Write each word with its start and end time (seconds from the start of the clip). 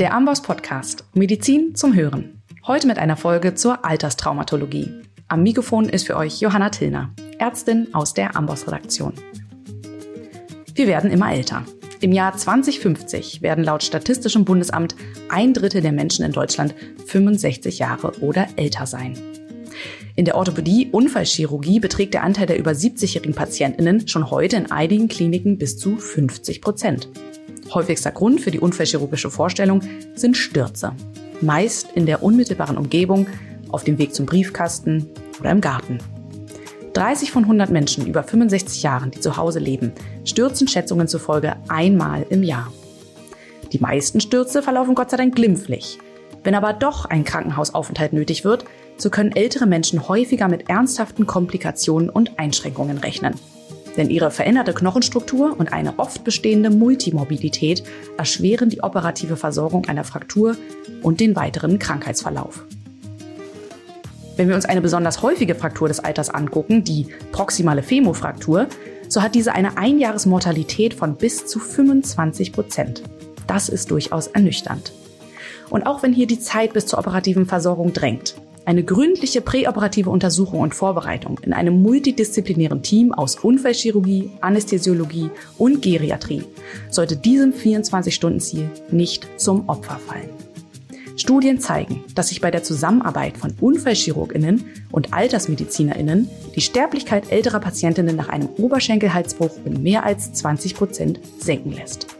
Der 0.00 0.14
Amboss 0.14 0.40
Podcast 0.40 1.04
Medizin 1.12 1.74
zum 1.74 1.94
Hören. 1.94 2.40
Heute 2.66 2.86
mit 2.86 2.96
einer 2.96 3.18
Folge 3.18 3.54
zur 3.54 3.84
Alterstraumatologie. 3.84 4.90
Am 5.28 5.42
Mikrofon 5.42 5.90
ist 5.90 6.06
für 6.06 6.16
euch 6.16 6.40
Johanna 6.40 6.70
Tillner, 6.70 7.10
Ärztin 7.38 7.92
aus 7.92 8.14
der 8.14 8.34
Amboss 8.34 8.66
Redaktion. 8.66 9.12
Wir 10.74 10.86
werden 10.86 11.10
immer 11.10 11.30
älter. 11.34 11.66
Im 12.00 12.12
Jahr 12.12 12.34
2050 12.34 13.42
werden 13.42 13.62
laut 13.62 13.82
Statistischem 13.82 14.46
Bundesamt 14.46 14.96
ein 15.28 15.52
Drittel 15.52 15.82
der 15.82 15.92
Menschen 15.92 16.24
in 16.24 16.32
Deutschland 16.32 16.74
65 17.04 17.78
Jahre 17.78 18.18
oder 18.20 18.46
älter 18.56 18.86
sein. 18.86 19.18
In 20.16 20.24
der 20.24 20.36
Orthopädie 20.36 20.88
Unfallchirurgie 20.90 21.78
beträgt 21.78 22.14
der 22.14 22.24
Anteil 22.24 22.46
der 22.46 22.58
über 22.58 22.70
70-jährigen 22.70 23.34
Patientinnen 23.34 24.08
schon 24.08 24.30
heute 24.30 24.56
in 24.56 24.70
einigen 24.70 25.08
Kliniken 25.08 25.58
bis 25.58 25.76
zu 25.76 25.98
50 25.98 26.62
Prozent. 26.62 27.10
Häufigster 27.74 28.10
Grund 28.10 28.40
für 28.40 28.50
die 28.50 28.60
unfallchirurgische 28.60 29.30
Vorstellung 29.30 29.82
sind 30.14 30.36
Stürze. 30.36 30.92
Meist 31.40 31.88
in 31.94 32.06
der 32.06 32.22
unmittelbaren 32.22 32.76
Umgebung, 32.76 33.26
auf 33.70 33.84
dem 33.84 33.98
Weg 33.98 34.14
zum 34.14 34.26
Briefkasten 34.26 35.08
oder 35.38 35.50
im 35.50 35.60
Garten. 35.60 35.98
30 36.94 37.30
von 37.30 37.44
100 37.44 37.70
Menschen 37.70 38.06
über 38.06 38.22
65 38.22 38.82
Jahren, 38.82 39.12
die 39.12 39.20
zu 39.20 39.36
Hause 39.36 39.60
leben, 39.60 39.92
stürzen 40.24 40.66
Schätzungen 40.66 41.06
zufolge 41.06 41.54
einmal 41.68 42.26
im 42.30 42.42
Jahr. 42.42 42.72
Die 43.72 43.78
meisten 43.78 44.20
Stürze 44.20 44.62
verlaufen 44.62 44.96
Gott 44.96 45.10
sei 45.10 45.16
Dank 45.16 45.36
glimpflich. 45.36 45.98
Wenn 46.42 46.56
aber 46.56 46.72
doch 46.72 47.04
ein 47.04 47.24
Krankenhausaufenthalt 47.24 48.12
nötig 48.12 48.44
wird, 48.44 48.64
so 48.96 49.10
können 49.10 49.32
ältere 49.32 49.66
Menschen 49.66 50.08
häufiger 50.08 50.48
mit 50.48 50.68
ernsthaften 50.68 51.26
Komplikationen 51.26 52.10
und 52.10 52.38
Einschränkungen 52.38 52.98
rechnen. 52.98 53.34
Denn 53.96 54.10
ihre 54.10 54.30
veränderte 54.30 54.72
Knochenstruktur 54.72 55.58
und 55.58 55.72
eine 55.72 55.98
oft 55.98 56.24
bestehende 56.24 56.70
Multimorbidität 56.70 57.82
erschweren 58.16 58.70
die 58.70 58.82
operative 58.82 59.36
Versorgung 59.36 59.86
einer 59.86 60.04
Fraktur 60.04 60.56
und 61.02 61.20
den 61.20 61.36
weiteren 61.36 61.78
Krankheitsverlauf. 61.78 62.64
Wenn 64.36 64.48
wir 64.48 64.54
uns 64.54 64.64
eine 64.64 64.80
besonders 64.80 65.22
häufige 65.22 65.54
Fraktur 65.54 65.88
des 65.88 66.00
Alters 66.00 66.30
angucken, 66.30 66.82
die 66.84 67.08
proximale 67.32 67.82
Femofraktur, 67.82 68.68
so 69.08 69.22
hat 69.22 69.34
diese 69.34 69.54
eine 69.54 69.76
Einjahresmortalität 69.76 70.94
von 70.94 71.16
bis 71.16 71.46
zu 71.46 71.58
25 71.58 72.52
Prozent. 72.52 73.02
Das 73.46 73.68
ist 73.68 73.90
durchaus 73.90 74.28
ernüchternd. 74.28 74.92
Und 75.68 75.84
auch 75.86 76.02
wenn 76.02 76.12
hier 76.12 76.26
die 76.26 76.40
Zeit 76.40 76.72
bis 76.72 76.86
zur 76.86 76.98
operativen 76.98 77.46
Versorgung 77.46 77.92
drängt, 77.92 78.36
eine 78.64 78.84
gründliche 78.84 79.40
präoperative 79.40 80.10
Untersuchung 80.10 80.60
und 80.60 80.74
Vorbereitung 80.74 81.38
in 81.42 81.52
einem 81.52 81.82
multidisziplinären 81.82 82.82
Team 82.82 83.12
aus 83.12 83.36
Unfallchirurgie, 83.36 84.30
Anästhesiologie 84.40 85.30
und 85.58 85.82
Geriatrie 85.82 86.44
sollte 86.90 87.16
diesem 87.16 87.52
24-Stunden-Ziel 87.52 88.70
nicht 88.90 89.26
zum 89.36 89.68
Opfer 89.68 89.98
fallen. 89.98 90.30
Studien 91.16 91.60
zeigen, 91.60 92.02
dass 92.14 92.28
sich 92.28 92.40
bei 92.40 92.50
der 92.50 92.62
Zusammenarbeit 92.62 93.36
von 93.36 93.54
Unfallchirurginnen 93.60 94.64
und 94.90 95.12
Altersmedizinerinnen 95.12 96.30
die 96.56 96.62
Sterblichkeit 96.62 97.30
älterer 97.30 97.60
Patientinnen 97.60 98.16
nach 98.16 98.30
einem 98.30 98.48
Oberschenkelhalsbruch 98.56 99.52
um 99.64 99.82
mehr 99.82 100.04
als 100.04 100.32
20 100.32 100.74
Prozent 100.74 101.20
senken 101.38 101.72
lässt. 101.72 102.19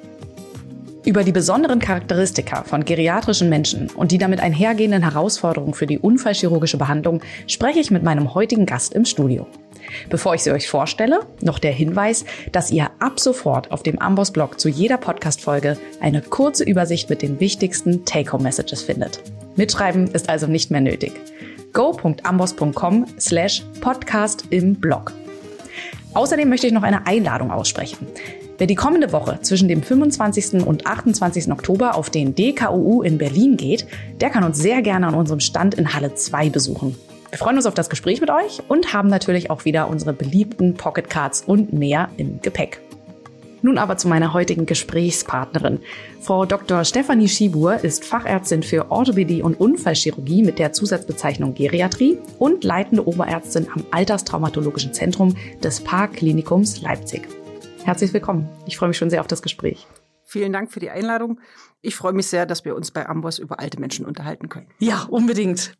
Über 1.10 1.24
die 1.24 1.32
besonderen 1.32 1.80
Charakteristika 1.80 2.62
von 2.62 2.84
geriatrischen 2.84 3.48
Menschen 3.48 3.90
und 3.90 4.12
die 4.12 4.18
damit 4.18 4.38
einhergehenden 4.38 5.02
Herausforderungen 5.02 5.74
für 5.74 5.88
die 5.88 5.98
unfallchirurgische 5.98 6.76
Behandlung 6.76 7.20
spreche 7.48 7.80
ich 7.80 7.90
mit 7.90 8.04
meinem 8.04 8.32
heutigen 8.32 8.64
Gast 8.64 8.94
im 8.94 9.04
Studio. 9.04 9.48
Bevor 10.08 10.36
ich 10.36 10.44
sie 10.44 10.52
euch 10.52 10.68
vorstelle, 10.68 11.26
noch 11.40 11.58
der 11.58 11.72
Hinweis, 11.72 12.24
dass 12.52 12.70
ihr 12.70 12.92
ab 13.00 13.18
sofort 13.18 13.72
auf 13.72 13.82
dem 13.82 13.98
Amboss-Blog 13.98 14.60
zu 14.60 14.68
jeder 14.68 14.98
Podcast-Folge 14.98 15.76
eine 16.00 16.22
kurze 16.22 16.62
Übersicht 16.62 17.10
mit 17.10 17.22
den 17.22 17.40
wichtigsten 17.40 18.04
Take-Home-Messages 18.04 18.82
findet. 18.82 19.20
Mitschreiben 19.56 20.06
ist 20.12 20.28
also 20.28 20.46
nicht 20.46 20.70
mehr 20.70 20.80
nötig. 20.80 21.10
go.amboss.com 21.72 23.06
slash 23.18 23.64
podcast 23.80 24.44
im 24.50 24.76
Blog. 24.76 25.12
Außerdem 26.14 26.48
möchte 26.48 26.68
ich 26.68 26.72
noch 26.72 26.84
eine 26.84 27.08
Einladung 27.08 27.50
aussprechen. 27.50 28.06
Wer 28.60 28.66
die 28.66 28.74
kommende 28.74 29.10
Woche 29.10 29.38
zwischen 29.40 29.68
dem 29.68 29.82
25. 29.82 30.66
und 30.66 30.86
28. 30.86 31.50
Oktober 31.50 31.94
auf 31.94 32.10
den 32.10 32.34
DKUU 32.34 33.00
in 33.00 33.16
Berlin 33.16 33.56
geht, 33.56 33.86
der 34.20 34.28
kann 34.28 34.44
uns 34.44 34.58
sehr 34.58 34.82
gerne 34.82 35.06
an 35.06 35.14
unserem 35.14 35.40
Stand 35.40 35.76
in 35.76 35.94
Halle 35.94 36.14
2 36.14 36.50
besuchen. 36.50 36.94
Wir 37.30 37.38
freuen 37.38 37.56
uns 37.56 37.64
auf 37.64 37.72
das 37.72 37.88
Gespräch 37.88 38.20
mit 38.20 38.28
euch 38.28 38.60
und 38.68 38.92
haben 38.92 39.08
natürlich 39.08 39.48
auch 39.48 39.64
wieder 39.64 39.88
unsere 39.88 40.12
beliebten 40.12 40.74
Pocket 40.74 41.08
Cards 41.08 41.42
und 41.46 41.72
mehr 41.72 42.10
im 42.18 42.42
Gepäck. 42.42 42.82
Nun 43.62 43.78
aber 43.78 43.96
zu 43.96 44.08
meiner 44.08 44.34
heutigen 44.34 44.66
Gesprächspartnerin. 44.66 45.78
Frau 46.20 46.44
Dr. 46.44 46.84
Stefanie 46.84 47.28
Schibur 47.28 47.82
ist 47.82 48.04
Fachärztin 48.04 48.62
für 48.62 48.90
Orthopädie 48.90 49.40
und 49.40 49.58
Unfallchirurgie 49.58 50.42
mit 50.42 50.58
der 50.58 50.74
Zusatzbezeichnung 50.74 51.54
Geriatrie 51.54 52.18
und 52.38 52.62
leitende 52.62 53.08
Oberärztin 53.08 53.68
am 53.74 53.84
Alterstraumatologischen 53.90 54.92
Zentrum 54.92 55.34
des 55.62 55.80
Parkklinikums 55.80 56.82
Leipzig. 56.82 57.26
Herzlich 57.90 58.12
willkommen. 58.12 58.48
Ich 58.66 58.76
freue 58.76 58.88
mich 58.88 58.98
schon 58.98 59.10
sehr 59.10 59.20
auf 59.20 59.26
das 59.26 59.42
Gespräch. 59.42 59.84
Vielen 60.22 60.52
Dank 60.52 60.70
für 60.70 60.78
die 60.78 60.90
Einladung. 60.90 61.40
Ich 61.82 61.96
freue 61.96 62.12
mich 62.12 62.28
sehr, 62.28 62.46
dass 62.46 62.64
wir 62.64 62.76
uns 62.76 62.92
bei 62.92 63.08
Amboss 63.08 63.40
über 63.40 63.58
alte 63.58 63.80
Menschen 63.80 64.06
unterhalten 64.06 64.48
können. 64.48 64.68
Ja, 64.78 65.08
unbedingt. 65.10 65.72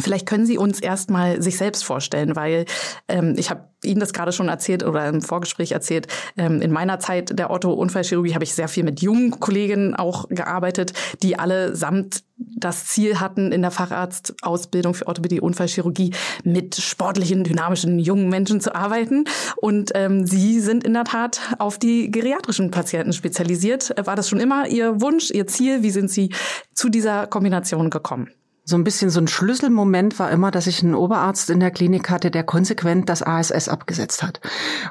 Vielleicht 0.00 0.26
können 0.26 0.46
Sie 0.46 0.58
uns 0.58 0.80
erstmal 0.80 1.40
sich 1.40 1.56
selbst 1.56 1.84
vorstellen, 1.84 2.34
weil 2.34 2.64
ähm, 3.06 3.36
ich 3.38 3.50
habe 3.50 3.68
Ihnen 3.84 4.00
das 4.00 4.12
gerade 4.12 4.32
schon 4.32 4.48
erzählt 4.48 4.82
oder 4.82 5.06
im 5.06 5.22
Vorgespräch 5.22 5.70
erzählt. 5.70 6.08
Ähm, 6.36 6.60
in 6.60 6.72
meiner 6.72 6.98
Zeit 6.98 7.38
der 7.38 7.52
Otto-Unfallchirurgie 7.52 8.34
habe 8.34 8.42
ich 8.42 8.52
sehr 8.52 8.66
viel 8.66 8.82
mit 8.82 9.00
jungen 9.00 9.38
Kolleginnen 9.38 9.94
auch 9.94 10.28
gearbeitet, 10.30 10.92
die 11.22 11.38
alle 11.38 11.76
samt 11.76 12.24
das 12.56 12.86
Ziel 12.86 13.20
hatten, 13.20 13.52
in 13.52 13.62
der 13.62 13.70
Facharztausbildung 13.70 14.94
für 14.94 15.06
Orthopädie-Unfallchirurgie 15.06 16.14
mit 16.44 16.74
sportlichen, 16.76 17.44
dynamischen, 17.44 17.98
jungen 17.98 18.28
Menschen 18.28 18.60
zu 18.60 18.74
arbeiten. 18.74 19.24
Und 19.56 19.92
ähm, 19.94 20.26
Sie 20.26 20.60
sind 20.60 20.84
in 20.84 20.94
der 20.94 21.04
Tat 21.04 21.40
auf 21.58 21.78
die 21.78 22.10
geriatrischen 22.10 22.70
Patienten 22.70 23.12
spezialisiert. 23.12 23.94
War 24.04 24.16
das 24.16 24.28
schon 24.28 24.40
immer 24.40 24.68
Ihr 24.68 25.00
Wunsch, 25.00 25.30
Ihr 25.30 25.46
Ziel? 25.46 25.82
Wie 25.82 25.90
sind 25.90 26.10
Sie 26.10 26.30
zu 26.72 26.88
dieser 26.88 27.26
Kombination 27.26 27.90
gekommen? 27.90 28.30
So 28.66 28.76
ein 28.76 28.84
bisschen 28.84 29.10
so 29.10 29.20
ein 29.20 29.28
Schlüsselmoment 29.28 30.18
war 30.18 30.30
immer, 30.30 30.50
dass 30.50 30.66
ich 30.66 30.82
einen 30.82 30.94
Oberarzt 30.94 31.50
in 31.50 31.60
der 31.60 31.70
Klinik 31.70 32.08
hatte, 32.08 32.30
der 32.30 32.44
konsequent 32.44 33.10
das 33.10 33.22
ASS 33.22 33.68
abgesetzt 33.68 34.22
hat. 34.22 34.40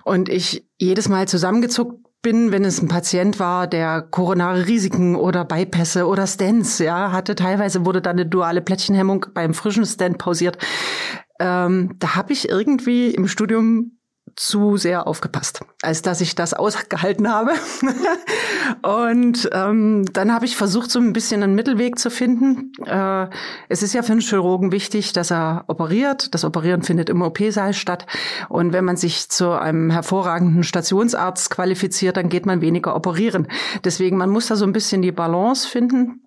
Und 0.03 0.29
ich 0.29 0.67
jedes 0.77 1.09
Mal 1.09 1.27
zusammengezuckt 1.27 1.99
bin, 2.23 2.51
wenn 2.51 2.65
es 2.65 2.81
ein 2.81 2.87
Patient 2.87 3.39
war, 3.39 3.67
der 3.67 4.01
koronare 4.01 4.65
Risiken 4.65 5.15
oder 5.15 5.45
Bypässe 5.45 6.07
oder 6.07 6.25
Stents, 6.25 6.79
ja, 6.79 7.11
hatte. 7.11 7.35
Teilweise 7.35 7.85
wurde 7.85 8.01
dann 8.01 8.17
eine 8.17 8.25
duale 8.25 8.61
Plättchenhemmung 8.61 9.27
beim 9.35 9.53
frischen 9.53 9.85
Stent 9.85 10.17
pausiert. 10.17 10.57
Ähm, 11.39 11.95
da 11.99 12.15
habe 12.15 12.33
ich 12.33 12.49
irgendwie 12.49 13.11
im 13.11 13.27
Studium 13.27 13.99
zu 14.35 14.77
sehr 14.77 15.07
aufgepasst, 15.07 15.61
als 15.81 16.01
dass 16.01 16.21
ich 16.21 16.35
das 16.35 16.53
ausgehalten 16.53 17.31
habe. 17.31 17.53
und 18.81 19.49
ähm, 19.51 20.05
dann 20.13 20.33
habe 20.33 20.45
ich 20.45 20.55
versucht, 20.55 20.91
so 20.91 20.99
ein 20.99 21.13
bisschen 21.13 21.43
einen 21.43 21.55
Mittelweg 21.55 21.99
zu 21.99 22.09
finden. 22.09 22.71
Äh, 22.85 23.27
es 23.69 23.83
ist 23.83 23.93
ja 23.93 24.01
für 24.01 24.13
einen 24.13 24.21
Chirurgen 24.21 24.71
wichtig, 24.71 25.13
dass 25.13 25.31
er 25.31 25.65
operiert. 25.67 26.33
Das 26.33 26.45
Operieren 26.45 26.83
findet 26.83 27.09
im 27.09 27.21
OP-Saal 27.21 27.73
statt. 27.73 28.05
Und 28.49 28.73
wenn 28.73 28.85
man 28.85 28.97
sich 28.97 29.29
zu 29.29 29.51
einem 29.51 29.89
hervorragenden 29.89 30.63
Stationsarzt 30.63 31.49
qualifiziert, 31.49 32.17
dann 32.17 32.29
geht 32.29 32.45
man 32.45 32.61
weniger 32.61 32.95
operieren. 32.95 33.47
Deswegen, 33.83 34.17
man 34.17 34.29
muss 34.29 34.47
da 34.47 34.55
so 34.55 34.65
ein 34.65 34.73
bisschen 34.73 35.01
die 35.01 35.11
Balance 35.11 35.67
finden. 35.67 36.23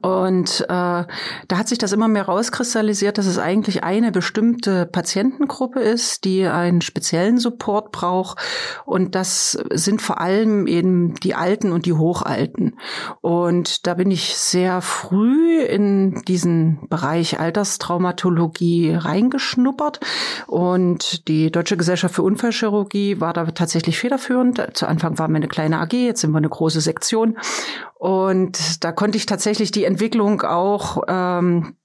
Und 0.00 0.62
äh, 0.62 0.66
da 0.68 1.06
hat 1.52 1.68
sich 1.68 1.76
das 1.76 1.92
immer 1.92 2.08
mehr 2.08 2.24
rauskristallisiert, 2.24 3.18
dass 3.18 3.26
es 3.26 3.38
eigentlich 3.38 3.84
eine 3.84 4.12
bestimmte 4.12 4.86
Patientengruppe 4.86 5.80
ist, 5.80 6.24
die 6.24 6.46
einen 6.46 6.80
speziellen 6.80 7.38
Support 7.38 7.92
braucht. 7.92 8.38
Und 8.86 9.14
das 9.14 9.52
sind 9.72 10.00
vor 10.00 10.20
allem 10.20 10.66
eben 10.66 11.14
die 11.16 11.34
Alten 11.34 11.70
und 11.70 11.84
die 11.84 11.92
Hochalten. 11.92 12.76
Und 13.20 13.86
da 13.86 13.94
bin 13.94 14.10
ich 14.10 14.36
sehr 14.36 14.80
früh 14.80 15.60
in 15.60 16.22
diesen 16.22 16.88
Bereich 16.88 17.38
Alterstraumatologie 17.38 18.94
reingeschnuppert. 18.94 20.00
Und 20.46 21.28
die 21.28 21.50
Deutsche 21.52 21.76
Gesellschaft 21.76 22.14
für 22.14 22.22
Unfallchirurgie 22.22 23.20
war 23.20 23.34
da 23.34 23.44
tatsächlich 23.46 23.98
federführend. 23.98 24.62
Zu 24.72 24.86
Anfang 24.86 25.18
waren 25.18 25.32
wir 25.32 25.36
eine 25.36 25.48
kleine 25.48 25.80
AG, 25.80 25.92
jetzt 25.92 26.22
sind 26.22 26.30
wir 26.30 26.38
eine 26.38 26.48
große 26.48 26.80
Sektion. 26.80 27.36
Und 28.04 28.84
da 28.84 28.92
konnte 28.92 29.16
ich 29.16 29.24
tatsächlich 29.24 29.72
die 29.74 29.84
Entwicklung 29.84 30.42
auch 30.42 31.02
ähm, 31.08 31.76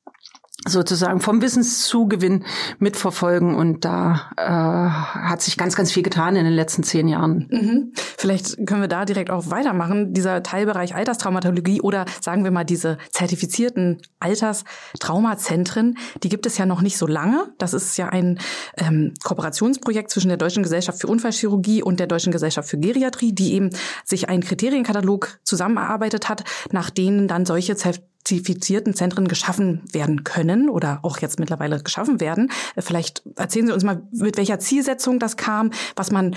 sozusagen 0.68 1.22
vom 1.22 1.42
Wissenszugewinn 1.42 2.44
mitverfolgen. 2.80 3.56
Und 3.56 3.86
da 3.86 4.32
äh, 4.36 4.44
hat 4.44 5.42
sich 5.42 5.58
ganz, 5.58 5.76
ganz 5.76 5.92
viel 5.92 6.04
getan 6.04 6.36
in 6.36 6.44
den 6.44 6.54
letzten 6.54 6.84
zehn 6.84 7.08
Jahren. 7.08 7.48
Mhm. 7.50 7.94
Vielleicht 8.18 8.68
können 8.68 8.82
wir 8.82 8.88
da 8.88 9.06
direkt 9.06 9.30
auch 9.30 9.50
weitermachen. 9.50 10.14
Dieser 10.14 10.44
Teilbereich 10.44 10.96
Alterstraumatologie 10.96 11.82
oder 11.82 12.06
sagen 12.20 12.44
wir 12.44 12.52
mal 12.52 12.66
diese 12.66 12.98
zertifizierten 13.12 14.02
Alterstraumazentren, 14.20 15.98
die 16.24 16.30
gibt 16.30 16.46
es 16.46 16.58
ja 16.58 16.66
noch 16.66 16.82
nicht 16.82 16.98
so 16.98 17.08
lange. 17.08 17.54
Das 17.58 17.74
ist 17.74 17.98
ja 17.98 18.10
ein 18.10 18.40
ähm, 18.78 19.14
Kooperationsprojekt 19.24 20.10
zwischen 20.10 20.28
der 20.28 20.38
Deutschen 20.38 20.64
Gesellschaft 20.64 21.00
für 21.00 21.08
Unfallchirurgie 21.08 21.84
und 21.84 22.00
der 22.00 22.08
Deutschen 22.08 22.34
Gesellschaft 22.34 22.70
für 22.70 22.78
Geriatrie, 22.78 23.34
die 23.34 23.54
eben 23.54 23.70
sich 24.04 24.28
einen 24.28 24.44
Kriterienkatalog 24.44 25.40
zusammengearbeitet 25.44 26.28
hat, 26.28 26.44
nach 26.72 26.90
denen 26.90 27.28
dann 27.28 27.46
solche 27.46 27.76
zertifizierten 28.24 28.94
Zentren 28.94 29.28
geschaffen 29.28 29.82
werden 29.92 30.24
können 30.24 30.70
oder 30.70 31.00
auch 31.04 31.20
jetzt 31.20 31.40
mittlerweile 31.40 31.82
geschaffen 31.82 32.20
werden. 32.20 32.52
Vielleicht 32.78 33.24
erzählen 33.36 33.68
Sie 33.68 33.74
uns 33.74 33.84
mal, 33.84 34.04
mit 34.12 34.38
welcher 34.38 34.60
Zielsetzung 34.60 35.20
das 35.20 35.38
kam, 35.38 35.72
was 35.96 36.12
man 36.12 36.36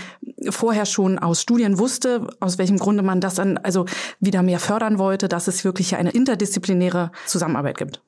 vorher 0.49 0.87
schon 0.87 1.19
aus 1.19 1.43
Studien 1.43 1.79
wusste, 1.79 2.29
aus 2.41 2.59
welchem 2.59 2.79
Grunde 2.79 3.03
man 3.03 3.21
das 3.21 3.35
dann 3.35 3.59
also 3.59 3.87
wieder 4.21 4.43
mehr 4.43 4.59
fördern 4.59 4.99
wollte, 4.99 5.29
dass 5.29 5.49
es 5.49 5.65
wirklich 5.65 5.97
eine 5.97 6.11
interdisziplinäre 6.11 7.11
Zusammenarbeit 7.27 7.79
gibt. 7.79 8.01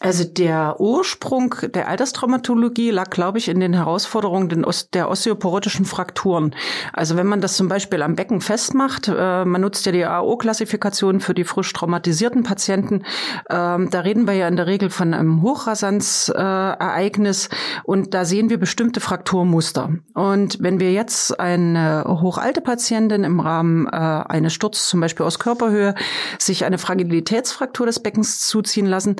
Also 0.00 0.24
der 0.24 0.78
Ursprung 0.78 1.54
der 1.74 1.88
Alterstraumatologie 1.88 2.90
lag, 2.90 3.08
glaube 3.08 3.38
ich, 3.38 3.48
in 3.48 3.60
den 3.60 3.72
Herausforderungen 3.72 4.50
der 4.92 5.08
osteoporotischen 5.08 5.86
Frakturen. 5.86 6.54
Also 6.92 7.16
wenn 7.16 7.26
man 7.26 7.40
das 7.40 7.56
zum 7.56 7.68
Beispiel 7.68 8.02
am 8.02 8.14
Becken 8.14 8.42
festmacht, 8.42 9.08
äh, 9.08 9.46
man 9.46 9.62
nutzt 9.62 9.86
ja 9.86 9.92
die 9.92 10.04
AO-Klassifikation 10.04 11.20
für 11.20 11.32
die 11.32 11.44
frisch 11.44 11.72
traumatisierten 11.72 12.42
Patienten, 12.42 13.04
ähm, 13.48 13.88
da 13.90 14.00
reden 14.00 14.26
wir 14.26 14.34
ja 14.34 14.48
in 14.48 14.56
der 14.56 14.66
Regel 14.66 14.90
von 14.90 15.14
einem 15.14 15.40
Hochrasanzereignis 15.40 17.48
und 17.84 18.12
da 18.12 18.26
sehen 18.26 18.50
wir 18.50 18.58
bestimmte 18.58 19.00
Frakturmuster. 19.00 19.94
Und 20.12 20.58
wenn 20.60 20.78
wir 20.78 20.92
jetzt 20.92 21.40
eine 21.40 22.04
hochalte 22.06 22.60
Patientin 22.60 23.24
im 23.24 23.40
Rahmen 23.40 23.86
äh, 23.86 23.96
eines 23.96 24.52
Sturzes, 24.52 24.90
zum 24.90 25.00
Beispiel 25.00 25.24
aus 25.24 25.38
Körperhöhe, 25.38 25.94
sich 26.38 26.66
eine 26.66 26.76
Fragilitätsfraktur 26.76 27.86
des 27.86 28.00
Beckens 28.00 28.40
zuziehen 28.40 28.84
lassen, 28.84 29.16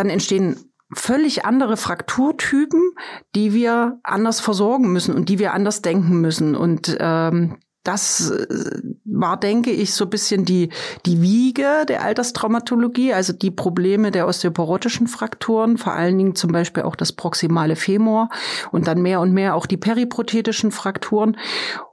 dann 0.00 0.10
entstehen 0.10 0.56
völlig 0.92 1.44
andere 1.44 1.76
Frakturtypen, 1.76 2.80
die 3.34 3.52
wir 3.52 4.00
anders 4.02 4.40
versorgen 4.40 4.90
müssen 4.92 5.14
und 5.14 5.28
die 5.28 5.38
wir 5.38 5.52
anders 5.52 5.82
denken 5.82 6.20
müssen. 6.20 6.56
Und 6.56 6.96
ähm, 6.98 7.58
das 7.84 8.30
äh, 8.30 8.46
war, 9.04 9.38
denke 9.38 9.70
ich, 9.70 9.92
so 9.92 10.04
ein 10.04 10.10
bisschen 10.10 10.44
die, 10.46 10.70
die 11.04 11.20
Wiege 11.20 11.84
der 11.86 12.02
Alterstraumatologie, 12.02 13.12
also 13.12 13.34
die 13.34 13.50
Probleme 13.50 14.10
der 14.10 14.26
osteoporotischen 14.26 15.06
Frakturen, 15.06 15.76
vor 15.76 15.92
allen 15.92 16.16
Dingen 16.16 16.34
zum 16.34 16.50
Beispiel 16.50 16.82
auch 16.82 16.96
das 16.96 17.12
proximale 17.12 17.76
Femur 17.76 18.30
und 18.72 18.88
dann 18.88 19.02
mehr 19.02 19.20
und 19.20 19.32
mehr 19.32 19.54
auch 19.54 19.66
die 19.66 19.76
periprothetischen 19.76 20.72
Frakturen. 20.72 21.36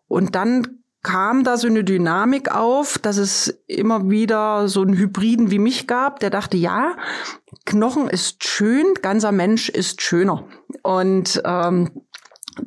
Und 0.07 0.35
dann 0.35 0.76
kam 1.07 1.45
da 1.45 1.55
so 1.55 1.67
eine 1.67 1.85
Dynamik 1.85 2.53
auf, 2.53 2.97
dass 2.97 3.15
es 3.15 3.61
immer 3.65 4.09
wieder 4.09 4.67
so 4.67 4.81
einen 4.81 4.97
Hybriden 4.97 5.51
wie 5.51 5.57
mich 5.57 5.87
gab, 5.87 6.19
der 6.19 6.29
dachte, 6.29 6.57
ja, 6.57 6.97
Knochen 7.63 8.09
ist 8.09 8.45
schön, 8.45 8.93
ganzer 9.01 9.31
Mensch 9.31 9.69
ist 9.69 10.01
schöner. 10.01 10.43
Und 10.83 11.41
ähm, 11.45 11.91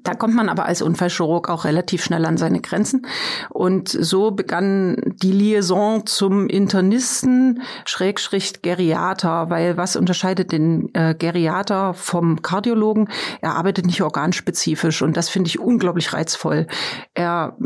da 0.02 0.14
kommt 0.14 0.34
man 0.34 0.48
aber 0.48 0.66
als 0.66 0.82
Unfallchirurg 0.82 1.48
auch 1.48 1.64
relativ 1.64 2.04
schnell 2.04 2.24
an 2.24 2.36
seine 2.36 2.60
Grenzen. 2.60 3.06
Und 3.48 3.88
so 3.88 4.30
begann 4.30 4.96
die 5.22 5.32
Liaison 5.32 6.06
zum 6.06 6.48
Internisten, 6.48 7.62
Schrägstrich 7.84 8.62
Geriater, 8.62 9.50
weil 9.50 9.76
was 9.76 9.96
unterscheidet 9.96 10.52
den 10.52 10.94
äh, 10.94 11.14
Geriater 11.14 11.94
vom 11.94 12.42
Kardiologen? 12.42 13.08
Er 13.40 13.56
arbeitet 13.56 13.86
nicht 13.86 14.02
organspezifisch 14.02 15.02
und 15.02 15.16
das 15.16 15.28
finde 15.28 15.48
ich 15.48 15.58
unglaublich 15.58 16.12
reizvoll. 16.12 16.66
Er, 17.14 17.56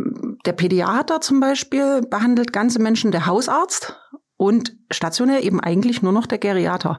der 0.45 0.53
Pädiater 0.53 1.21
zum 1.21 1.41
Beispiel 1.41 2.03
behandelt 2.03 2.53
ganze 2.53 2.81
Menschen, 2.81 3.13
der 3.13 3.27
Hausarzt 3.27 3.99
und 4.37 4.77
stationär 4.91 5.43
eben 5.43 5.61
eigentlich 5.61 6.03
nur 6.03 6.13
noch 6.13 6.27
der 6.27 6.39
Geriater. 6.39 6.99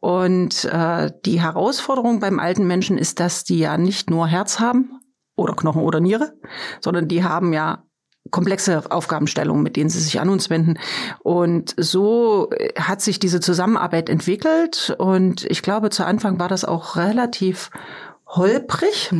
Und 0.00 0.64
äh, 0.64 1.10
die 1.24 1.40
Herausforderung 1.40 2.20
beim 2.20 2.38
alten 2.38 2.66
Menschen 2.66 2.98
ist, 2.98 3.20
dass 3.20 3.44
die 3.44 3.58
ja 3.58 3.78
nicht 3.78 4.10
nur 4.10 4.26
Herz 4.26 4.60
haben 4.60 5.00
oder 5.36 5.54
Knochen 5.54 5.82
oder 5.82 6.00
Niere, 6.00 6.34
sondern 6.80 7.08
die 7.08 7.24
haben 7.24 7.52
ja 7.52 7.84
komplexe 8.30 8.90
Aufgabenstellungen, 8.90 9.62
mit 9.62 9.76
denen 9.76 9.90
sie 9.90 10.00
sich 10.00 10.20
an 10.20 10.30
uns 10.30 10.48
wenden. 10.48 10.78
Und 11.22 11.74
so 11.76 12.50
hat 12.78 13.00
sich 13.00 13.18
diese 13.18 13.40
Zusammenarbeit 13.40 14.08
entwickelt. 14.08 14.94
Und 14.98 15.44
ich 15.50 15.62
glaube, 15.62 15.90
zu 15.90 16.06
Anfang 16.06 16.38
war 16.38 16.48
das 16.48 16.64
auch 16.64 16.96
relativ 16.96 17.70
holprig. 18.36 19.10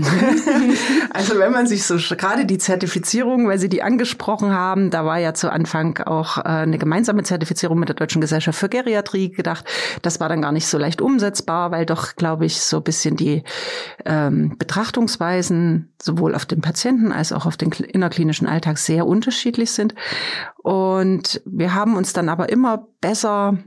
also 1.10 1.38
wenn 1.38 1.52
man 1.52 1.66
sich 1.66 1.84
so 1.84 1.96
gerade 2.16 2.46
die 2.46 2.58
Zertifizierung, 2.58 3.48
weil 3.48 3.58
Sie 3.58 3.68
die 3.68 3.82
angesprochen 3.82 4.52
haben, 4.52 4.90
da 4.90 5.04
war 5.04 5.18
ja 5.18 5.34
zu 5.34 5.50
Anfang 5.50 5.98
auch 5.98 6.38
äh, 6.38 6.42
eine 6.42 6.78
gemeinsame 6.78 7.22
Zertifizierung 7.22 7.78
mit 7.78 7.88
der 7.88 7.96
Deutschen 7.96 8.20
Gesellschaft 8.20 8.58
für 8.58 8.68
Geriatrie 8.68 9.30
gedacht. 9.30 9.64
Das 10.02 10.20
war 10.20 10.28
dann 10.28 10.42
gar 10.42 10.52
nicht 10.52 10.66
so 10.66 10.78
leicht 10.78 11.00
umsetzbar, 11.00 11.70
weil 11.70 11.86
doch, 11.86 12.16
glaube 12.16 12.46
ich, 12.46 12.60
so 12.60 12.78
ein 12.78 12.82
bisschen 12.82 13.16
die 13.16 13.44
ähm, 14.04 14.56
Betrachtungsweisen 14.58 15.92
sowohl 16.02 16.34
auf 16.34 16.46
den 16.46 16.60
Patienten 16.60 17.12
als 17.12 17.32
auch 17.32 17.46
auf 17.46 17.56
den 17.56 17.70
innerklinischen 17.70 18.46
Alltag 18.46 18.78
sehr 18.78 19.06
unterschiedlich 19.06 19.72
sind. 19.72 19.94
Und 20.62 21.40
wir 21.44 21.74
haben 21.74 21.96
uns 21.96 22.12
dann 22.12 22.28
aber 22.28 22.48
immer 22.48 22.86
besser 23.00 23.58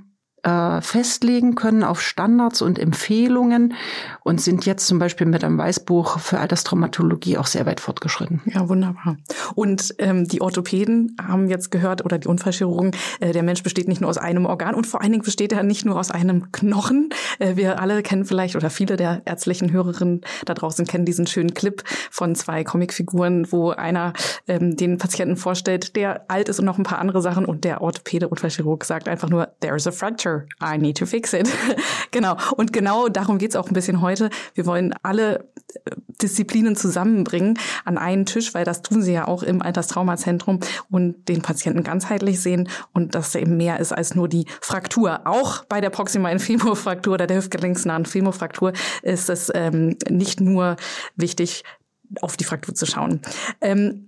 äh, 0.48 0.82
festlegen 0.82 1.56
können 1.56 1.84
auf 1.84 2.02
Standards 2.02 2.62
und 2.62 2.80
Empfehlungen 2.80 3.74
und 4.24 4.40
sind 4.40 4.66
jetzt 4.66 4.88
zum 4.88 4.98
Beispiel 4.98 5.28
mit 5.28 5.44
einem 5.44 5.58
Weißbuch 5.58 6.20
für 6.20 6.40
Alterstraumatologie 6.40 7.38
auch 7.38 7.48
sehr 7.48 7.66
weit 7.66 7.82
fortgeschritten. 7.82 8.42
Ja, 8.46 8.70
wunderbar. 8.70 9.18
Und 9.56 9.96
ähm, 9.98 10.28
die 10.28 10.42
Orthopäden 10.42 11.18
haben 11.22 11.50
jetzt 11.50 11.70
gehört, 11.70 12.06
oder 12.06 12.18
die 12.18 12.30
Unfallchirurgen, 12.30 12.92
äh, 13.20 13.34
der 13.34 13.44
Mensch 13.44 13.62
besteht 13.62 13.90
nicht 13.90 14.00
nur 14.00 14.10
aus 14.10 14.18
einem 14.18 14.46
Organ 14.46 14.74
und 14.74 14.88
vor 14.88 15.02
allen 15.02 15.12
Dingen 15.12 15.24
besteht 15.24 15.52
er 15.52 15.64
nicht 15.64 15.86
nur 15.86 16.00
aus 16.00 16.12
einem 16.12 16.52
Knochen. 16.54 17.10
Äh, 17.40 17.58
wir 17.58 17.82
alle 17.82 18.02
kennen 18.02 18.24
vielleicht, 18.24 18.56
oder 18.56 18.70
viele 18.70 18.96
der 18.96 19.24
ärztlichen 19.26 19.72
Hörerinnen 19.72 20.22
da 20.46 20.54
draußen 20.54 20.86
kennen 20.86 21.04
diesen 21.04 21.28
schönen 21.28 21.54
Clip 21.54 21.84
von 22.10 22.36
zwei 22.36 22.64
Comicfiguren, 22.64 23.52
wo 23.52 23.72
einer 23.72 24.14
ähm, 24.48 24.78
den 24.78 24.98
Patienten 24.98 25.36
vorstellt, 25.36 25.98
der 25.98 26.30
alt 26.30 26.48
ist 26.48 26.60
und 26.60 26.66
noch 26.66 26.78
ein 26.78 26.84
paar 26.84 27.00
andere 27.00 27.22
Sachen 27.22 27.46
und 27.46 27.66
der 27.66 27.82
Orthopäde, 27.82 28.30
Unfallchirurg 28.30 28.86
sagt 28.86 29.10
einfach 29.10 29.30
nur, 29.30 29.50
there's 29.60 29.88
a 29.88 29.92
fracture. 29.92 30.37
I 30.62 30.78
need 30.78 30.98
to 30.98 31.06
fix 31.06 31.34
it. 31.34 31.50
genau. 32.12 32.38
Und 32.56 32.74
genau 32.74 33.08
darum 33.08 33.38
geht's 33.38 33.56
auch 33.56 33.68
ein 33.68 33.74
bisschen 33.74 34.02
heute. 34.02 34.30
Wir 34.54 34.66
wollen 34.66 34.94
alle 35.04 35.50
äh, 35.86 35.92
Disziplinen 36.22 36.76
zusammenbringen 36.76 37.60
an 37.86 37.98
einen 37.98 38.26
Tisch, 38.26 38.54
weil 38.54 38.66
das 38.66 38.82
tun 38.82 39.02
sie 39.02 39.14
ja 39.14 39.28
auch 39.28 39.44
im 39.44 39.62
Alterstraumazentrum 39.62 40.60
und 40.90 41.28
den 41.30 41.42
Patienten 41.42 41.84
ganzheitlich 41.84 42.42
sehen 42.42 42.70
und 42.94 43.16
dass 43.16 43.36
eben 43.36 43.58
mehr 43.58 43.80
ist 43.80 43.92
als 43.92 44.16
nur 44.16 44.28
die 44.28 44.46
Fraktur. 44.62 45.22
Auch 45.26 45.66
bei 45.66 45.82
der 45.82 45.90
proximalen 45.90 46.40
Femurfraktur 46.40 47.16
oder 47.16 47.28
der 47.28 47.38
hüftgelenksnahen 47.38 48.06
Femurfraktur 48.06 48.74
ist 49.02 49.30
es 49.30 49.52
ähm, 49.54 49.98
nicht 50.10 50.42
nur 50.42 50.76
wichtig, 51.16 51.64
auf 52.22 52.38
die 52.38 52.46
Fraktur 52.46 52.74
zu 52.74 52.86
schauen. 52.86 53.22
Ähm, 53.62 54.08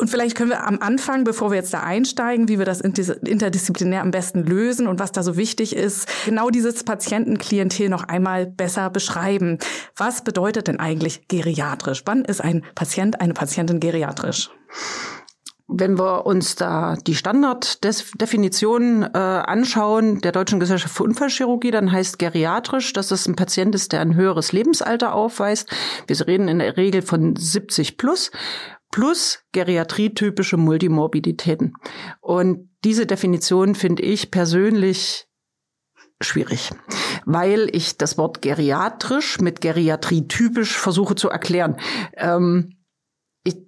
und 0.00 0.08
vielleicht 0.08 0.36
können 0.36 0.50
wir 0.50 0.64
am 0.64 0.78
Anfang, 0.80 1.24
bevor 1.24 1.50
wir 1.50 1.56
jetzt 1.56 1.74
da 1.74 1.80
einsteigen, 1.80 2.48
wie 2.48 2.58
wir 2.58 2.64
das 2.64 2.80
interdisziplinär 2.80 4.00
am 4.00 4.12
besten 4.12 4.44
lösen 4.44 4.86
und 4.86 5.00
was 5.00 5.10
da 5.10 5.24
so 5.24 5.36
wichtig 5.36 5.74
ist, 5.74 6.08
genau 6.24 6.50
dieses 6.50 6.84
Patientenklientel 6.84 7.88
noch 7.88 8.04
einmal 8.04 8.46
besser 8.46 8.90
beschreiben. 8.90 9.58
Was 9.96 10.22
bedeutet 10.22 10.68
denn 10.68 10.78
eigentlich 10.78 11.26
geriatrisch? 11.26 12.02
Wann 12.06 12.24
ist 12.24 12.40
ein 12.40 12.64
Patient, 12.76 13.20
eine 13.20 13.34
Patientin 13.34 13.80
geriatrisch? 13.80 14.50
Wenn 15.70 15.98
wir 15.98 16.24
uns 16.24 16.54
da 16.54 16.96
die 17.06 17.14
Standarddefinition 17.14 19.02
äh, 19.02 19.18
anschauen 19.18 20.20
der 20.22 20.32
Deutschen 20.32 20.60
Gesellschaft 20.60 20.94
für 20.94 21.02
Unfallchirurgie, 21.02 21.72
dann 21.72 21.92
heißt 21.92 22.18
geriatrisch, 22.18 22.94
dass 22.94 23.10
es 23.10 23.26
ein 23.26 23.36
Patient 23.36 23.74
ist, 23.74 23.92
der 23.92 24.00
ein 24.00 24.14
höheres 24.14 24.52
Lebensalter 24.52 25.12
aufweist. 25.12 25.68
Wir 26.06 26.26
reden 26.26 26.48
in 26.48 26.60
der 26.60 26.78
Regel 26.78 27.02
von 27.02 27.36
70 27.36 27.98
plus 27.98 28.30
plus 28.90 29.40
geriatrietypische 29.52 30.56
Multimorbiditäten. 30.56 31.74
Und 32.20 32.70
diese 32.84 33.06
Definition 33.06 33.74
finde 33.74 34.02
ich 34.02 34.30
persönlich 34.30 35.28
schwierig, 36.20 36.70
weil 37.24 37.68
ich 37.72 37.96
das 37.96 38.18
Wort 38.18 38.42
geriatrisch 38.42 39.40
mit 39.40 39.60
geriatrietypisch 39.60 40.76
versuche 40.76 41.14
zu 41.14 41.28
erklären. 41.28 41.76
Ähm, 42.14 42.74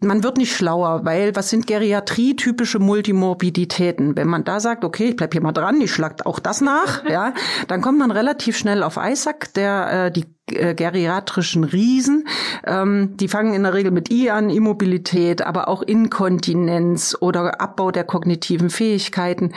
man 0.03 0.23
wird 0.23 0.37
nicht 0.37 0.55
schlauer, 0.55 1.05
weil 1.05 1.35
was 1.37 1.49
sind 1.49 1.67
geriatrietypische 1.67 2.79
Multimorbiditäten? 2.79 4.17
Wenn 4.17 4.29
man 4.29 4.45
da 4.45 4.61
sagt, 4.61 4.85
okay, 4.85 5.11
ich 5.11 5.17
bleib 5.17 5.33
hier 5.33 5.43
mal 5.43 5.53
dran, 5.53 5.81
ich 5.81 5.93
schlag 5.93 6.27
auch 6.27 6.39
das 6.39 6.61
nach, 6.61 7.05
ja, 7.09 7.35
dann 7.69 7.81
kommt 7.81 7.99
man 7.99 8.11
relativ 8.11 8.57
schnell 8.57 8.83
auf 8.83 8.99
Isaac, 9.01 9.55
der 9.55 10.07
äh, 10.07 10.11
die 10.11 10.27
geriatrischen 10.75 11.65
Riesen. 11.65 12.27
Ähm, 12.65 13.17
die 13.17 13.29
fangen 13.29 13.55
in 13.55 13.63
der 13.63 13.75
Regel 13.75 13.91
mit 13.91 14.11
I 14.11 14.31
an, 14.31 14.51
Immobilität, 14.51 15.43
aber 15.43 15.69
auch 15.69 15.83
Inkontinenz 15.83 17.17
oder 17.21 17.61
Abbau 17.61 17.91
der 17.91 18.05
kognitiven 18.05 18.71
Fähigkeiten. 18.71 19.55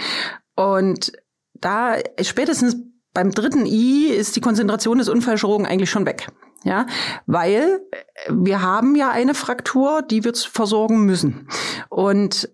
Und 0.55 1.12
da 1.53 1.95
spätestens 2.21 2.77
beim 3.13 3.31
dritten 3.31 3.65
I 3.65 4.07
ist 4.07 4.35
die 4.35 4.41
Konzentration 4.41 4.97
des 4.97 5.09
Unfallchirurgen 5.09 5.65
eigentlich 5.65 5.89
schon 5.89 6.05
weg. 6.05 6.27
Ja, 6.63 6.88
weil 7.25 7.81
wir 8.29 8.62
haben 8.62 8.95
ja 8.95 9.09
eine 9.09 9.33
Fraktur, 9.33 10.01
die 10.01 10.23
wir 10.23 10.33
versorgen 10.33 11.05
müssen. 11.05 11.50
Und 11.89 12.50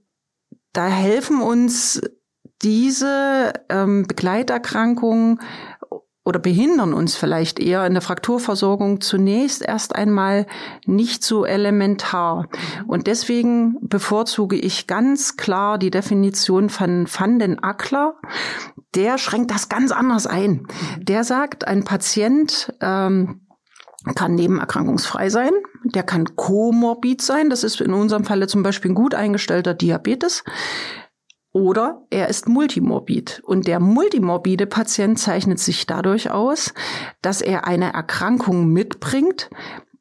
da 0.73 0.87
helfen 0.87 1.41
uns 1.41 2.01
diese 2.61 3.53
ähm, 3.69 4.05
Begleiterkrankungen 4.07 5.39
oder 6.25 6.39
behindern 6.39 6.93
uns 6.93 7.15
vielleicht 7.15 7.59
eher 7.59 7.85
in 7.87 7.93
der 7.93 8.01
Frakturversorgung 8.01 9.01
zunächst 9.01 9.61
erst 9.61 9.95
einmal 9.95 10.45
nicht 10.85 11.23
so 11.23 11.45
elementar. 11.45 12.47
Und 12.87 13.07
deswegen 13.07 13.77
bevorzuge 13.81 14.55
ich 14.55 14.85
ganz 14.85 15.37
klar 15.37 15.77
die 15.77 15.91
Definition 15.91 16.69
von 16.69 17.07
Van 17.07 17.39
den 17.39 17.57
Ackler. 17.63 18.15
Der 18.95 19.17
schränkt 19.17 19.51
das 19.51 19.69
ganz 19.69 19.91
anders 19.91 20.27
ein. 20.27 20.67
Der 20.99 21.23
sagt, 21.23 21.67
ein 21.67 21.83
Patient 21.83 22.73
ähm, 22.81 23.41
kann 24.15 24.35
nebenerkrankungsfrei 24.35 25.29
sein, 25.29 25.51
der 25.83 26.03
kann 26.03 26.35
komorbid 26.35 27.21
sein, 27.21 27.49
das 27.49 27.63
ist 27.63 27.81
in 27.81 27.93
unserem 27.93 28.23
Falle 28.23 28.47
zum 28.47 28.63
Beispiel 28.63 28.91
ein 28.91 28.95
gut 28.95 29.13
eingestellter 29.13 29.73
Diabetes. 29.73 30.43
Oder 31.51 32.05
er 32.09 32.27
ist 32.27 32.47
multimorbid. 32.47 33.41
Und 33.43 33.67
der 33.67 33.79
multimorbide 33.79 34.67
Patient 34.67 35.17
zeichnet 35.17 35.59
sich 35.59 35.87
dadurch 35.87 36.29
aus, 36.29 36.73
dass 37.21 37.41
er 37.41 37.65
eine 37.65 37.91
Erkrankung 37.93 38.71
mitbringt, 38.71 39.49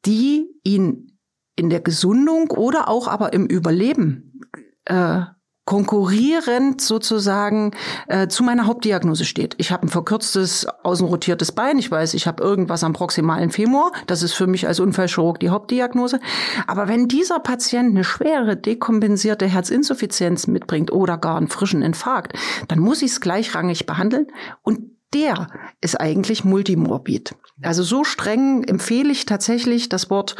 die 0.05 0.47
ihn 0.63 1.17
in 1.55 1.69
der 1.69 1.81
Gesundung 1.81 2.51
oder 2.51 2.87
auch 2.87 3.07
aber 3.07 3.33
im 3.33 3.45
Überleben 3.47 4.41
äh, 4.85 5.21
konkurrierend 5.69 6.81
sozusagen 6.81 7.73
äh, 8.07 8.27
zu 8.27 8.41
meiner 8.41 8.65
Hauptdiagnose 8.65 9.23
steht. 9.23 9.53
Ich 9.59 9.71
habe 9.71 9.85
ein 9.85 9.89
verkürztes 9.89 10.65
außenrotiertes 10.65 11.51
Bein, 11.51 11.77
ich 11.77 11.91
weiß, 11.91 12.15
ich 12.15 12.25
habe 12.25 12.41
irgendwas 12.41 12.83
am 12.83 12.93
proximalen 12.93 13.51
Femur, 13.51 13.91
das 14.07 14.23
ist 14.23 14.33
für 14.33 14.47
mich 14.47 14.65
als 14.65 14.79
Unfallchirurg 14.79 15.39
die 15.39 15.51
Hauptdiagnose. 15.51 16.21
Aber 16.65 16.87
wenn 16.87 17.07
dieser 17.07 17.37
Patient 17.37 17.91
eine 17.91 18.03
schwere 18.03 18.57
dekompensierte 18.57 19.45
Herzinsuffizienz 19.45 20.47
mitbringt 20.47 20.91
oder 20.91 21.19
gar 21.19 21.37
einen 21.37 21.49
frischen 21.49 21.83
Infarkt, 21.83 22.33
dann 22.67 22.79
muss 22.79 23.03
ich 23.03 23.11
es 23.11 23.21
gleichrangig 23.21 23.85
behandeln 23.85 24.25
und 24.63 24.79
der 25.13 25.49
ist 25.81 25.99
eigentlich 25.99 26.43
multimorbid. 26.43 27.35
Also 27.61 27.83
so 27.83 28.03
streng 28.03 28.63
empfehle 28.63 29.11
ich 29.11 29.25
tatsächlich 29.25 29.87
das 29.89 30.09
Wort 30.09 30.35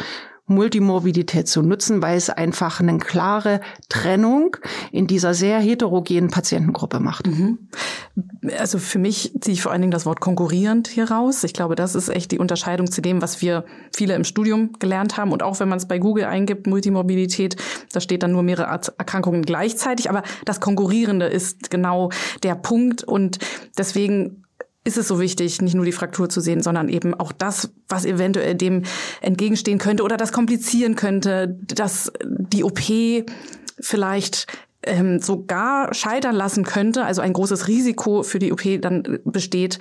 Multimorbidität 0.50 1.48
zu 1.48 1.62
nutzen, 1.62 2.02
weil 2.02 2.16
es 2.16 2.28
einfach 2.28 2.80
eine 2.80 2.98
klare 2.98 3.60
Trennung 3.88 4.56
in 4.92 5.06
dieser 5.06 5.32
sehr 5.32 5.60
heterogenen 5.60 6.30
Patientengruppe 6.30 7.00
macht. 7.00 7.26
Mhm. 7.26 7.70
Also 8.58 8.78
für 8.78 8.98
mich 8.98 9.32
ziehe 9.40 9.54
ich 9.54 9.62
vor 9.62 9.72
allen 9.72 9.80
Dingen 9.80 9.92
das 9.92 10.06
Wort 10.06 10.20
konkurrierend 10.20 10.88
hier 10.88 11.10
raus. 11.10 11.44
Ich 11.44 11.54
glaube, 11.54 11.76
das 11.76 11.94
ist 11.94 12.08
echt 12.08 12.32
die 12.32 12.38
Unterscheidung 12.38 12.90
zu 12.90 13.00
dem, 13.00 13.22
was 13.22 13.40
wir 13.40 13.64
viele 13.94 14.14
im 14.14 14.24
Studium 14.24 14.72
gelernt 14.78 15.16
haben. 15.16 15.32
Und 15.32 15.42
auch 15.42 15.60
wenn 15.60 15.68
man 15.68 15.78
es 15.78 15.86
bei 15.86 15.98
Google 15.98 16.24
eingibt, 16.24 16.66
Multimorbidität, 16.66 17.56
da 17.92 18.00
steht 18.00 18.22
dann 18.22 18.32
nur 18.32 18.42
mehrere 18.42 18.66
Erkrankungen 18.98 19.42
gleichzeitig. 19.42 20.10
Aber 20.10 20.22
das 20.44 20.60
Konkurrierende 20.60 21.26
ist 21.26 21.70
genau 21.70 22.10
der 22.42 22.56
Punkt. 22.56 23.04
Und 23.04 23.38
deswegen 23.78 24.44
ist 24.84 24.96
es 24.96 25.08
so 25.08 25.20
wichtig, 25.20 25.60
nicht 25.60 25.74
nur 25.74 25.84
die 25.84 25.92
Fraktur 25.92 26.28
zu 26.28 26.40
sehen, 26.40 26.62
sondern 26.62 26.88
eben 26.88 27.14
auch 27.14 27.32
das, 27.32 27.70
was 27.88 28.04
eventuell 28.04 28.54
dem 28.54 28.82
entgegenstehen 29.20 29.78
könnte 29.78 30.02
oder 30.02 30.16
das 30.16 30.32
komplizieren 30.32 30.94
könnte, 30.94 31.58
dass 31.66 32.12
die 32.24 32.64
OP 32.64 32.80
vielleicht 33.78 34.46
ähm, 34.82 35.20
sogar 35.20 35.92
scheitern 35.92 36.34
lassen 36.34 36.64
könnte, 36.64 37.04
also 37.04 37.20
ein 37.20 37.32
großes 37.32 37.68
Risiko 37.68 38.22
für 38.22 38.38
die 38.38 38.52
OP 38.52 38.62
dann 38.80 39.20
besteht. 39.24 39.78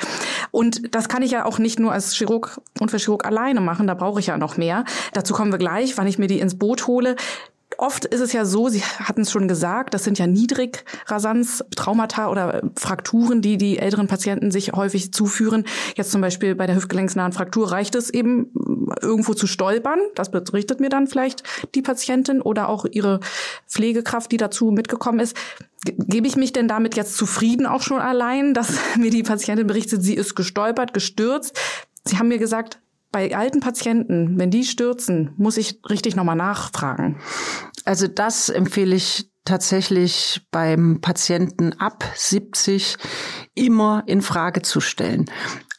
Und 0.51 0.93
das 0.93 1.07
kann 1.07 1.21
ich 1.21 1.31
ja 1.31 1.45
auch 1.45 1.59
nicht 1.59 1.79
nur 1.79 1.93
als 1.93 2.13
Chirurg 2.15 2.59
und 2.79 2.91
für 2.91 2.97
Chirurg 2.97 3.25
alleine 3.25 3.61
machen, 3.61 3.87
da 3.87 3.93
brauche 3.93 4.19
ich 4.19 4.27
ja 4.27 4.37
noch 4.37 4.57
mehr. 4.57 4.83
Dazu 5.13 5.33
kommen 5.33 5.51
wir 5.51 5.59
gleich, 5.59 5.97
wann 5.97 6.07
ich 6.07 6.19
mir 6.19 6.27
die 6.27 6.39
ins 6.39 6.57
Boot 6.57 6.87
hole 6.87 7.15
oft 7.79 8.05
ist 8.05 8.19
es 8.19 8.33
ja 8.33 8.45
so, 8.45 8.69
Sie 8.69 8.83
hatten 8.83 9.21
es 9.21 9.31
schon 9.31 9.47
gesagt, 9.47 9.93
das 9.93 10.03
sind 10.03 10.19
ja 10.19 10.27
Niedrigrasanz-Traumata 10.27 12.29
oder 12.29 12.61
Frakturen, 12.75 13.41
die 13.41 13.57
die 13.57 13.79
älteren 13.79 14.07
Patienten 14.07 14.51
sich 14.51 14.73
häufig 14.73 15.13
zuführen. 15.13 15.65
Jetzt 15.95 16.11
zum 16.11 16.21
Beispiel 16.21 16.55
bei 16.55 16.67
der 16.67 16.75
hüftgelenksnahen 16.75 17.31
Fraktur 17.31 17.71
reicht 17.71 17.95
es 17.95 18.09
eben, 18.09 18.51
irgendwo 19.01 19.33
zu 19.33 19.47
stolpern. 19.47 19.99
Das 20.15 20.31
berichtet 20.31 20.79
mir 20.79 20.89
dann 20.89 21.07
vielleicht 21.07 21.43
die 21.75 21.81
Patientin 21.81 22.41
oder 22.41 22.69
auch 22.69 22.85
ihre 22.85 23.19
Pflegekraft, 23.67 24.31
die 24.31 24.37
dazu 24.37 24.71
mitgekommen 24.71 25.19
ist. 25.19 25.35
Gebe 25.85 26.27
ich 26.27 26.35
mich 26.35 26.51
denn 26.51 26.67
damit 26.67 26.95
jetzt 26.95 27.15
zufrieden 27.15 27.65
auch 27.65 27.81
schon 27.81 27.99
allein, 27.99 28.53
dass 28.53 28.73
mir 28.97 29.11
die 29.11 29.23
Patientin 29.23 29.67
berichtet, 29.67 30.03
sie 30.03 30.15
ist 30.15 30.35
gestolpert, 30.35 30.93
gestürzt? 30.93 31.57
Sie 32.03 32.17
haben 32.17 32.27
mir 32.27 32.39
gesagt, 32.39 32.79
bei 33.11 33.35
alten 33.35 33.59
Patienten, 33.59 34.37
wenn 34.37 34.51
die 34.51 34.63
stürzen, 34.63 35.33
muss 35.37 35.57
ich 35.57 35.79
richtig 35.89 36.15
nochmal 36.15 36.35
nachfragen. 36.35 37.17
Also 37.85 38.07
das 38.07 38.49
empfehle 38.49 38.95
ich 38.95 39.29
tatsächlich 39.45 40.41
beim 40.51 41.01
Patienten 41.01 41.73
ab 41.79 42.03
70 42.15 42.97
immer 43.55 44.03
in 44.05 44.21
Frage 44.21 44.61
zu 44.61 44.79
stellen. 44.79 45.25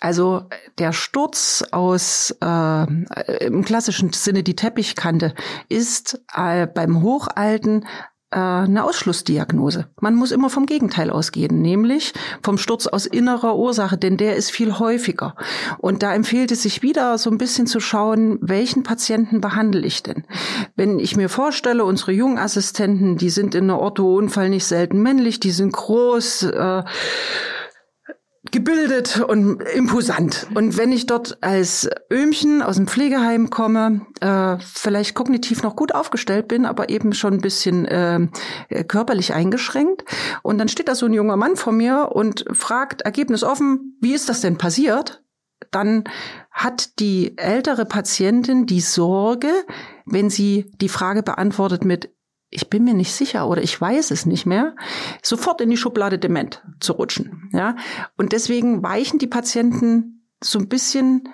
Also 0.01 0.49
der 0.79 0.93
Sturz 0.93 1.63
aus 1.73 2.35
äh, 2.43 3.45
im 3.45 3.65
klassischen 3.65 4.13
Sinne 4.13 4.43
die 4.43 4.57
Teppichkante 4.57 5.35
ist 5.69 6.21
äh, 6.35 6.67
beim 6.67 7.03
Hochalten 7.03 7.87
eine 8.33 8.85
Ausschlussdiagnose. 8.85 9.89
Man 10.01 10.15
muss 10.15 10.31
immer 10.31 10.51
vom 10.51 10.67
Gegenteil 10.67 11.11
ausgehen, 11.11 11.61
nämlich 11.61 12.13
vom 12.43 12.59
Sturz 12.59 12.87
aus 12.87 13.07
innerer 13.07 13.57
Ursache, 13.57 13.99
denn 13.99 14.17
der 14.17 14.37
ist 14.37 14.53
viel 14.53 14.79
häufiger. 14.79 15.35
Und 15.79 16.05
da 16.05 16.15
empfiehlt 16.15 16.53
es 16.53 16.63
sich 16.63 16.83
wieder 16.83 17.19
so 17.19 17.29
ein 17.31 17.39
bisschen 17.39 17.67
zu 17.67 17.81
schauen, 17.81 18.39
welchen 18.41 18.85
Patienten 18.85 19.41
behandle 19.41 19.85
ich 19.85 20.05
denn? 20.05 20.25
Wenn 20.77 21.01
ich 21.01 21.17
mir 21.17 21.29
vorstelle, 21.29 21.85
unsere 21.85 22.13
Jungassistenten, 22.13 23.17
die 23.17 23.31
sind 23.31 23.57
in 23.57 23.65
einer 23.65 23.81
Ortho-Unfall 23.81 24.49
nicht 24.49 24.65
selten 24.65 25.03
männlich, 25.03 25.41
die 25.41 25.51
sind 25.51 25.73
groß, 25.73 26.45
äh, 26.45 26.83
gebildet 28.51 29.21
und 29.21 29.63
imposant. 29.75 30.47
Und 30.55 30.79
wenn 30.79 30.93
ich 30.93 31.05
dort 31.07 31.43
als 31.43 31.89
Öhmchen 32.11 32.63
aus 32.63 32.77
dem 32.77 32.87
Pflegeheim 32.87 33.51
komme, 33.51 34.07
äh, 34.21 34.57
vielleicht 34.61 35.15
kognitiv 35.15 35.63
noch 35.63 35.77
gut 35.77 35.95
aufgestellt 35.95 36.49
bin, 36.49 36.65
aber 36.65 36.89
eben 36.89 37.13
schon 37.13 37.35
ein 37.35 37.41
bisschen 37.43 37.85
äh, 37.85 38.29
körperlich 38.89 39.35
eingeschränkt, 39.35 40.05
und 40.43 40.57
dann 40.59 40.69
steht 40.69 40.89
da 40.89 40.95
so 40.95 41.07
ein 41.07 41.13
junger 41.13 41.37
Mann 41.37 41.57
vor 41.57 41.73
mir 41.73 42.11
und 42.13 42.45
fragt, 42.53 43.03
Ergebnis 43.03 43.45
offen, 43.45 43.99
wie 44.01 44.15
ist 44.15 44.29
das 44.31 44.41
denn 44.41 44.57
passiert? 44.57 45.23
Dann 45.71 46.05
hat 46.51 46.99
die 46.99 47.37
ältere 47.37 47.85
Patientin 47.85 48.65
die 48.65 48.81
Sorge, 48.81 49.53
wenn 50.07 50.31
sie 50.31 50.71
die 50.81 50.89
Frage 50.89 51.23
beantwortet 51.23 51.85
mit 51.85 52.11
ich 52.51 52.69
bin 52.69 52.85
mir 52.85 52.95
nicht 52.95 53.15
sicher 53.15 53.49
oder 53.49 53.63
ich 53.63 53.81
weiß 53.81 54.11
es 54.11 54.27
nicht 54.27 54.45
mehr, 54.45 54.75
sofort 55.23 55.61
in 55.61 55.71
die 55.71 55.77
Schublade 55.77 56.19
dement 56.19 56.63
zu 56.81 56.93
rutschen. 56.93 57.51
Ja, 57.53 57.77
und 58.17 58.33
deswegen 58.33 58.83
weichen 58.83 59.19
die 59.19 59.29
Patienten 59.29 60.27
so 60.43 60.59
ein 60.59 60.69
bisschen 60.69 61.29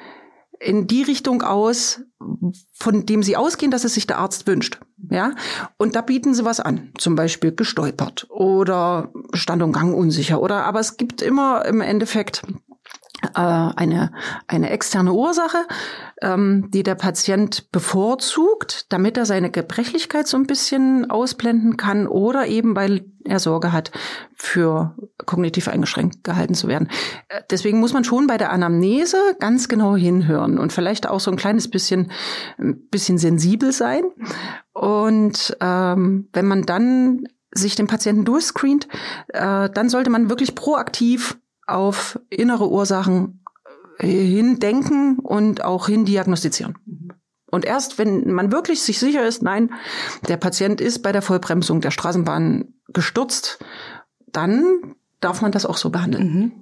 in 0.59 0.87
die 0.87 1.03
Richtung 1.03 1.43
aus, 1.43 2.03
von 2.73 3.05
dem 3.07 3.23
sie 3.23 3.37
ausgehen, 3.37 3.71
dass 3.71 3.85
es 3.85 3.95
sich 3.95 4.07
der 4.07 4.19
Arzt 4.19 4.47
wünscht. 4.47 4.81
Ja, 5.11 5.33
und 5.77 5.95
da 5.95 6.01
bieten 6.01 6.35
sie 6.35 6.45
was 6.45 6.61
an, 6.61 6.93
zum 6.99 7.15
Beispiel 7.15 7.53
gestolpert 7.53 8.27
oder 8.31 9.13
Stand 9.35 9.63
und 9.63 9.73
Gang 9.73 9.95
unsicher 9.95 10.41
oder, 10.41 10.65
aber 10.65 10.81
es 10.81 10.97
gibt 10.97 11.23
immer 11.23 11.65
im 11.67 11.81
Endeffekt 11.81 12.43
äh, 13.35 13.81
eine, 13.81 14.13
eine 14.47 14.71
externe 14.71 15.13
Ursache, 15.13 15.59
ähm, 16.23 16.71
die 16.73 16.83
der 16.83 16.95
Patient 16.95 17.71
bevorzugt, 17.73 18.87
damit 18.93 19.17
er 19.17 19.27
seine 19.27 19.51
Gebrechlichkeit 19.51 20.27
so 20.27 20.37
ein 20.37 20.47
bisschen 20.47 21.11
ausblenden 21.11 21.77
kann 21.77 22.07
oder 22.07 22.47
eben 22.47 22.77
weil 22.77 23.05
er 23.25 23.41
Sorge 23.41 23.73
hat, 23.73 23.91
für 24.35 24.95
kognitiv 25.25 25.69
eingeschränkt 25.69 26.25
gehalten 26.25 26.55
zu 26.55 26.69
werden. 26.69 26.89
Äh, 27.29 27.43
deswegen 27.51 27.81
muss 27.81 27.93
man 27.93 28.05
schon 28.05 28.27
bei 28.27 28.39
der 28.39 28.53
Anamnese 28.53 29.19
ganz 29.41 29.69
genau 29.69 29.97
hinhören 29.97 30.59
und 30.59 30.73
vielleicht 30.73 31.09
auch 31.09 31.21
so 31.21 31.31
ein 31.31 31.37
kleines 31.37 31.69
bisschen, 31.69 32.11
ein 32.59 32.89
bisschen 32.89 33.19
sensibel 33.19 33.73
sein. 33.73 34.05
Und 34.73 35.57
ähm, 35.61 36.29
wenn 36.33 36.47
man 36.47 36.63
dann 36.63 37.27
sich 37.53 37.75
den 37.75 37.87
Patienten 37.87 38.25
durchscreent, 38.25 38.89
äh, 39.29 39.71
dann 39.71 39.89
sollte 39.89 40.11
man 40.11 40.29
wirklich 40.29 40.55
proaktiv 40.55 41.39
auf 41.67 42.19
innere 42.31 42.71
Ursachen 42.71 43.45
äh, 43.99 44.07
hindenken 44.09 45.19
und 45.19 45.65
auch 45.65 45.87
hindiagnostizieren. 45.87 46.79
Und 47.51 47.65
erst 47.65 47.99
wenn 47.99 48.33
man 48.33 48.53
wirklich 48.53 48.83
sich 48.83 48.99
sicher 48.99 49.27
ist, 49.27 49.43
nein, 49.43 49.73
der 50.29 50.37
Patient 50.37 50.81
ist 50.81 51.03
bei 51.03 51.13
der 51.13 51.23
Vollbremsung 51.23 51.81
der 51.81 51.91
Straßenbahn 51.91 52.75
gestürzt, 52.89 53.59
dann 54.27 54.97
darf 55.27 55.43
man 55.43 55.51
das 55.51 55.67
auch 55.67 55.77
so 55.77 55.91
behandeln. 55.91 56.33
Mhm. 56.33 56.53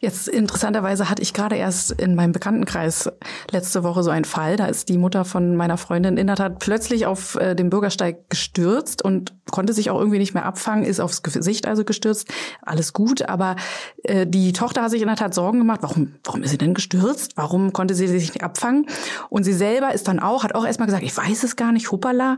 Jetzt 0.00 0.28
interessanterweise 0.28 1.10
hatte 1.10 1.20
ich 1.20 1.34
gerade 1.34 1.56
erst 1.56 1.90
in 1.90 2.14
meinem 2.14 2.30
Bekanntenkreis 2.30 3.10
letzte 3.50 3.82
Woche 3.82 4.04
so 4.04 4.10
einen 4.10 4.24
Fall. 4.24 4.56
Da 4.56 4.66
ist 4.66 4.88
die 4.88 4.98
Mutter 4.98 5.24
von 5.24 5.56
meiner 5.56 5.76
Freundin 5.76 6.16
in 6.16 6.28
der 6.28 6.36
Tat 6.36 6.60
plötzlich 6.60 7.06
auf 7.06 7.34
äh, 7.34 7.56
dem 7.56 7.70
Bürgersteig 7.70 8.30
gestürzt 8.30 9.04
und 9.04 9.34
konnte 9.50 9.72
sich 9.72 9.90
auch 9.90 9.98
irgendwie 9.98 10.18
nicht 10.18 10.32
mehr 10.32 10.46
abfangen, 10.46 10.84
ist 10.84 11.00
aufs 11.00 11.24
Gesicht 11.24 11.66
also 11.66 11.84
gestürzt. 11.84 12.32
Alles 12.62 12.92
gut, 12.92 13.28
aber 13.28 13.56
äh, 14.04 14.28
die 14.28 14.52
Tochter 14.52 14.82
hat 14.82 14.92
sich 14.92 15.02
in 15.02 15.08
der 15.08 15.16
Tat 15.16 15.34
Sorgen 15.34 15.58
gemacht. 15.58 15.80
Warum, 15.82 16.14
warum 16.22 16.44
ist 16.44 16.50
sie 16.50 16.58
denn 16.58 16.74
gestürzt? 16.74 17.32
Warum 17.34 17.72
konnte 17.72 17.96
sie 17.96 18.06
sich 18.06 18.32
nicht 18.32 18.44
abfangen? 18.44 18.86
Und 19.28 19.42
sie 19.42 19.52
selber 19.52 19.92
ist 19.92 20.06
dann 20.06 20.20
auch, 20.20 20.44
hat 20.44 20.54
auch 20.54 20.64
erstmal 20.64 20.86
gesagt, 20.86 21.02
ich 21.02 21.16
weiß 21.16 21.42
es 21.42 21.56
gar 21.56 21.72
nicht, 21.72 21.90
hoppala. 21.90 22.36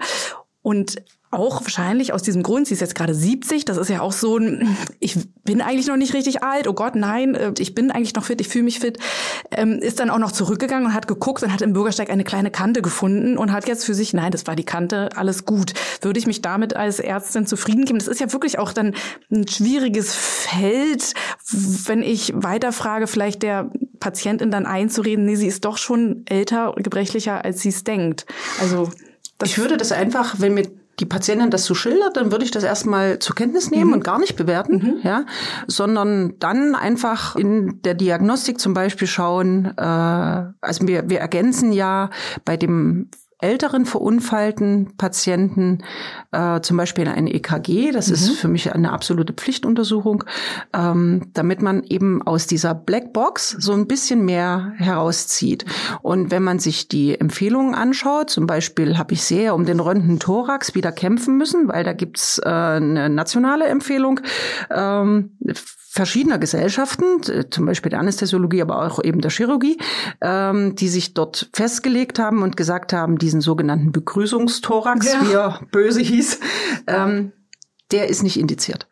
Und 0.63 0.97
auch 1.37 1.63
wahrscheinlich 1.63 2.13
aus 2.13 2.23
diesem 2.23 2.43
Grund, 2.43 2.67
sie 2.67 2.75
ist 2.75 2.81
jetzt 2.81 2.95
gerade 2.95 3.15
70, 3.15 3.65
das 3.65 3.77
ist 3.77 3.89
ja 3.89 4.01
auch 4.01 4.13
so 4.13 4.39
ein, 4.39 4.77
ich 5.01 5.17
bin 5.45 5.61
eigentlich 5.61 5.87
noch 5.87 5.97
nicht 5.97 6.15
richtig 6.15 6.43
alt, 6.43 6.67
oh 6.67 6.73
Gott, 6.73 6.95
nein, 6.95 7.35
äh, 7.35 7.53
ich 7.59 7.75
bin 7.75 7.91
eigentlich 7.91 8.15
noch 8.15 8.25
fit, 8.25 8.41
ich 8.41 8.49
fühle 8.49 8.65
mich 8.65 8.81
fit, 8.81 8.99
ähm, 9.51 9.79
ist 9.79 10.01
dann 10.01 10.11
auch 10.11 10.19
noch 10.19 10.33
zurückgegangen 10.33 10.87
und 10.87 10.95
hat 10.95 11.07
geguckt 11.07 11.43
und 11.43 11.53
hat 11.53 11.63
im 11.63 11.73
Bürgersteig 11.73 12.11
eine 12.11 12.25
kleine 12.25 12.51
Kante 12.51 12.83
gefunden 12.83 13.37
und 13.37 13.53
hat 13.53 13.69
jetzt 13.69 13.85
für 13.85 13.95
sich, 13.95 14.13
nein, 14.13 14.33
das 14.33 14.47
war 14.47 14.57
die 14.57 14.65
Kante, 14.65 15.11
alles 15.15 15.45
gut. 15.45 15.75
Würde 16.01 16.19
ich 16.19 16.27
mich 16.27 16.43
damit 16.43 16.75
als 16.75 16.99
Ärztin 16.99 17.47
zufrieden 17.47 17.85
geben? 17.85 17.99
Das 17.99 18.09
ist 18.09 18.21
ja 18.21 18.33
wirklich 18.33 18.59
auch 18.59 18.73
dann 18.73 18.95
ein 19.31 19.47
schwieriges 19.47 20.15
Feld, 20.15 21.15
wenn 21.87 22.03
ich 22.03 22.33
weiterfrage, 22.35 23.07
vielleicht 23.07 23.43
der 23.43 23.71
Patientin 24.01 24.51
dann 24.51 24.67
einzureden, 24.67 25.25
nee, 25.25 25.37
sie 25.37 25.47
ist 25.47 25.65
doch 25.65 25.79
schon 25.79 26.23
älter, 26.27 26.75
gebrechlicher, 26.77 27.45
als 27.45 27.61
sie 27.61 27.71
es 27.71 27.85
denkt. 27.85 28.27
Also 28.61 28.91
ich 29.45 29.59
würde 29.59 29.77
das 29.77 29.93
einfach, 29.93 30.37
wenn 30.39 30.55
mir 30.55 30.67
die 30.99 31.07
Patientin 31.07 31.51
das 31.51 31.65
so 31.65 31.75
schildert, 31.75 32.17
dann 32.17 32.33
würde 32.33 32.45
ich 32.45 32.51
das 32.51 32.65
erstmal 32.65 33.19
zur 33.19 33.37
Kenntnis 33.37 33.71
nehmen 33.71 33.89
mhm. 33.89 33.93
und 33.95 34.05
gar 34.05 34.19
nicht 34.19 34.37
bewerten, 34.37 34.77
mhm. 34.77 35.01
ja, 35.03 35.27
sondern 35.67 36.39
dann 36.39 36.75
einfach 36.75 37.37
in 37.37 37.83
der 37.83 37.95
Diagnostik 37.95 38.59
zum 38.59 38.75
Beispiel 38.75 39.09
schauen, 39.09 39.67
äh, 39.77 39.83
also 39.83 40.87
wir, 40.87 41.09
wir 41.11 41.21
ergänzen 41.21 41.73
ja 41.73 42.11
bei 42.45 42.57
dem 42.57 43.11
älteren 43.39 43.85
verunfallten 43.85 44.97
Patienten 44.97 45.85
äh, 46.33 46.61
zum 46.61 46.79
Beispiel 46.79 47.07
ein 47.07 47.27
EKG. 47.27 47.93
Das 47.93 48.09
mhm. 48.09 48.15
ist 48.15 48.31
für 48.39 48.49
mich 48.49 48.75
eine 48.75 48.93
absolute 48.93 49.35
Pflichtuntersuchung, 49.35 50.25
ähm, 50.73 51.31
damit 51.35 51.61
man 51.61 51.83
eben 51.83 52.23
aus 52.23 52.47
dieser 52.47 52.75
Blackbox 52.75 53.51
so 53.51 53.73
ein 53.73 53.87
bisschen 53.87 54.25
mehr 54.25 54.73
herauszieht. 54.77 55.67
Und 56.01 56.31
wenn 56.31 56.43
man 56.43 56.59
sich 56.59 56.89
die 56.89 57.21
Empfehlungen 57.21 57.75
anschaut, 57.75 58.31
zum 58.31 58.47
Beispiel 58.47 58.97
habe 58.97 59.13
ich 59.13 59.23
sehr 59.23 59.55
um 59.55 59.67
den 59.67 59.81
Röntgen-Thorax 59.81 60.75
wieder 60.75 60.93
kämpfen 60.93 61.37
müssen, 61.37 61.69
weil 61.69 61.85
da 61.85 61.93
gibt's 61.93 62.39
äh, 62.39 62.49
eine 62.49 63.11
nationale 63.11 63.67
Empfehlung. 63.67 64.21
Ähm, 64.71 65.37
verschiedener 65.97 66.39
Gesellschaften, 66.39 67.23
zum 67.51 67.67
Beispiel 67.67 67.91
der 67.91 68.01
Anästhesiologie, 68.01 68.63
aber 68.63 68.87
auch 68.87 69.03
eben 69.03 69.21
der 69.21 69.31
Chirurgie, 69.31 69.79
ähm, 70.21 70.77
die 70.77 70.89
sich 70.89 71.15
dort 71.15 71.49
festgelegt 71.53 72.19
haben 72.19 72.43
und 72.43 72.57
gesagt 72.57 72.93
haben, 72.93 73.19
diesen 73.19 73.41
sogenannten 73.41 73.93
Begrüßungsthorax, 73.93 75.13
ja. 75.13 75.21
wie 75.23 75.33
er 75.33 75.61
böse 75.73 76.01
hieß, 76.01 76.39
ähm, 76.87 77.33
der 77.91 78.09
ist 78.09 78.23
nicht 78.23 78.39
indiziert. 78.39 78.89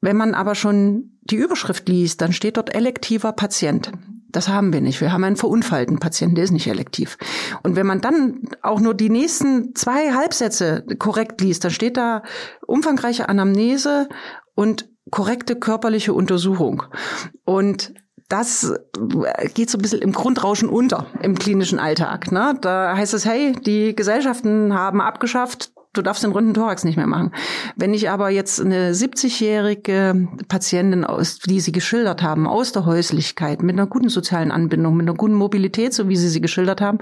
Wenn 0.00 0.16
man 0.16 0.34
aber 0.34 0.54
schon 0.54 1.18
die 1.22 1.36
Überschrift 1.36 1.88
liest, 1.88 2.20
dann 2.20 2.32
steht 2.32 2.56
dort 2.58 2.74
elektiver 2.74 3.32
Patient. 3.32 3.90
Das 4.28 4.48
haben 4.48 4.72
wir 4.72 4.80
nicht. 4.80 5.00
Wir 5.00 5.12
haben 5.12 5.24
einen 5.24 5.36
verunfallten 5.36 5.98
Patienten, 5.98 6.34
der 6.34 6.44
ist 6.44 6.50
nicht 6.50 6.66
elektiv. 6.66 7.16
Und 7.62 7.76
wenn 7.76 7.86
man 7.86 8.00
dann 8.00 8.42
auch 8.62 8.80
nur 8.80 8.94
die 8.94 9.10
nächsten 9.10 9.74
zwei 9.74 10.12
Halbsätze 10.12 10.84
korrekt 10.98 11.40
liest, 11.40 11.64
dann 11.64 11.70
steht 11.70 11.96
da 11.96 12.22
umfangreiche 12.66 13.28
Anamnese 13.28 14.08
und 14.54 14.91
korrekte 15.10 15.56
körperliche 15.56 16.12
Untersuchung. 16.12 16.84
Und 17.44 17.94
das 18.28 18.74
geht 19.54 19.68
so 19.68 19.76
ein 19.76 19.82
bisschen 19.82 20.00
im 20.00 20.12
Grundrauschen 20.12 20.68
unter 20.68 21.06
im 21.20 21.38
klinischen 21.38 21.78
Alltag. 21.78 22.32
Ne? 22.32 22.56
Da 22.60 22.96
heißt 22.96 23.12
es, 23.12 23.26
hey, 23.26 23.52
die 23.52 23.94
Gesellschaften 23.94 24.72
haben 24.72 25.02
abgeschafft, 25.02 25.72
du 25.92 26.00
darfst 26.00 26.24
den 26.24 26.32
runden 26.32 26.54
Thorax 26.54 26.84
nicht 26.84 26.96
mehr 26.96 27.06
machen. 27.06 27.32
Wenn 27.76 27.92
ich 27.92 28.08
aber 28.08 28.30
jetzt 28.30 28.60
eine 28.60 28.92
70-jährige 28.92 30.28
Patientin, 30.48 31.04
aus, 31.04 31.40
die 31.40 31.60
sie 31.60 31.72
geschildert 31.72 32.22
haben, 32.22 32.46
aus 32.46 32.72
der 32.72 32.86
Häuslichkeit, 32.86 33.62
mit 33.62 33.74
einer 33.74 33.86
guten 33.86 34.08
sozialen 34.08 34.50
Anbindung, 34.50 34.96
mit 34.96 35.06
einer 35.06 35.16
guten 35.16 35.34
Mobilität, 35.34 35.92
so 35.92 36.08
wie 36.08 36.16
sie 36.16 36.28
sie 36.28 36.40
geschildert 36.40 36.80
haben, 36.80 36.98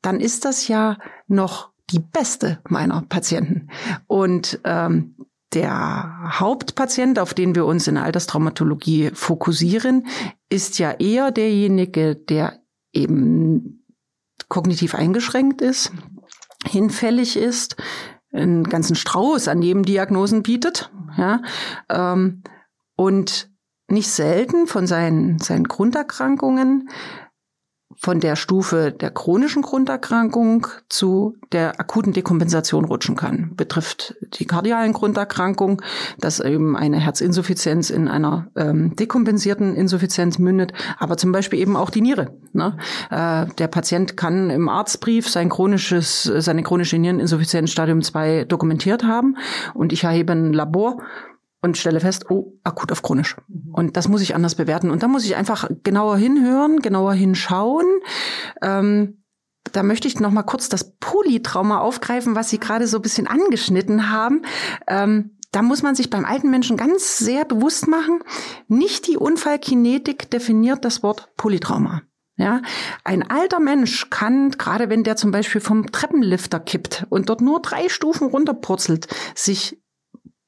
dann 0.00 0.20
ist 0.20 0.44
das 0.44 0.68
ja 0.68 0.98
noch 1.26 1.70
die 1.90 1.98
beste 1.98 2.60
meiner 2.68 3.02
Patienten. 3.08 3.68
Und 4.06 4.60
ähm, 4.64 5.16
der 5.54 6.38
Hauptpatient, 6.38 7.18
auf 7.18 7.34
den 7.34 7.54
wir 7.54 7.66
uns 7.66 7.86
in 7.86 7.96
Alterstraumatologie 7.96 9.10
fokussieren, 9.14 10.06
ist 10.48 10.78
ja 10.78 10.92
eher 10.92 11.30
derjenige, 11.30 12.16
der 12.16 12.60
eben 12.92 13.84
kognitiv 14.48 14.94
eingeschränkt 14.94 15.62
ist, 15.62 15.92
hinfällig 16.66 17.36
ist, 17.36 17.76
einen 18.32 18.64
ganzen 18.64 18.96
Strauß 18.96 19.48
an 19.48 19.58
Nebendiagnosen 19.58 20.42
bietet, 20.42 20.90
ja, 21.16 21.42
ähm, 21.88 22.42
und 22.96 23.50
nicht 23.88 24.10
selten 24.10 24.66
von 24.66 24.86
seinen, 24.86 25.38
seinen 25.38 25.64
Grunderkrankungen 25.64 26.88
von 27.96 28.20
der 28.20 28.36
Stufe 28.36 28.92
der 28.92 29.10
chronischen 29.10 29.62
Grunderkrankung 29.62 30.66
zu 30.88 31.36
der 31.52 31.80
akuten 31.80 32.12
Dekompensation 32.12 32.84
rutschen 32.84 33.16
kann. 33.16 33.52
Betrifft 33.56 34.14
die 34.34 34.46
kardialen 34.46 34.92
Grunderkrankungen, 34.92 35.78
dass 36.18 36.40
eben 36.40 36.76
eine 36.76 36.98
Herzinsuffizienz 36.98 37.90
in 37.90 38.08
einer 38.08 38.48
ähm, 38.56 38.96
dekompensierten 38.96 39.74
Insuffizienz 39.74 40.38
mündet, 40.38 40.72
aber 40.98 41.16
zum 41.16 41.32
Beispiel 41.32 41.58
eben 41.58 41.76
auch 41.76 41.90
die 41.90 42.00
Niere. 42.00 42.36
Ne? 42.52 42.76
Äh, 43.10 43.46
der 43.58 43.68
Patient 43.68 44.16
kann 44.16 44.50
im 44.50 44.68
Arztbrief 44.68 45.28
sein 45.28 45.48
chronisches, 45.48 46.22
seine 46.22 46.62
chronische 46.62 46.98
Niereninsuffizienz 46.98 47.70
Stadium 47.70 48.02
2 48.02 48.44
dokumentiert 48.44 49.04
haben 49.04 49.36
und 49.74 49.92
ich 49.92 50.04
erhebe 50.04 50.32
ein 50.32 50.52
Labor 50.52 50.98
und 51.62 51.78
stelle 51.78 52.00
fest, 52.00 52.26
oh, 52.28 52.58
akut 52.64 52.92
auf 52.92 53.02
chronisch. 53.02 53.36
Mhm. 53.48 53.74
Und 53.74 53.96
das 53.96 54.08
muss 54.08 54.20
ich 54.20 54.34
anders 54.34 54.56
bewerten. 54.56 54.90
Und 54.90 55.02
da 55.02 55.08
muss 55.08 55.24
ich 55.24 55.36
einfach 55.36 55.70
genauer 55.82 56.16
hinhören, 56.16 56.80
genauer 56.80 57.14
hinschauen. 57.14 57.86
Ähm, 58.60 59.22
da 59.72 59.82
möchte 59.82 60.08
ich 60.08 60.18
noch 60.18 60.32
mal 60.32 60.42
kurz 60.42 60.68
das 60.68 60.96
Polytrauma 60.98 61.78
aufgreifen, 61.78 62.34
was 62.34 62.50
Sie 62.50 62.58
gerade 62.58 62.86
so 62.88 62.98
ein 62.98 63.02
bisschen 63.02 63.28
angeschnitten 63.28 64.10
haben. 64.10 64.42
Ähm, 64.88 65.38
da 65.52 65.62
muss 65.62 65.82
man 65.82 65.94
sich 65.94 66.10
beim 66.10 66.24
alten 66.24 66.50
Menschen 66.50 66.76
ganz 66.76 67.18
sehr 67.18 67.44
bewusst 67.44 67.86
machen, 67.86 68.20
nicht 68.68 69.06
die 69.06 69.18
Unfallkinetik 69.18 70.30
definiert 70.30 70.84
das 70.84 71.02
Wort 71.02 71.28
Polytrauma. 71.36 72.02
Ja, 72.36 72.62
ein 73.04 73.30
alter 73.30 73.60
Mensch 73.60 74.08
kann, 74.08 74.50
gerade 74.52 74.88
wenn 74.88 75.04
der 75.04 75.16
zum 75.16 75.30
Beispiel 75.30 75.60
vom 75.60 75.92
Treppenlifter 75.92 76.58
kippt 76.58 77.06
und 77.10 77.28
dort 77.28 77.42
nur 77.42 77.60
drei 77.60 77.90
Stufen 77.90 78.28
runterpurzelt, 78.28 79.06
sich 79.34 79.81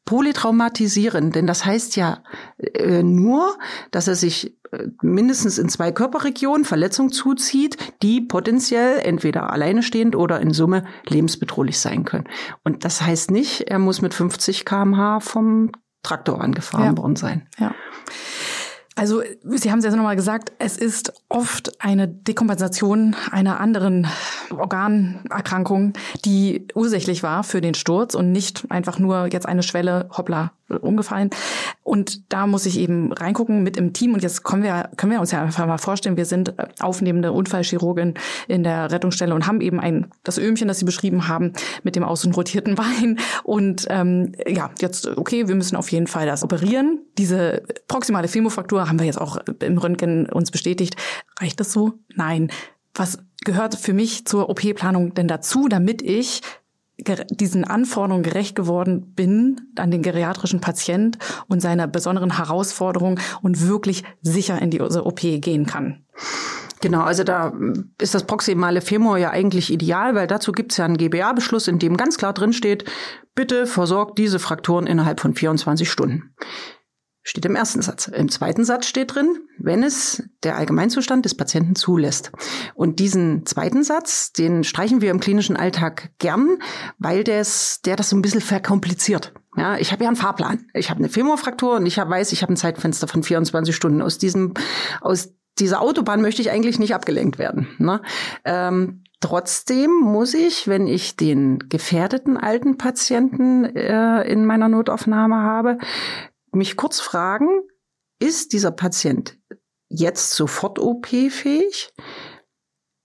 polytraumatisieren, 0.04 1.32
denn 1.32 1.46
das 1.46 1.64
heißt 1.64 1.96
ja 1.96 2.22
äh, 2.58 3.02
nur, 3.02 3.56
dass 3.90 4.06
er 4.06 4.14
sich 4.14 4.56
äh, 4.72 4.88
mindestens 5.00 5.58
in 5.58 5.68
zwei 5.68 5.92
Körperregionen 5.92 6.64
Verletzung 6.64 7.10
zuzieht, 7.10 7.76
die 8.02 8.20
potenziell 8.20 8.98
entweder 8.98 9.50
alleine 9.50 9.82
stehend 9.82 10.14
oder 10.14 10.40
in 10.40 10.52
Summe 10.52 10.84
lebensbedrohlich 11.08 11.78
sein 11.78 12.04
können. 12.04 12.28
Und 12.64 12.84
das 12.84 13.00
heißt 13.00 13.30
nicht, 13.30 13.62
er 13.62 13.78
muss 13.78 14.02
mit 14.02 14.12
50 14.12 14.64
kmh 14.64 15.20
vom 15.20 15.72
Traktor 16.02 16.40
angefahren 16.40 16.96
ja. 16.96 16.98
worden 16.98 17.16
sein. 17.16 17.48
Ja. 17.58 17.74
Also 18.96 19.22
Sie 19.42 19.70
haben 19.72 19.80
es 19.80 19.84
jetzt 19.84 19.96
nochmal 19.96 20.14
gesagt, 20.14 20.52
es 20.60 20.76
ist 20.76 21.12
oft 21.28 21.82
eine 21.82 22.06
Dekompensation 22.06 23.16
einer 23.32 23.58
anderen 23.58 24.06
Organerkrankung, 24.50 25.94
die 26.24 26.68
ursächlich 26.74 27.24
war 27.24 27.42
für 27.42 27.60
den 27.60 27.74
Sturz 27.74 28.14
und 28.14 28.30
nicht 28.30 28.64
einfach 28.70 29.00
nur 29.00 29.26
jetzt 29.32 29.46
eine 29.46 29.64
Schwelle, 29.64 30.08
hoppla, 30.16 30.52
umgefallen. 30.68 31.30
Und 31.82 32.32
da 32.32 32.46
muss 32.46 32.66
ich 32.66 32.78
eben 32.78 33.12
reingucken 33.12 33.62
mit 33.62 33.76
im 33.76 33.92
Team. 33.92 34.14
Und 34.14 34.22
jetzt 34.22 34.44
können 34.44 34.62
wir, 34.62 34.90
können 34.96 35.12
wir 35.12 35.20
uns 35.20 35.30
ja 35.30 35.42
einfach 35.42 35.66
mal 35.66 35.78
vorstellen, 35.78 36.16
wir 36.16 36.24
sind 36.24 36.54
aufnehmende 36.80 37.32
Unfallchirurgin 37.32 38.14
in 38.48 38.64
der 38.64 38.90
Rettungsstelle 38.90 39.34
und 39.34 39.46
haben 39.46 39.60
eben 39.60 39.80
ein, 39.80 40.10
das 40.22 40.38
Öhmchen, 40.38 40.68
das 40.68 40.78
Sie 40.78 40.84
beschrieben 40.84 41.28
haben, 41.28 41.52
mit 41.82 41.96
dem 41.96 42.04
außenrotierten 42.04 42.74
Bein. 42.84 43.18
Und 43.42 43.86
ähm, 43.90 44.32
ja, 44.46 44.70
jetzt, 44.80 45.06
okay, 45.06 45.48
wir 45.48 45.54
müssen 45.54 45.76
auf 45.76 45.92
jeden 45.92 46.06
Fall 46.06 46.26
das 46.26 46.42
operieren. 46.42 47.00
Diese 47.18 47.62
proximale 47.88 48.28
Femofraktur 48.28 48.88
haben 48.88 48.98
wir 48.98 49.06
jetzt 49.06 49.20
auch 49.20 49.38
im 49.60 49.78
Röntgen 49.78 50.26
uns 50.30 50.50
bestätigt. 50.50 50.96
Reicht 51.40 51.60
das 51.60 51.72
so? 51.72 51.94
Nein. 52.14 52.50
Was 52.94 53.18
gehört 53.44 53.74
für 53.74 53.92
mich 53.92 54.24
zur 54.24 54.48
OP-Planung 54.48 55.14
denn 55.14 55.28
dazu, 55.28 55.68
damit 55.68 56.00
ich 56.00 56.42
diesen 56.98 57.64
Anforderungen 57.64 58.22
gerecht 58.22 58.54
geworden 58.54 59.12
bin 59.14 59.60
an 59.76 59.90
den 59.90 60.02
geriatrischen 60.02 60.60
Patient 60.60 61.18
und 61.48 61.60
seiner 61.60 61.88
besonderen 61.88 62.36
Herausforderung 62.36 63.18
und 63.42 63.66
wirklich 63.66 64.04
sicher 64.22 64.60
in 64.62 64.70
die 64.70 64.80
OP 64.80 65.20
gehen 65.20 65.66
kann. 65.66 66.04
Genau, 66.80 67.00
also 67.00 67.24
da 67.24 67.52
ist 67.98 68.14
das 68.14 68.24
proximale 68.24 68.82
Femur 68.82 69.16
ja 69.16 69.30
eigentlich 69.30 69.72
ideal, 69.72 70.14
weil 70.14 70.26
dazu 70.26 70.52
gibt 70.52 70.72
es 70.72 70.78
ja 70.78 70.84
einen 70.84 70.98
GBA-Beschluss, 70.98 71.66
in 71.66 71.78
dem 71.78 71.96
ganz 71.96 72.18
klar 72.18 72.34
drin 72.34 72.52
steht, 72.52 72.84
bitte 73.34 73.66
versorgt 73.66 74.18
diese 74.18 74.38
Frakturen 74.38 74.86
innerhalb 74.86 75.20
von 75.20 75.34
24 75.34 75.90
Stunden. 75.90 76.34
Steht 77.26 77.46
im 77.46 77.56
ersten 77.56 77.80
Satz. 77.80 78.06
Im 78.06 78.28
zweiten 78.28 78.66
Satz 78.66 78.86
steht 78.86 79.14
drin, 79.14 79.38
wenn 79.58 79.82
es 79.82 80.22
der 80.42 80.56
Allgemeinzustand 80.56 81.24
des 81.24 81.34
Patienten 81.34 81.74
zulässt. 81.74 82.30
Und 82.74 83.00
diesen 83.00 83.46
zweiten 83.46 83.82
Satz, 83.82 84.32
den 84.32 84.62
streichen 84.62 85.00
wir 85.00 85.10
im 85.10 85.20
klinischen 85.20 85.56
Alltag 85.56 86.10
gern, 86.18 86.58
weil 86.98 87.24
des, 87.24 87.80
der 87.82 87.96
das 87.96 88.10
so 88.10 88.16
ein 88.16 88.20
bisschen 88.20 88.42
verkompliziert. 88.42 89.32
Ja, 89.56 89.78
ich 89.78 89.90
habe 89.90 90.04
ja 90.04 90.08
einen 90.08 90.18
Fahrplan. 90.18 90.66
Ich 90.74 90.90
habe 90.90 90.98
eine 90.98 91.08
Femorfraktur 91.08 91.76
und 91.76 91.86
ich 91.86 91.98
hab, 91.98 92.10
weiß, 92.10 92.30
ich 92.32 92.42
habe 92.42 92.52
ein 92.52 92.58
Zeitfenster 92.58 93.08
von 93.08 93.22
24 93.22 93.74
Stunden. 93.74 94.02
Aus 94.02 94.18
diesem, 94.18 94.52
aus 95.00 95.32
dieser 95.58 95.80
Autobahn 95.80 96.20
möchte 96.20 96.42
ich 96.42 96.50
eigentlich 96.50 96.78
nicht 96.78 96.94
abgelenkt 96.94 97.38
werden. 97.38 97.68
Ne? 97.78 98.02
Ähm, 98.44 99.00
Trotzdem 99.24 99.90
muss 100.02 100.34
ich, 100.34 100.68
wenn 100.68 100.86
ich 100.86 101.16
den 101.16 101.58
gefährdeten 101.70 102.36
alten 102.36 102.76
Patienten 102.76 103.64
äh, 103.64 104.22
in 104.24 104.44
meiner 104.44 104.68
Notaufnahme 104.68 105.36
habe, 105.36 105.78
mich 106.54 106.76
kurz 106.76 107.00
fragen, 107.00 107.48
ist 108.20 108.52
dieser 108.52 108.70
Patient 108.70 109.38
jetzt 109.88 110.32
sofort 110.32 110.78
OP-fähig? 110.78 111.92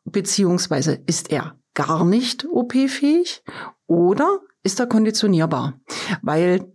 Beziehungsweise 0.06 1.02
ist 1.06 1.32
er 1.32 1.60
gar 1.74 2.06
nicht 2.06 2.46
OP-fähig? 2.46 3.44
Oder 3.88 4.40
ist 4.64 4.80
er 4.80 4.88
konditionierbar? 4.88 5.80
Weil 6.22 6.72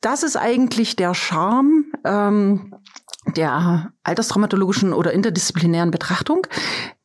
das 0.00 0.22
ist 0.22 0.36
eigentlich 0.36 0.96
der 0.96 1.14
Charme 1.14 1.92
ähm, 2.04 2.74
der 3.36 3.92
alterstraumatologischen 4.02 4.92
oder 4.92 5.12
interdisziplinären 5.12 5.90
Betrachtung. 5.90 6.46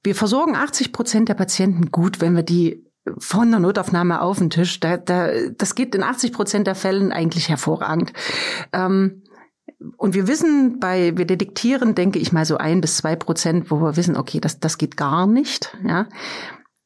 Wir 0.04 0.15
versorgen 0.15 0.56
80 0.56 0.91
Prozent 0.91 1.30
der 1.30 1.34
Patienten 1.34 1.91
gut, 1.91 2.19
wenn 2.19 2.36
wir 2.36 2.43
die 2.43 2.88
von 3.17 3.52
der 3.52 3.60
Notaufnahme 3.60 4.22
auf 4.22 4.38
den 4.38 4.50
Tisch. 4.50 4.80
Da, 4.80 4.98
da, 4.98 5.30
das 5.58 5.76
geht 5.76 5.95
in 5.95 6.04
80 6.04 6.34
Prozent 6.34 6.67
der 6.67 6.76
Fällen 6.76 7.12
eigentlich 7.12 7.50
hervorragend. 7.50 8.13
Ähm, 8.74 9.24
und 9.98 10.13
wir 10.13 10.28
wissen 10.28 10.80
bei, 10.80 11.15
wir 11.15 11.26
detektieren, 11.26 11.95
denke 11.95 12.19
ich 12.19 12.32
mal, 12.32 12.45
so 12.45 12.58
ein 12.58 12.82
bis 12.82 12.98
zwei 12.98 13.15
Prozent, 13.15 13.72
wo 13.72 13.78
wir 13.82 13.95
wissen, 13.95 14.17
okay, 14.17 14.39
das, 14.39 14.60
das 14.60 14.78
geht 14.78 14.98
gar 14.98 15.26
nicht, 15.26 15.78
ja. 15.86 16.08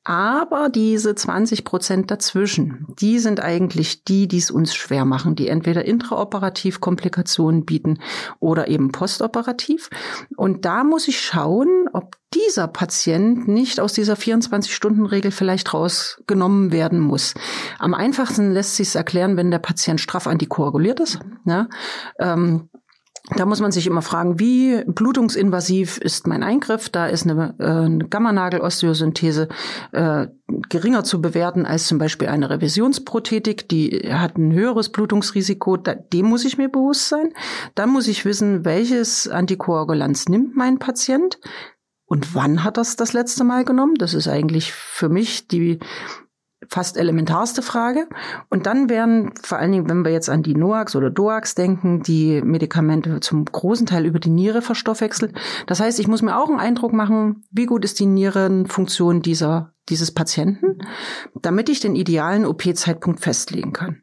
Aber 0.05 0.67
diese 0.67 1.15
20 1.15 1.63
Prozent 1.63 2.11
dazwischen, 2.11 2.85
die 2.99 3.19
sind 3.19 3.39
eigentlich 3.39 4.03
die, 4.03 4.27
die 4.27 4.37
es 4.37 4.51
uns 4.51 4.75
schwer 4.75 5.05
machen, 5.05 5.35
die 5.35 5.47
entweder 5.47 5.85
intraoperativ 5.85 6.81
Komplikationen 6.81 7.65
bieten 7.65 7.99
oder 8.39 8.67
eben 8.67 8.91
postoperativ. 8.91 9.89
Und 10.35 10.65
da 10.65 10.83
muss 10.83 11.07
ich 11.07 11.21
schauen, 11.21 11.87
ob 11.93 12.17
dieser 12.33 12.67
Patient 12.67 13.47
nicht 13.47 13.79
aus 13.79 13.93
dieser 13.93 14.15
24-Stunden-Regel 14.15 15.31
vielleicht 15.31 15.73
rausgenommen 15.73 16.71
werden 16.71 16.99
muss. 16.99 17.33
Am 17.79 17.93
einfachsten 17.93 18.51
lässt 18.51 18.75
sich 18.75 18.89
es 18.89 18.95
erklären, 18.95 19.37
wenn 19.37 19.51
der 19.51 19.59
Patient 19.59 20.01
straff 20.01 20.27
antikoaguliert 20.27 20.99
ist. 20.99 21.19
Ja, 21.45 21.69
ähm, 22.19 22.69
da 23.29 23.45
muss 23.45 23.61
man 23.61 23.71
sich 23.71 23.87
immer 23.87 24.01
fragen, 24.01 24.37
wie 24.39 24.83
blutungsinvasiv 24.85 25.97
ist 25.97 26.27
mein 26.27 26.43
Eingriff? 26.43 26.89
Da 26.89 27.07
ist 27.07 27.25
eine, 27.25 27.55
äh, 27.57 27.63
eine 27.63 28.05
Gammanagel-Osteosynthese 28.05 29.47
äh, 29.93 30.27
geringer 30.67 31.05
zu 31.05 31.21
bewerten 31.21 31.65
als 31.65 31.87
zum 31.87 31.99
Beispiel 31.99 32.27
eine 32.27 32.49
Revisionsprothetik. 32.49 33.69
Die 33.69 34.11
hat 34.11 34.37
ein 34.37 34.51
höheres 34.51 34.89
Blutungsrisiko. 34.89 35.77
Da, 35.77 35.95
dem 35.95 36.25
muss 36.25 36.43
ich 36.43 36.57
mir 36.57 36.67
bewusst 36.67 37.07
sein. 37.07 37.33
Dann 37.75 37.91
muss 37.91 38.09
ich 38.09 38.25
wissen, 38.25 38.65
welches 38.65 39.29
Antikoagulanz 39.29 40.27
nimmt 40.27 40.57
mein 40.57 40.77
Patient. 40.77 41.39
Und 42.05 42.35
wann 42.35 42.65
hat 42.65 42.75
das 42.75 42.97
das 42.97 43.13
letzte 43.13 43.45
Mal 43.45 43.63
genommen? 43.63 43.95
Das 43.95 44.13
ist 44.13 44.27
eigentlich 44.27 44.73
für 44.73 45.07
mich 45.07 45.47
die 45.47 45.79
fast 46.73 46.97
elementarste 46.97 47.61
Frage. 47.61 48.07
Und 48.49 48.65
dann 48.65 48.89
werden 48.89 49.31
vor 49.43 49.59
allen 49.59 49.71
Dingen, 49.71 49.89
wenn 49.89 50.03
wir 50.03 50.11
jetzt 50.11 50.27
an 50.27 50.41
die 50.41 50.55
NOAX 50.55 50.95
oder 50.95 51.11
DOAX 51.11 51.53
denken, 51.53 52.01
die 52.01 52.41
Medikamente 52.41 53.19
zum 53.19 53.45
großen 53.45 53.85
Teil 53.85 54.07
über 54.07 54.19
die 54.19 54.31
Niere 54.31 54.63
verstoffwechselt. 54.63 55.35
Das 55.67 55.79
heißt, 55.79 55.99
ich 55.99 56.07
muss 56.07 56.23
mir 56.23 56.35
auch 56.35 56.49
einen 56.49 56.59
Eindruck 56.59 56.91
machen, 56.91 57.43
wie 57.51 57.67
gut 57.67 57.85
ist 57.85 57.99
die 57.99 58.07
Nierenfunktion 58.07 59.21
dieser, 59.21 59.73
dieses 59.87 60.11
Patienten, 60.11 60.79
damit 61.39 61.69
ich 61.69 61.79
den 61.79 61.95
idealen 61.95 62.43
OP-Zeitpunkt 62.43 63.19
festlegen 63.19 63.71
kann. 63.71 64.01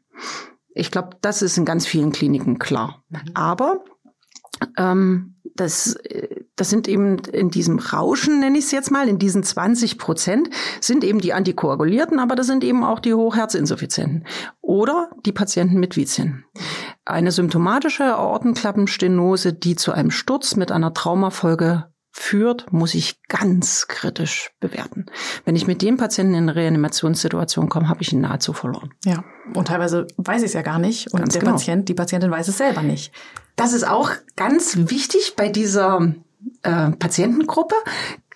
Ich 0.73 0.91
glaube, 0.91 1.17
das 1.19 1.41
ist 1.41 1.57
in 1.57 1.65
ganz 1.65 1.85
vielen 1.85 2.13
Kliniken 2.13 2.57
klar. 2.57 3.03
Mhm. 3.09 3.19
Aber 3.33 3.83
ähm, 4.77 5.35
das, 5.55 5.97
das 6.55 6.69
sind 6.69 6.87
eben 6.87 7.19
in 7.19 7.49
diesem 7.49 7.79
Rauschen, 7.79 8.39
nenne 8.39 8.57
ich 8.57 8.65
es 8.65 8.71
jetzt 8.71 8.91
mal, 8.91 9.07
in 9.07 9.19
diesen 9.19 9.43
20 9.43 9.97
Prozent, 9.97 10.49
sind 10.79 11.03
eben 11.03 11.19
die 11.19 11.33
Antikoagulierten, 11.33 12.19
aber 12.19 12.35
das 12.35 12.47
sind 12.47 12.63
eben 12.63 12.83
auch 12.83 12.99
die 12.99 13.13
Hochherzinsuffizienten 13.13 14.25
oder 14.61 15.11
die 15.25 15.31
Patienten 15.31 15.79
mit 15.79 15.97
Vizien. 15.97 16.45
Eine 17.05 17.31
symptomatische 17.31 18.15
Aortenklappenstenose, 18.15 19.53
die 19.53 19.75
zu 19.75 19.91
einem 19.91 20.11
Sturz 20.11 20.55
mit 20.55 20.71
einer 20.71 20.93
Traumafolge 20.93 21.90
führt, 22.11 22.71
muss 22.73 22.93
ich 22.93 23.21
ganz 23.27 23.87
kritisch 23.87 24.51
bewerten. 24.59 25.05
Wenn 25.45 25.55
ich 25.55 25.65
mit 25.65 25.81
dem 25.81 25.97
Patienten 25.97 26.33
in 26.33 26.43
eine 26.43 26.55
Reanimationssituation 26.55 27.69
komme, 27.69 27.87
habe 27.87 28.01
ich 28.01 28.11
ihn 28.11 28.21
nahezu 28.21 28.53
verloren. 28.53 28.93
Ja, 29.05 29.23
und 29.53 29.69
teilweise 29.69 30.07
weiß 30.17 30.41
ich 30.41 30.47
es 30.47 30.53
ja 30.53 30.61
gar 30.61 30.79
nicht 30.79 31.13
und 31.13 31.19
ganz 31.19 31.33
der 31.33 31.41
genau. 31.41 31.53
Patient, 31.53 31.87
die 31.87 31.93
Patientin 31.93 32.29
weiß 32.29 32.49
es 32.49 32.57
selber 32.57 32.81
nicht. 32.81 33.13
Das 33.55 33.73
ist 33.73 33.87
auch 33.87 34.11
ganz 34.35 34.77
wichtig 34.77 35.35
bei 35.37 35.49
dieser 35.49 36.13
äh, 36.63 36.91
Patientengruppe. 36.91 37.75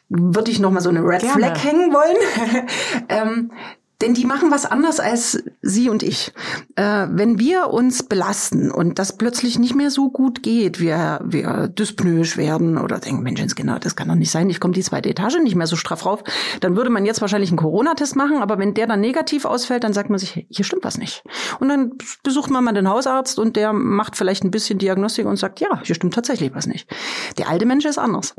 Würde 0.08 0.52
ich 0.52 0.60
noch 0.60 0.72
mal 0.72 0.82
so 0.82 0.90
eine 0.90 1.02
Red 1.02 1.22
Gerne. 1.22 1.34
Flag 1.34 1.64
hängen 1.64 1.94
wollen. 1.94 2.68
ähm, 3.10 3.52
denn 4.02 4.14
die 4.14 4.26
machen 4.26 4.52
was 4.52 4.66
anders 4.66 5.00
als 5.00 5.44
Sie 5.62 5.90
und 5.90 6.04
ich. 6.04 6.34
Äh, 6.76 7.08
wenn 7.10 7.40
wir 7.40 7.70
uns 7.70 8.04
belasten 8.04 8.72
und 8.72 9.00
das 9.00 9.18
plötzlich 9.18 9.58
nicht 9.58 9.76
mehr 9.76 9.90
so 9.90 10.10
gut 10.10 10.44
geht, 10.44 10.80
wir, 10.80 11.22
wir 11.24 11.68
dyspnoisch 11.68 12.38
werden 12.38 12.78
oder 12.78 13.00
denken, 13.00 13.24
Mensch, 13.24 13.56
genau, 13.56 13.78
das 13.80 13.96
kann 13.96 14.08
doch 14.08 14.16
nicht 14.16 14.32
sein, 14.32 14.50
ich 14.50 14.60
komme 14.60 14.74
die 14.74 14.84
zweite 14.84 15.10
Etage 15.10 15.38
nicht 15.42 15.56
mehr 15.56 15.68
so 15.68 15.76
straff 15.76 16.06
rauf, 16.06 16.24
dann 16.62 16.76
würde 16.76 16.90
man 16.90 17.06
jetzt 17.06 17.22
wahrscheinlich 17.22 17.50
einen 17.50 17.58
Corona-Test 17.58 18.16
machen, 18.16 18.38
aber 18.38 18.58
wenn 18.58 18.74
der 18.74 18.88
dann 18.88 19.02
negativ 19.02 19.46
ausfällt, 19.46 19.84
dann 19.84 19.94
sagt 19.94 20.10
man 20.10 20.20
sich, 20.20 20.46
hier 20.50 20.66
stimmt 20.66 20.84
was 20.84 20.98
nicht. 20.98 21.24
Und 21.60 21.70
dann 21.70 21.94
besucht 22.24 22.50
man 22.50 22.64
mal 22.64 22.74
den 22.74 22.90
Hausarzt 22.90 23.40
und 23.40 23.56
der 23.56 23.74
macht 23.74 24.16
vielleicht 24.18 24.44
ein 24.44 24.52
bisschen 24.52 24.80
Diagnostik 24.80 25.26
und 25.26 25.38
sagt, 25.38 25.60
ja, 25.60 25.82
hier 25.84 25.96
stimmt 25.96 26.14
tatsächlich 26.14 26.54
was 26.54 26.68
nicht. 26.68 26.90
Der 27.38 27.50
alte 27.50 27.66
Mensch 27.66 27.86
ist 27.86 27.98
anders. 27.98 28.36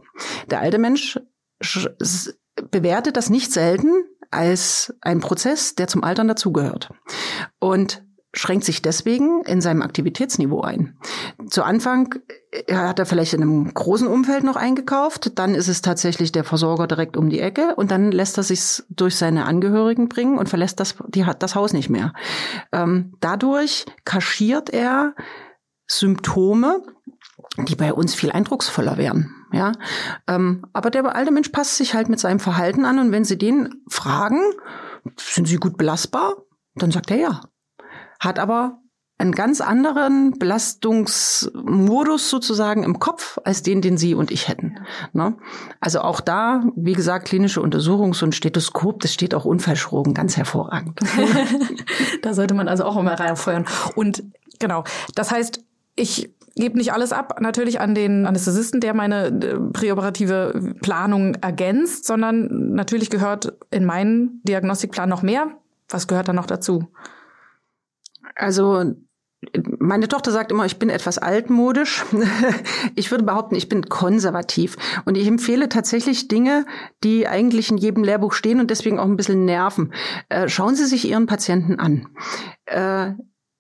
Der 0.51 0.61
alte 0.61 0.79
Mensch 0.79 1.19
bewertet 2.71 3.17
das 3.17 3.31
nicht 3.31 3.53
selten 3.53 3.91
als 4.31 4.95
ein 5.01 5.21
Prozess, 5.21 5.75
der 5.75 5.89
zum 5.89 6.05
Altern 6.05 6.29
dazugehört. 6.29 6.91
Und 7.59 8.03
schränkt 8.37 8.65
sich 8.67 8.83
deswegen 8.83 9.43
in 9.45 9.61
seinem 9.61 9.83
Aktivitätsniveau 9.83 10.61
ein. 10.61 10.97
Zu 11.49 11.63
Anfang 11.63 12.15
äh, 12.51 12.75
hat 12.75 12.99
er 12.99 13.07
vielleicht 13.07 13.33
in 13.33 13.43
einem 13.43 13.73
großen 13.73 14.07
Umfeld 14.07 14.45
noch 14.45 14.57
eingekauft, 14.57 15.39
dann 15.39 15.55
ist 15.55 15.69
es 15.69 15.81
tatsächlich 15.81 16.33
der 16.33 16.45
Versorger 16.45 16.87
direkt 16.87 17.17
um 17.17 17.31
die 17.31 17.41
Ecke 17.41 17.75
und 17.77 17.91
dann 17.91 18.13
lässt 18.13 18.37
er 18.37 18.43
sich 18.43 18.83
durch 18.91 19.17
seine 19.17 19.47
Angehörigen 19.47 20.09
bringen 20.09 20.39
und 20.39 20.49
verlässt 20.49 20.81
das, 20.81 20.97
die, 21.09 21.25
das 21.39 21.55
Haus 21.55 21.73
nicht 21.73 21.89
mehr. 21.89 22.13
Ähm, 22.73 23.15
dadurch 23.21 23.87
kaschiert 24.05 24.69
er 24.71 25.15
Symptome, 25.87 26.83
die 27.69 27.75
bei 27.75 27.95
uns 27.95 28.15
viel 28.15 28.31
eindrucksvoller 28.31 28.99
wären. 28.99 29.35
Ja, 29.53 29.73
ähm, 30.27 30.67
aber 30.73 30.91
der 30.91 31.15
alte 31.15 31.31
Mensch 31.31 31.51
passt 31.51 31.77
sich 31.77 31.95
halt 31.95 32.09
mit 32.09 32.19
seinem 32.19 32.41
Verhalten 32.41 32.85
an 32.85 32.99
und 32.99 33.13
wenn 33.13 33.25
Sie 33.25 33.39
den 33.39 33.83
fragen, 33.89 34.41
sind 35.19 35.47
Sie 35.47 35.57
gut 35.57 35.77
belastbar? 35.77 36.35
Dann 36.75 36.91
sagt 36.91 37.11
er 37.11 37.17
ja. 37.17 37.41
Hat 38.19 38.39
aber 38.39 38.81
einen 39.19 39.33
ganz 39.33 39.63
anderen 39.63 40.39
Belastungsmodus 40.39 42.29
sozusagen 42.29 42.83
im 42.83 42.99
Kopf 42.99 43.39
als 43.45 43.63
den, 43.63 43.81
den 43.81 43.97
Sie 43.97 44.15
und 44.15 44.31
ich 44.31 44.49
hätten. 44.49 44.79
Ne? 45.15 45.37
Also 45.81 46.01
auch 46.01 46.21
da, 46.21 46.65
wie 46.77 46.93
gesagt, 46.93 47.27
klinische 47.29 47.61
Untersuchungs- 47.61 48.23
und 48.23 48.35
Stethoskop, 48.35 49.01
das 49.01 49.15
steht 49.15 49.35
auch 49.35 49.47
Unfallchirurgen 49.47 50.13
ganz 50.13 50.37
hervorragend. 50.37 51.01
da 52.23 52.35
sollte 52.35 52.53
man 52.53 52.69
also 52.69 52.85
auch 52.85 52.97
immer 52.97 53.19
reinfeuern. 53.19 53.65
Und 53.95 54.23
genau, 54.59 54.85
das 55.15 55.31
heißt, 55.31 55.65
ich 55.95 56.35
gebe 56.57 56.79
nicht 56.79 56.93
alles 56.93 57.13
ab, 57.13 57.41
natürlich 57.41 57.81
an 57.81 57.95
den 57.95 58.27
Anästhesisten, 58.27 58.81
der 58.81 58.95
meine 58.95 59.27
äh, 59.27 59.61
präoperative 59.73 60.75
Planung 60.83 61.35
ergänzt, 61.37 62.07
sondern 62.07 62.75
natürlich 62.75 63.11
gehört 63.11 63.53
in 63.71 63.85
meinen 63.85 64.41
Diagnostikplan 64.45 65.09
noch 65.09 65.23
mehr. 65.23 65.49
Was 65.89 66.09
gehört 66.09 66.29
da 66.29 66.33
noch 66.33 66.47
dazu? 66.47 66.89
Also 68.35 68.97
meine 69.79 70.09
Tochter 70.09 70.33
sagt 70.33 70.51
immer, 70.51 70.65
ich 70.67 70.79
bin 70.79 70.91
etwas 70.91 71.19
altmodisch. 71.19 72.05
Ich 72.95 73.11
würde 73.11 73.25
behaupten, 73.25 73.55
ich 73.55 73.69
bin 73.69 73.89
konservativ. 73.89 74.77
Und 75.05 75.17
ich 75.19 75.27
empfehle 75.27 75.69
tatsächlich 75.69 76.29
Dinge, 76.29 76.65
die 77.05 77.29
eigentlich 77.29 77.71
in 77.71 77.77
jedem 77.77 78.05
Lehrbuch 78.05 78.33
stehen 78.33 78.59
und 78.59 78.71
deswegen 78.71 78.99
auch 78.99 79.05
ein 79.05 79.17
bisschen 79.17 79.45
nerven. 79.45 79.93
Äh, 80.31 80.49
schauen 80.49 80.75
Sie 80.75 80.87
sich 80.87 81.07
Ihren 81.07 81.27
Patienten 81.27 81.79
an 81.79 82.09
äh, 82.65 83.13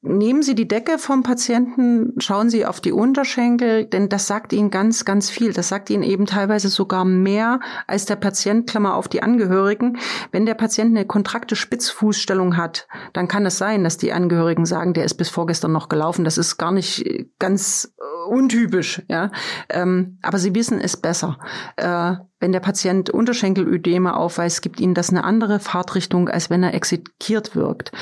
Nehmen 0.08 0.42
Sie 0.42 0.54
die 0.54 0.68
Decke 0.68 0.98
vom 0.98 1.24
Patienten, 1.24 2.14
schauen 2.18 2.48
Sie 2.48 2.64
auf 2.64 2.80
die 2.80 2.92
Unterschenkel, 2.92 3.86
denn 3.86 4.08
das 4.08 4.28
sagt 4.28 4.52
Ihnen 4.52 4.70
ganz, 4.70 5.04
ganz 5.04 5.30
viel. 5.30 5.52
Das 5.52 5.68
sagt 5.68 5.90
Ihnen 5.90 6.04
eben 6.04 6.26
teilweise 6.26 6.68
sogar 6.68 7.04
mehr 7.04 7.58
als 7.88 8.04
der 8.04 8.14
Patient, 8.14 8.68
Klammer 8.68 8.94
auf 8.94 9.08
die 9.08 9.24
Angehörigen. 9.24 9.98
Wenn 10.30 10.46
der 10.46 10.54
Patient 10.54 10.96
eine 10.96 11.06
kontrakte 11.06 11.56
Spitzfußstellung 11.56 12.56
hat, 12.56 12.86
dann 13.14 13.26
kann 13.26 13.46
es 13.46 13.58
sein, 13.58 13.82
dass 13.82 13.96
die 13.96 14.12
Angehörigen 14.12 14.64
sagen, 14.64 14.94
der 14.94 15.04
ist 15.04 15.14
bis 15.14 15.28
vorgestern 15.28 15.72
noch 15.72 15.88
gelaufen. 15.88 16.24
Das 16.24 16.38
ist 16.38 16.56
gar 16.56 16.70
nicht 16.70 17.04
ganz 17.40 17.92
untypisch, 18.26 19.02
ja. 19.08 19.30
Ähm, 19.68 20.18
aber 20.22 20.38
sie 20.38 20.54
wissen 20.54 20.80
es 20.80 20.96
besser. 20.96 21.38
Äh, 21.76 22.14
wenn 22.40 22.52
der 22.52 22.60
Patient 22.60 23.10
Unterschenkelödeme 23.10 24.16
aufweist, 24.16 24.62
gibt 24.62 24.80
ihnen 24.80 24.94
das 24.94 25.10
eine 25.10 25.24
andere 25.24 25.58
Fahrtrichtung, 25.58 26.28
als 26.28 26.50
wenn 26.50 26.62
er 26.62 26.74
exekiert 26.74 27.56
wirkt. 27.56 27.92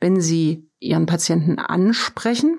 Wenn 0.00 0.20
sie 0.20 0.68
ihren 0.80 1.06
Patienten 1.06 1.58
ansprechen, 1.58 2.58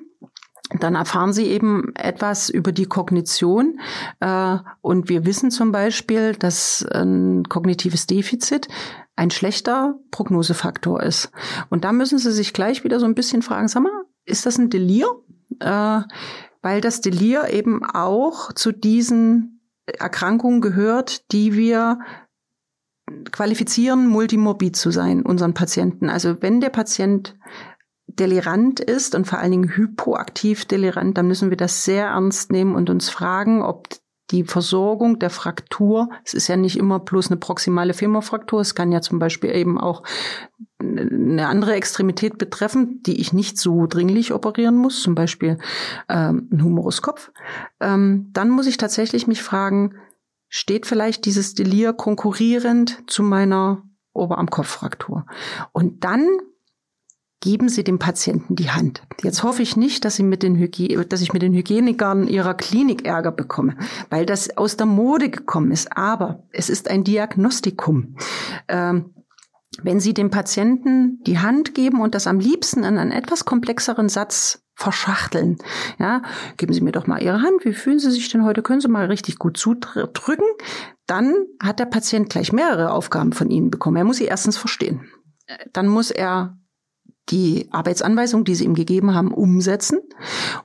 dann 0.80 0.96
erfahren 0.96 1.32
sie 1.32 1.46
eben 1.46 1.94
etwas 1.96 2.50
über 2.50 2.72
die 2.72 2.88
Kognition. 2.88 3.80
Äh, 4.20 4.58
und 4.82 5.10
wir 5.10 5.26
wissen 5.26 5.52
zum 5.52 5.72
Beispiel, 5.72 6.34
dass 6.34 6.86
ein 6.92 7.44
kognitives 7.44 8.08
Defizit 8.08 8.68
ein 9.16 9.32
schlechter 9.32 9.96
Prognosefaktor 10.12 11.02
ist. 11.02 11.32
Und 11.70 11.84
da 11.84 11.92
müssen 11.92 12.18
Sie 12.18 12.32
sich 12.32 12.54
gleich 12.54 12.84
wieder 12.84 13.00
so 13.00 13.06
ein 13.06 13.16
bisschen 13.16 13.42
fragen, 13.42 13.68
sag 13.68 13.84
mal, 13.84 14.04
ist 14.26 14.46
das 14.46 14.58
ein 14.58 14.70
Delir? 14.70 15.08
Äh, 15.60 16.02
weil 16.65 16.82
das 16.82 16.99
Delir 16.99 17.54
eben 17.54 17.86
auch 17.86 18.51
zu 18.51 18.71
diesen 18.71 19.62
Erkrankungen 19.86 20.62
gehört, 20.62 21.32
die 21.32 21.54
wir 21.54 21.99
qualifizieren, 23.32 24.08
multimorbid 24.08 24.75
zu 24.75 24.89
sein, 24.89 25.21
unseren 25.21 25.54
Patienten. 25.54 26.10
Also 26.10 26.41
wenn 26.41 26.62
der 26.62 26.71
Patient 26.71 27.38
delirant 28.08 28.80
ist 28.80 29.13
und 29.13 29.28
vor 29.28 29.38
allen 29.38 29.51
Dingen 29.51 29.75
hypoaktiv 29.75 30.65
delirant, 30.65 31.15
dann 31.19 31.28
müssen 31.28 31.51
wir 31.51 31.58
das 31.58 31.86
sehr 31.86 32.08
ernst 32.08 32.51
nehmen 32.51 32.73
und 32.73 32.89
uns 32.89 33.12
fragen, 33.12 33.62
ob 33.62 33.88
die 34.32 34.44
Versorgung 34.44 35.20
der 35.20 35.30
Fraktur, 35.30 36.10
es 36.24 36.34
ist 36.34 36.48
ja 36.48 36.58
nicht 36.58 36.78
immer 36.78 37.00
bloß 37.00 37.28
eine 37.28 37.38
proximale 37.38 37.94
Femorfraktur, 37.94 38.62
es 38.62 38.76
kann 38.76 38.92
ja 38.92 39.02
zum 39.02 39.20
Beispiel 39.20 39.56
eben 39.56 39.80
auch 39.80 40.04
eine 40.80 41.48
andere 41.48 41.74
Extremität 41.74 42.38
betreffen, 42.38 43.02
die 43.04 43.20
ich 43.20 43.34
nicht 43.34 43.58
so 43.58 43.86
dringlich 43.88 44.34
operieren 44.34 44.76
muss, 44.76 45.02
zum 45.02 45.16
Beispiel 45.16 45.58
ähm, 46.10 46.50
ein 46.52 46.64
Humoruskopf, 46.64 47.32
ähm, 47.80 48.30
dann 48.34 48.50
muss 48.50 48.68
ich 48.68 48.78
tatsächlich 48.78 49.28
mich 49.28 49.42
fragen, 49.42 49.96
steht 50.50 50.86
vielleicht 50.86 51.26
dieses 51.26 51.54
Delir 51.54 51.94
konkurrierend 51.94 53.04
zu 53.08 53.24
meiner 53.24 53.84
Oberarmkopffraktur? 54.14 55.26
Und 55.72 56.04
dann 56.04 56.28
geben 57.41 57.69
Sie 57.69 57.84
dem 57.84 58.00
Patienten 58.00 58.56
die 58.56 58.71
Hand. 58.71 59.04
Jetzt 59.21 59.43
hoffe 59.43 59.62
ich 59.62 59.78
nicht, 59.78 60.06
dass, 60.06 60.15
Sie 60.15 60.24
mit 60.24 60.43
den 60.43 60.56
dass 61.10 61.21
ich 61.21 61.34
mit 61.34 61.41
den 61.41 61.54
Hygienikern 61.54 62.28
Ihrer 62.28 62.54
Klinik 62.54 63.06
Ärger 63.06 63.32
bekomme, 63.32 63.76
weil 64.10 64.26
das 64.26 64.58
aus 64.58 64.78
der 64.78 64.88
Mode 64.88 65.30
gekommen 65.30 65.71
ist. 65.71 65.95
Aber 65.95 66.43
es 66.52 66.69
ist 66.69 66.89
ein 66.89 67.04
Diagnostikum. 67.04 68.15
Ähm, 68.67 69.13
wenn 69.82 70.00
Sie 70.00 70.13
dem 70.13 70.30
Patienten 70.30 71.19
die 71.24 71.39
Hand 71.39 71.76
geben 71.76 72.02
und 72.02 72.15
das 72.15 72.28
am 72.28 72.39
liebsten 72.39 72.84
in 72.84 72.98
einen 72.98 73.12
etwas 73.12 73.45
komplexeren 73.45 74.10
Satz 74.10 74.62
verschachteln. 74.76 75.58
Ja, 76.00 76.21
geben 76.58 76.74
Sie 76.74 76.82
mir 76.82 76.91
doch 76.91 77.08
mal 77.08 77.21
Ihre 77.21 77.41
Hand. 77.41 77.63
Wie 77.63 77.74
fühlen 77.74 78.00
Sie 78.00 78.12
sich 78.12 78.30
denn 78.30 78.43
heute? 78.43 78.62
Können 78.62 78.82
Sie 78.82 78.88
mal 78.88 79.06
richtig 79.06 79.38
gut 79.39 79.58
zudrücken? 79.58 80.45
Dann 81.08 81.34
hat 81.62 81.80
der 81.80 81.86
Patient 81.86 82.30
gleich 82.30 82.52
mehrere 82.52 82.91
Aufgaben 82.91 83.32
von 83.32 83.50
Ihnen 83.50 83.71
bekommen. 83.71 83.98
Er 83.98 84.04
muss 84.04 84.17
sie 84.17 84.26
erstens 84.26 84.58
verstehen. 84.58 85.02
Dann 85.71 85.88
muss 85.88 86.12
er 86.12 86.58
die 87.30 87.68
Arbeitsanweisung, 87.72 88.44
die 88.44 88.56
sie 88.56 88.66
ihm 88.66 88.76
gegeben 88.76 89.14
haben, 89.14 89.34
umsetzen. 89.34 90.00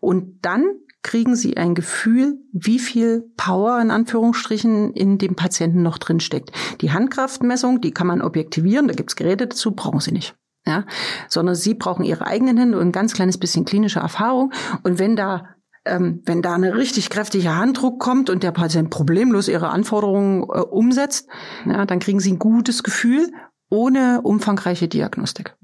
Und 0.01 0.38
dann 0.42 0.64
kriegen 1.03 1.35
sie 1.35 1.57
ein 1.57 1.75
Gefühl, 1.75 2.38
wie 2.53 2.79
viel 2.79 3.25
Power 3.37 3.81
in 3.81 3.90
Anführungsstrichen 3.90 4.92
in 4.92 5.18
dem 5.18 5.35
Patienten 5.35 5.83
noch 5.83 5.99
drin 5.99 6.20
steckt. 6.20 6.53
Die 6.83 6.92
Handkraftmessung, 6.92 7.81
die 7.81 7.92
kann 7.92 8.07
man 8.07 8.20
objektivieren, 8.20 8.87
da 8.87 8.94
gibt's 8.94 9.16
Geräte 9.16 9.46
dazu, 9.46 9.73
brauchen 9.73 10.01
sie 10.01 10.12
nicht. 10.12 10.35
Ja, 10.66 10.85
sondern 11.27 11.55
sie 11.55 11.73
brauchen 11.73 12.05
ihre 12.05 12.27
eigenen 12.27 12.59
Hände 12.59 12.79
und 12.79 12.88
ein 12.88 12.92
ganz 12.92 13.14
kleines 13.14 13.38
bisschen 13.38 13.64
klinische 13.64 14.01
Erfahrung. 14.01 14.53
Und 14.83 14.99
wenn 14.99 15.16
da 15.16 15.46
ähm, 15.87 16.23
wenn 16.27 16.42
da 16.42 16.55
eine 16.55 16.77
richtig 16.77 17.09
kräftige 17.09 17.57
Handdruck 17.57 17.99
kommt 17.99 18.29
und 18.29 18.42
der 18.42 18.53
Patient 18.53 18.90
problemlos 18.90 19.49
ihre 19.49 19.70
Anforderungen 19.70 20.42
äh, 20.42 20.61
umsetzt, 20.61 21.29
ja, 21.64 21.87
dann 21.87 21.99
kriegen 21.99 22.20
sie 22.20 22.33
ein 22.33 22.38
gutes 22.38 22.83
Gefühl 22.83 23.33
ohne 23.70 24.20
umfangreiche 24.23 24.88
Diagnostik. 24.88 25.57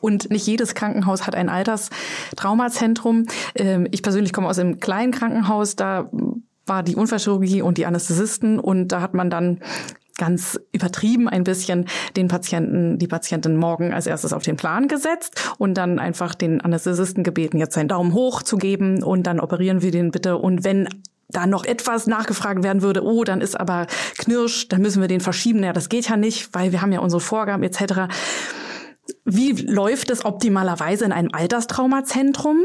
Und 0.00 0.30
nicht 0.30 0.46
jedes 0.46 0.74
Krankenhaus 0.74 1.26
hat 1.26 1.34
ein 1.34 1.48
Alterstraumazentrum. 1.48 3.26
Ähm, 3.54 3.86
ich 3.90 4.02
persönlich 4.02 4.32
komme 4.32 4.48
aus 4.48 4.58
einem 4.58 4.80
kleinen 4.80 5.12
Krankenhaus, 5.12 5.76
da 5.76 6.10
war 6.66 6.82
die 6.82 6.96
Unfallchirurgie 6.96 7.62
und 7.62 7.78
die 7.78 7.86
Anästhesisten 7.86 8.58
und 8.58 8.88
da 8.88 9.00
hat 9.00 9.14
man 9.14 9.30
dann 9.30 9.60
ganz 10.16 10.60
übertrieben 10.72 11.28
ein 11.28 11.44
bisschen 11.44 11.86
den 12.16 12.28
Patienten, 12.28 12.98
die 12.98 13.08
Patientin 13.08 13.56
morgen 13.56 13.92
als 13.92 14.06
erstes 14.06 14.32
auf 14.32 14.42
den 14.42 14.56
Plan 14.56 14.88
gesetzt 14.88 15.54
und 15.58 15.74
dann 15.74 15.98
einfach 15.98 16.34
den 16.34 16.60
Anästhesisten 16.60 17.24
gebeten, 17.24 17.58
jetzt 17.58 17.74
seinen 17.74 17.88
Daumen 17.88 18.14
hoch 18.14 18.42
zu 18.42 18.56
geben 18.56 19.02
und 19.02 19.24
dann 19.24 19.40
operieren 19.40 19.82
wir 19.82 19.90
den 19.90 20.12
bitte. 20.12 20.38
Und 20.38 20.64
wenn 20.64 20.88
da 21.28 21.46
noch 21.46 21.64
etwas 21.64 22.06
nachgefragt 22.06 22.62
werden 22.62 22.82
würde, 22.82 23.02
oh, 23.02 23.24
dann 23.24 23.40
ist 23.40 23.58
aber 23.58 23.86
Knirsch, 24.18 24.68
dann 24.68 24.82
müssen 24.82 25.00
wir 25.00 25.08
den 25.08 25.20
verschieben. 25.20 25.64
Ja, 25.64 25.72
das 25.72 25.88
geht 25.88 26.08
ja 26.08 26.16
nicht, 26.16 26.50
weil 26.52 26.70
wir 26.70 26.80
haben 26.80 26.92
ja 26.92 27.00
unsere 27.00 27.20
Vorgaben 27.20 27.64
etc. 27.64 28.08
Wie 29.24 29.52
läuft 29.52 30.10
es 30.10 30.24
optimalerweise 30.24 31.04
in 31.04 31.12
einem 31.12 31.30
Alterstraumazentrum? 31.32 32.58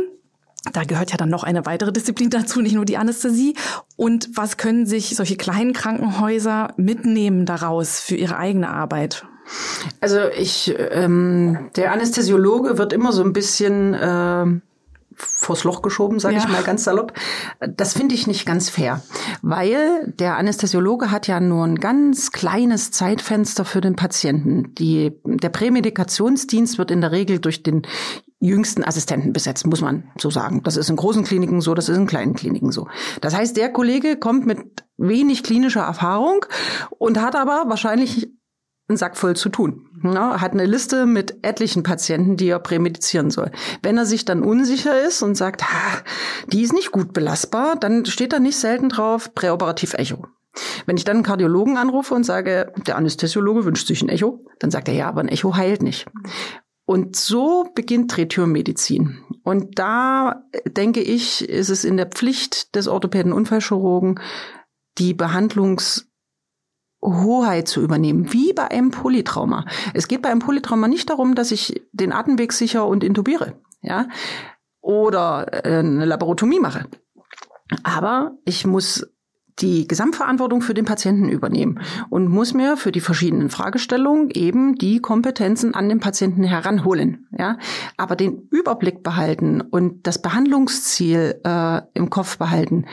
Da 0.73 0.83
gehört 0.83 1.11
ja 1.11 1.17
dann 1.17 1.29
noch 1.29 1.43
eine 1.43 1.65
weitere 1.65 1.91
Disziplin 1.91 2.29
dazu, 2.29 2.61
nicht 2.61 2.75
nur 2.75 2.85
die 2.85 2.97
Anästhesie. 2.97 3.55
Und 3.95 4.29
was 4.35 4.57
können 4.57 4.85
sich 4.85 5.15
solche 5.15 5.37
kleinen 5.37 5.73
Krankenhäuser 5.73 6.73
mitnehmen 6.77 7.45
daraus 7.45 7.99
für 7.99 8.15
ihre 8.15 8.37
eigene 8.37 8.69
Arbeit? 8.69 9.25
Also 10.01 10.19
ich, 10.37 10.75
ähm, 10.77 11.69
der 11.75 11.91
Anästhesiologe 11.91 12.77
wird 12.77 12.93
immer 12.93 13.11
so 13.11 13.23
ein 13.23 13.33
bisschen 13.33 13.93
äh, 13.93 14.45
vors 15.19 15.63
Loch 15.63 15.81
geschoben, 15.81 16.19
sage 16.19 16.35
ja. 16.35 16.41
ich 16.41 16.47
mal 16.47 16.63
ganz 16.63 16.83
salopp. 16.83 17.13
Das 17.59 17.93
finde 17.93 18.15
ich 18.15 18.27
nicht 18.27 18.45
ganz 18.45 18.69
fair, 18.69 19.01
weil 19.41 20.13
der 20.19 20.37
Anästhesiologe 20.37 21.11
hat 21.11 21.27
ja 21.27 21.39
nur 21.39 21.65
ein 21.65 21.75
ganz 21.75 22.31
kleines 22.31 22.91
Zeitfenster 22.91 23.65
für 23.65 23.81
den 23.81 23.95
Patienten. 23.95 24.73
Die, 24.75 25.11
der 25.25 25.49
Prämedikationsdienst 25.49 26.77
wird 26.77 26.91
in 26.91 27.01
der 27.01 27.11
Regel 27.11 27.39
durch 27.39 27.63
den 27.63 27.83
jüngsten 28.39 28.83
Assistenten 28.85 29.33
besetzt, 29.33 29.67
muss 29.67 29.81
man 29.81 30.03
so 30.17 30.29
sagen. 30.29 30.63
Das 30.63 30.77
ist 30.77 30.89
in 30.89 30.95
großen 30.95 31.25
Kliniken 31.25 31.59
so, 31.59 31.73
das 31.73 31.89
ist 31.89 31.97
in 31.97 32.07
kleinen 32.07 32.35
Kliniken 32.35 32.71
so. 32.71 32.87
Das 33.19 33.35
heißt, 33.35 33.57
der 33.57 33.69
Kollege 33.69 34.15
kommt 34.15 34.45
mit 34.45 34.59
wenig 34.97 35.43
klinischer 35.43 35.81
Erfahrung 35.81 36.45
und 36.97 37.21
hat 37.21 37.35
aber 37.35 37.65
wahrscheinlich 37.67 38.29
einen 38.89 38.97
Sack 38.97 39.17
voll 39.17 39.35
zu 39.35 39.49
tun. 39.49 39.85
Ja, 40.03 40.41
hat 40.41 40.53
eine 40.53 40.65
Liste 40.65 41.05
mit 41.05 41.43
etlichen 41.43 41.83
Patienten, 41.83 42.37
die 42.37 42.47
er 42.49 42.59
prämedizieren 42.59 43.29
soll. 43.29 43.51
Wenn 43.83 43.97
er 43.97 44.05
sich 44.05 44.25
dann 44.25 44.43
unsicher 44.43 45.01
ist 45.05 45.21
und 45.21 45.35
sagt, 45.35 45.63
ha, 45.63 46.01
die 46.47 46.61
ist 46.61 46.73
nicht 46.73 46.91
gut 46.91 47.13
belastbar, 47.13 47.75
dann 47.75 48.05
steht 48.05 48.33
da 48.33 48.39
nicht 48.39 48.57
selten 48.57 48.89
drauf 48.89 49.33
präoperativ 49.35 49.93
Echo. 49.93 50.25
Wenn 50.85 50.97
ich 50.97 51.03
dann 51.03 51.17
einen 51.17 51.23
Kardiologen 51.23 51.77
anrufe 51.77 52.15
und 52.15 52.23
sage, 52.23 52.73
der 52.87 52.97
Anästhesiologe 52.97 53.65
wünscht 53.65 53.87
sich 53.87 54.01
ein 54.01 54.09
Echo, 54.09 54.45
dann 54.59 54.71
sagt 54.71 54.87
er, 54.87 54.95
ja, 54.95 55.07
aber 55.07 55.21
ein 55.21 55.29
Echo 55.29 55.55
heilt 55.55 55.83
nicht. 55.83 56.07
Und 56.85 57.15
so 57.15 57.67
beginnt 57.75 58.15
Drehtürmedizin. 58.15 59.19
Und 59.43 59.77
da 59.77 60.43
denke 60.65 61.01
ich, 61.01 61.47
ist 61.47 61.69
es 61.69 61.85
in 61.85 61.97
der 61.97 62.07
Pflicht 62.07 62.75
des 62.75 62.87
Orthopäden 62.87 63.31
Unfallchirurgen, 63.31 64.19
die 64.97 65.13
Behandlungs 65.13 66.08
Hoheit 67.01 67.67
zu 67.67 67.81
übernehmen, 67.81 68.31
wie 68.33 68.53
bei 68.53 68.69
einem 68.69 68.91
Polytrauma. 68.91 69.65
Es 69.93 70.07
geht 70.07 70.21
bei 70.21 70.29
einem 70.29 70.39
Polytrauma 70.39 70.87
nicht 70.87 71.09
darum, 71.09 71.35
dass 71.35 71.51
ich 71.51 71.81
den 71.91 72.11
Atemweg 72.11 72.53
sicher 72.53 72.85
und 72.85 73.03
intubiere, 73.03 73.53
ja, 73.81 74.07
oder 74.81 75.65
äh, 75.65 75.79
eine 75.79 76.05
Laparotomie 76.05 76.59
mache. 76.59 76.85
Aber 77.83 78.37
ich 78.45 78.65
muss 78.65 79.05
die 79.61 79.87
Gesamtverantwortung 79.87 80.61
für 80.61 80.73
den 80.73 80.85
Patienten 80.85 81.29
übernehmen 81.29 81.81
und 82.09 82.27
muss 82.27 82.53
mir 82.53 82.77
für 82.77 82.91
die 82.91 83.01
verschiedenen 83.01 83.49
Fragestellungen 83.49 84.29
eben 84.31 84.75
die 84.75 84.99
Kompetenzen 84.99 85.73
an 85.73 85.89
den 85.89 85.99
Patienten 85.99 86.43
heranholen, 86.43 87.27
ja, 87.37 87.57
aber 87.97 88.15
den 88.15 88.47
Überblick 88.51 89.03
behalten 89.03 89.61
und 89.61 90.07
das 90.07 90.21
Behandlungsziel 90.21 91.41
äh, 91.43 91.81
im 91.93 92.09
Kopf 92.09 92.37
behalten. 92.37 92.85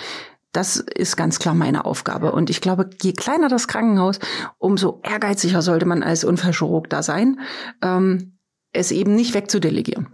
Das 0.56 0.76
ist 0.76 1.18
ganz 1.18 1.38
klar 1.38 1.54
meine 1.54 1.84
Aufgabe. 1.84 2.32
Und 2.32 2.48
ich 2.48 2.62
glaube, 2.62 2.88
je 3.02 3.12
kleiner 3.12 3.50
das 3.50 3.68
Krankenhaus, 3.68 4.18
umso 4.56 5.02
ehrgeiziger 5.02 5.60
sollte 5.60 5.84
man 5.84 6.02
als 6.02 6.24
Unfallchirurg 6.24 6.88
da 6.88 7.02
sein, 7.02 7.40
ähm, 7.82 8.38
es 8.72 8.90
eben 8.90 9.14
nicht 9.14 9.34
wegzudelegieren. 9.34 10.08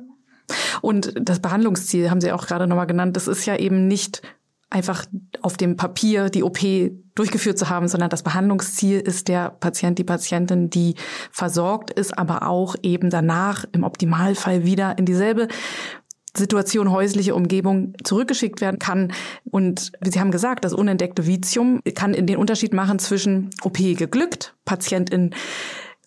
Und 0.81 1.15
das 1.17 1.39
Behandlungsziel 1.39 2.11
haben 2.11 2.21
Sie 2.21 2.33
auch 2.33 2.49
gerade 2.49 2.67
nochmal 2.67 2.89
genannt. 2.89 3.17
Das 3.17 3.29
ist 3.29 3.47
ja 3.47 3.55
eben 3.57 3.87
nicht 3.87 4.23
einfach 4.69 5.07
auf 5.43 5.57
dem 5.57 5.77
Papier 5.77 6.29
die 6.29 6.43
OP 6.43 6.59
durchgeführt 7.15 7.59
zu 7.59 7.69
haben, 7.69 7.87
sondern 7.87 8.11
das 8.11 8.25
Behandlungsziel 8.25 8.99
ist 8.99 9.29
der 9.29 9.51
Patient, 9.51 9.99
die 9.99 10.05
Patientin, 10.05 10.71
die 10.71 10.97
versorgt 11.31 11.91
ist, 11.93 12.19
aber 12.19 12.49
auch 12.49 12.75
eben 12.83 13.11
danach 13.11 13.65
im 13.71 13.85
Optimalfall 13.85 14.65
wieder 14.65 14.99
in 14.99 15.05
dieselbe 15.05 15.47
Situation, 16.37 16.91
häusliche 16.91 17.35
Umgebung 17.35 17.95
zurückgeschickt 18.05 18.61
werden 18.61 18.79
kann. 18.79 19.13
Und 19.51 19.93
Sie 20.03 20.21
haben 20.21 20.31
gesagt, 20.31 20.65
das 20.65 20.73
unentdeckte 20.73 21.27
Vitium 21.27 21.81
kann 21.95 22.13
den 22.13 22.37
Unterschied 22.37 22.73
machen 22.73 22.99
zwischen 22.99 23.51
OP 23.63 23.79
geglückt, 23.79 24.55
Patientin 24.65 25.35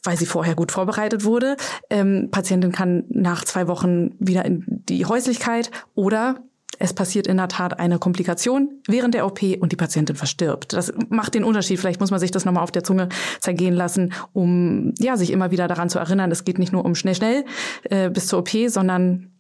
weil 0.04 0.18
sie 0.18 0.28
vorher 0.28 0.54
gut 0.54 0.72
vorbereitet 0.72 1.24
wurde. 1.24 1.58
Ähm, 1.90 2.30
Patientin 2.30 2.72
kann 2.72 3.06
nach 3.10 3.44
zwei 3.44 3.68
Wochen 3.68 4.12
wieder 4.20 4.46
in 4.46 4.64
die 4.68 5.04
Häuslichkeit 5.06 5.72
oder 5.96 6.44
es 6.80 6.94
passiert 6.94 7.28
in 7.28 7.38
der 7.38 7.48
Tat 7.48 7.80
eine 7.80 8.00
Komplikation 8.00 8.82
während 8.88 9.14
der 9.14 9.26
OP 9.26 9.42
und 9.60 9.72
die 9.72 9.76
Patientin 9.78 10.16
verstirbt. 10.16 10.74
Das 10.74 10.94
macht 11.10 11.34
den 11.34 11.44
Unterschied. 11.44 11.80
Vielleicht 11.80 12.00
muss 12.00 12.12
man 12.12 12.20
sich 12.20 12.32
das 12.32 12.46
nochmal 12.46 12.64
auf 12.64 12.72
der 12.72 12.84
Zunge 12.84 13.10
zergehen 13.40 13.74
lassen, 13.74 14.14
um 14.34 14.94
ja 15.00 15.18
sich 15.18 15.32
immer 15.32 15.52
wieder 15.52 15.68
daran 15.68 15.90
zu 15.90 16.00
erinnern, 16.00 16.32
es 16.32 16.44
geht 16.44 16.60
nicht 16.60 16.74
nur 16.74 16.86
um 16.86 16.96
schnell, 16.96 17.16
schnell 17.16 17.46
äh, 17.84 18.10
bis 18.10 18.28
zur 18.28 18.40
OP, 18.40 18.50
sondern 18.68 19.32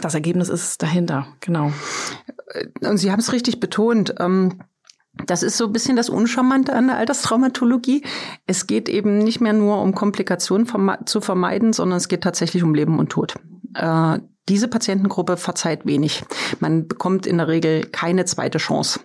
das 0.00 0.14
Ergebnis 0.14 0.48
ist 0.48 0.82
dahinter. 0.82 1.26
Genau. 1.40 1.72
Und 2.80 2.98
Sie 2.98 3.10
haben 3.10 3.20
es 3.20 3.32
richtig 3.32 3.60
betont. 3.60 4.14
Ähm 4.18 4.60
das 5.24 5.42
ist 5.42 5.56
so 5.56 5.66
ein 5.66 5.72
bisschen 5.72 5.96
das 5.96 6.10
Uncharmante 6.10 6.74
an 6.74 6.88
der 6.88 6.98
Alterstraumatologie. 6.98 8.04
Es 8.46 8.66
geht 8.66 8.88
eben 8.88 9.18
nicht 9.18 9.40
mehr 9.40 9.54
nur 9.54 9.80
um 9.80 9.94
Komplikationen 9.94 10.68
zu 11.06 11.20
vermeiden, 11.20 11.72
sondern 11.72 11.96
es 11.96 12.08
geht 12.08 12.20
tatsächlich 12.20 12.62
um 12.62 12.74
Leben 12.74 12.98
und 12.98 13.08
Tod. 13.08 13.36
Äh, 13.74 14.18
diese 14.48 14.68
Patientengruppe 14.68 15.36
verzeiht 15.36 15.86
wenig. 15.86 16.24
Man 16.60 16.86
bekommt 16.86 17.26
in 17.26 17.38
der 17.38 17.48
Regel 17.48 17.86
keine 17.86 18.26
zweite 18.26 18.58
Chance. 18.58 19.00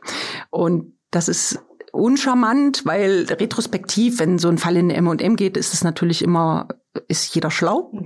Und 0.49 0.93
das 1.11 1.27
ist 1.27 1.59
uncharmant, 1.91 2.85
weil 2.85 3.25
retrospektiv, 3.29 4.19
wenn 4.19 4.37
so 4.37 4.49
ein 4.49 4.57
Fall 4.57 4.77
in 4.77 4.89
M&M 4.89 5.35
geht, 5.35 5.57
ist 5.57 5.73
es 5.73 5.83
natürlich 5.83 6.21
immer, 6.21 6.67
ist 7.07 7.33
jeder 7.35 7.51
schlau. 7.51 7.91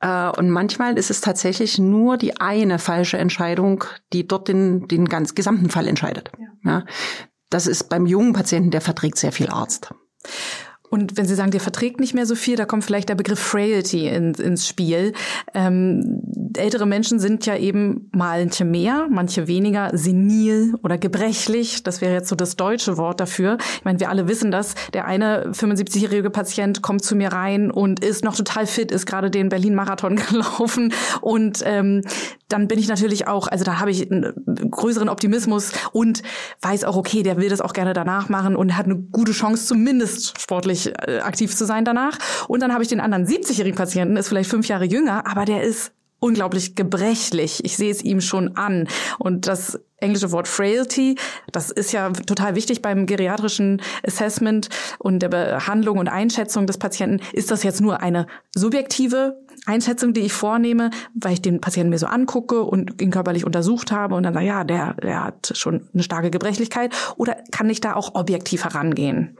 Äh, 0.00 0.28
und 0.36 0.50
manchmal 0.50 0.98
ist 0.98 1.08
es 1.08 1.22
tatsächlich 1.22 1.78
nur 1.78 2.18
die 2.18 2.38
eine 2.38 2.78
falsche 2.78 3.16
Entscheidung, 3.16 3.84
die 4.12 4.28
dort 4.28 4.48
den, 4.48 4.86
den 4.86 5.08
ganz 5.08 5.34
gesamten 5.34 5.70
Fall 5.70 5.88
entscheidet. 5.88 6.30
Ja. 6.36 6.70
ja. 6.70 6.84
Das 7.48 7.66
ist 7.66 7.88
beim 7.88 8.04
jungen 8.04 8.34
Patienten, 8.34 8.70
der 8.70 8.82
verträgt 8.82 9.16
sehr 9.16 9.32
viel 9.32 9.48
Arzt. 9.48 9.94
Und 10.94 11.16
wenn 11.16 11.26
Sie 11.26 11.34
sagen, 11.34 11.50
der 11.50 11.58
verträgt 11.58 11.98
nicht 11.98 12.14
mehr 12.14 12.24
so 12.24 12.36
viel, 12.36 12.54
da 12.54 12.66
kommt 12.66 12.84
vielleicht 12.84 13.08
der 13.08 13.16
Begriff 13.16 13.40
Frailty 13.40 14.06
ins, 14.06 14.38
ins 14.38 14.68
Spiel. 14.68 15.12
Ähm, 15.52 16.20
ältere 16.56 16.86
Menschen 16.86 17.18
sind 17.18 17.46
ja 17.46 17.56
eben 17.56 18.08
manche 18.12 18.64
mehr, 18.64 19.08
manche 19.10 19.48
weniger 19.48 19.90
senil 19.92 20.76
oder 20.84 20.96
gebrechlich. 20.96 21.82
Das 21.82 22.00
wäre 22.00 22.12
jetzt 22.12 22.28
so 22.28 22.36
das 22.36 22.54
deutsche 22.54 22.96
Wort 22.96 23.18
dafür. 23.18 23.58
Ich 23.78 23.84
meine, 23.84 23.98
wir 23.98 24.08
alle 24.08 24.28
wissen 24.28 24.52
das. 24.52 24.76
Der 24.92 25.06
eine 25.06 25.50
75-jährige 25.50 26.30
Patient 26.30 26.80
kommt 26.80 27.04
zu 27.04 27.16
mir 27.16 27.32
rein 27.32 27.72
und 27.72 27.98
ist 27.98 28.22
noch 28.22 28.36
total 28.36 28.68
fit, 28.68 28.92
ist 28.92 29.04
gerade 29.04 29.32
den 29.32 29.48
Berlin-Marathon 29.48 30.14
gelaufen. 30.30 30.94
Und 31.20 31.60
ähm, 31.64 32.02
dann 32.46 32.68
bin 32.68 32.78
ich 32.78 32.86
natürlich 32.86 33.26
auch, 33.26 33.48
also 33.48 33.64
da 33.64 33.80
habe 33.80 33.90
ich 33.90 34.08
einen 34.12 34.70
größeren 34.70 35.08
Optimismus 35.08 35.72
und 35.90 36.22
weiß 36.62 36.84
auch, 36.84 36.96
okay, 36.96 37.24
der 37.24 37.36
will 37.36 37.48
das 37.48 37.60
auch 37.60 37.72
gerne 37.72 37.94
danach 37.94 38.28
machen 38.28 38.54
und 38.54 38.76
hat 38.76 38.84
eine 38.86 38.96
gute 38.96 39.32
Chance, 39.32 39.66
zumindest 39.66 40.40
sportlich 40.40 40.83
äh, 40.86 41.20
aktiv 41.20 41.54
zu 41.54 41.64
sein 41.64 41.84
danach. 41.84 42.18
Und 42.48 42.60
dann 42.60 42.72
habe 42.72 42.82
ich 42.82 42.88
den 42.88 43.00
anderen 43.00 43.26
70-jährigen 43.26 43.76
Patienten, 43.76 44.16
ist 44.16 44.28
vielleicht 44.28 44.50
fünf 44.50 44.68
Jahre 44.68 44.84
jünger, 44.84 45.26
aber 45.26 45.44
der 45.44 45.62
ist 45.62 45.92
unglaublich 46.24 46.74
gebrechlich. 46.74 47.62
Ich 47.64 47.76
sehe 47.76 47.90
es 47.90 48.02
ihm 48.02 48.22
schon 48.22 48.56
an. 48.56 48.88
Und 49.18 49.46
das 49.46 49.78
englische 49.98 50.32
Wort 50.32 50.48
Frailty, 50.48 51.16
das 51.52 51.70
ist 51.70 51.92
ja 51.92 52.10
total 52.10 52.54
wichtig 52.54 52.80
beim 52.80 53.06
geriatrischen 53.06 53.82
Assessment 54.06 54.68
und 54.98 55.20
der 55.20 55.28
Behandlung 55.28 55.98
und 55.98 56.08
Einschätzung 56.08 56.66
des 56.66 56.78
Patienten. 56.78 57.20
Ist 57.32 57.50
das 57.50 57.62
jetzt 57.62 57.82
nur 57.82 58.00
eine 58.00 58.26
subjektive 58.54 59.38
Einschätzung, 59.66 60.14
die 60.14 60.20
ich 60.20 60.32
vornehme, 60.32 60.90
weil 61.14 61.34
ich 61.34 61.42
den 61.42 61.60
Patienten 61.60 61.90
mir 61.90 61.98
so 61.98 62.06
angucke 62.06 62.62
und 62.62 63.00
ihn 63.02 63.10
körperlich 63.10 63.44
untersucht 63.44 63.92
habe 63.92 64.14
und 64.14 64.22
dann 64.22 64.34
sage, 64.34 64.46
ja, 64.46 64.64
der, 64.64 64.94
der 64.94 65.24
hat 65.24 65.52
schon 65.54 65.88
eine 65.92 66.02
starke 66.02 66.30
Gebrechlichkeit? 66.30 66.94
Oder 67.16 67.36
kann 67.50 67.68
ich 67.68 67.80
da 67.80 67.94
auch 67.94 68.14
objektiv 68.14 68.64
herangehen? 68.64 69.36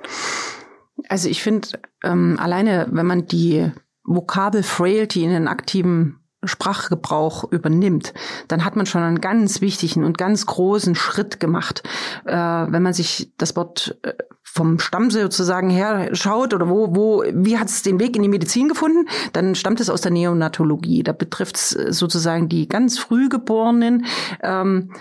Also 1.08 1.28
ich 1.28 1.42
finde, 1.42 1.68
ähm, 2.02 2.36
alleine 2.38 2.86
wenn 2.90 3.06
man 3.06 3.26
die 3.26 3.70
Vokabel 4.04 4.62
Frailty 4.62 5.24
in 5.24 5.30
den 5.30 5.48
aktiven 5.48 6.20
Sprachgebrauch 6.46 7.50
übernimmt, 7.50 8.12
dann 8.48 8.64
hat 8.64 8.76
man 8.76 8.86
schon 8.86 9.02
einen 9.02 9.20
ganz 9.20 9.60
wichtigen 9.60 10.04
und 10.04 10.18
ganz 10.18 10.46
großen 10.46 10.94
Schritt 10.94 11.40
gemacht. 11.40 11.82
Äh, 12.26 12.34
wenn 12.34 12.82
man 12.82 12.92
sich 12.92 13.32
das 13.38 13.56
Wort 13.56 13.98
äh, 14.02 14.12
vom 14.42 14.78
Stamm 14.78 15.10
sozusagen 15.10 15.70
her 15.70 16.10
schaut 16.12 16.54
oder 16.54 16.68
wo, 16.68 16.94
wo, 16.94 17.24
wie 17.32 17.58
hat 17.58 17.68
es 17.68 17.82
den 17.82 17.98
Weg 17.98 18.14
in 18.14 18.22
die 18.22 18.28
Medizin 18.28 18.68
gefunden, 18.68 19.08
dann 19.32 19.54
stammt 19.54 19.80
es 19.80 19.90
aus 19.90 20.02
der 20.02 20.12
Neonatologie. 20.12 21.02
Da 21.02 21.12
betrifft 21.12 21.56
es 21.56 21.70
sozusagen 21.70 22.48
die 22.48 22.68
ganz 22.68 22.98
Frühgeborenen. 22.98 24.04
Ähm, 24.42 24.92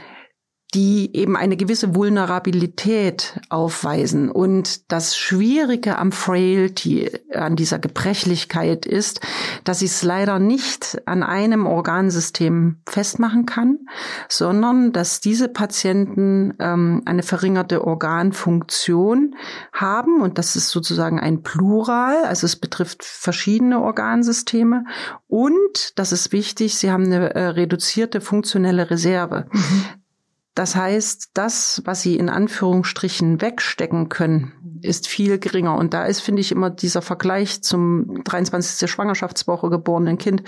die 0.74 1.16
eben 1.16 1.38
eine 1.38 1.56
gewisse 1.56 1.94
Vulnerabilität 1.96 3.40
aufweisen. 3.50 4.32
Und 4.32 4.92
das 4.92 5.16
Schwierige 5.16 5.98
am 5.98 6.12
Frailty, 6.12 7.12
an 7.34 7.56
dieser 7.56 7.78
Gebrechlichkeit 7.78 8.86
ist, 8.86 9.22
dass 9.64 9.82
ich 9.82 9.92
es 9.92 10.04
leider 10.04 10.40
nicht 10.40 11.02
an 11.06 11.22
einem 11.22 11.68
Organsystem 11.68 12.78
festmachen 12.88 13.46
kann, 13.46 13.80
sondern 14.30 14.92
dass 14.92 15.22
diese 15.22 15.48
Patienten 15.48 16.56
ähm, 16.60 17.04
eine 17.06 17.24
verringerte 17.24 17.86
Organfunktion 17.86 19.36
haben. 19.74 20.22
Und 20.22 20.38
das 20.38 20.56
ist 20.56 20.70
sozusagen 20.70 21.20
ein 21.20 21.44
Plural, 21.44 22.24
also 22.26 22.46
es 22.46 22.56
betrifft 22.56 23.04
verschiedene 23.04 23.80
Organsysteme. 23.82 24.86
Und, 25.28 25.98
das 25.98 26.12
ist 26.12 26.32
wichtig, 26.32 26.76
sie 26.76 26.92
haben 26.92 27.06
eine 27.06 27.36
äh, 27.36 27.46
reduzierte 27.48 28.22
funktionelle 28.22 28.90
Reserve. 28.90 29.48
Mhm. 29.52 29.86
Das 30.56 30.76
heißt, 30.76 31.32
das, 31.34 31.82
was 31.86 32.02
sie 32.02 32.16
in 32.16 32.30
Anführungsstrichen 32.30 33.42
wegstecken 33.42 34.10
können, 34.10 34.80
ist 34.82 35.08
viel 35.08 35.40
geringer. 35.40 35.76
Und 35.78 35.94
da 35.94 36.06
ist, 36.06 36.22
finde 36.22 36.42
ich, 36.42 36.52
immer 36.52 36.70
dieser 36.70 37.02
Vergleich 37.02 37.64
zum 37.64 38.24
23. 38.24 38.90
Schwangerschaftswoche 38.90 39.70
geborenen 39.70 40.18
Kind, 40.18 40.44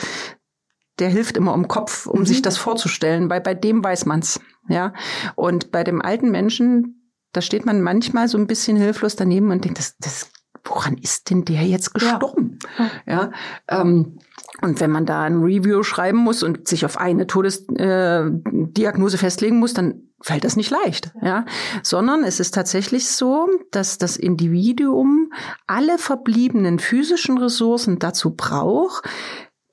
der 1.00 1.10
hilft 1.10 1.38
immer 1.38 1.54
im 1.54 1.68
Kopf, 1.68 2.06
um 2.06 2.22
mhm. 2.22 2.26
sich 2.26 2.42
das 2.42 2.58
vorzustellen, 2.58 3.30
weil 3.30 3.42
bei 3.42 3.54
dem 3.54 3.84
weiß 3.84 4.06
man's, 4.06 4.40
ja. 4.70 4.94
Und 5.36 5.72
bei 5.72 5.84
dem 5.84 6.02
alten 6.02 6.32
Menschen, 6.32 7.12
da 7.34 7.42
steht 7.42 7.66
man 7.66 7.82
manchmal 7.82 8.28
so 8.28 8.38
ein 8.38 8.48
bisschen 8.48 8.78
hilflos 8.78 9.16
daneben 9.16 9.52
und 9.52 9.66
denkt, 9.66 9.80
das, 9.80 9.98
das, 9.98 10.32
woran 10.66 10.98
ist 10.98 11.30
denn 11.30 11.46
der 11.46 11.64
jetzt 11.64 11.94
gestorben? 11.94 12.60
Ja. 12.78 12.90
ja 13.06 13.32
ähm, 13.68 14.20
und 14.62 14.80
wenn 14.80 14.92
man 14.92 15.06
da 15.06 15.24
ein 15.24 15.42
Review 15.42 15.84
schreiben 15.84 16.18
muss 16.18 16.44
und 16.44 16.68
sich 16.68 16.86
auf 16.86 16.98
eine 16.98 17.28
Todesdiagnose 17.28 19.16
äh, 19.16 19.20
festlegen 19.20 19.60
muss, 19.60 19.74
dann 19.74 20.02
fällt 20.22 20.44
das 20.44 20.56
nicht 20.56 20.72
leicht, 20.72 21.12
ja, 21.22 21.46
sondern 21.84 22.24
es 22.24 22.40
ist 22.40 22.54
tatsächlich 22.54 23.08
so, 23.08 23.48
dass 23.72 23.98
das 23.98 24.18
Individuum 24.18 25.32
alle 25.68 25.98
verbliebenen 25.98 26.80
physischen 26.80 27.38
Ressourcen 27.38 28.00
dazu 28.00 28.34
braucht, 28.36 29.08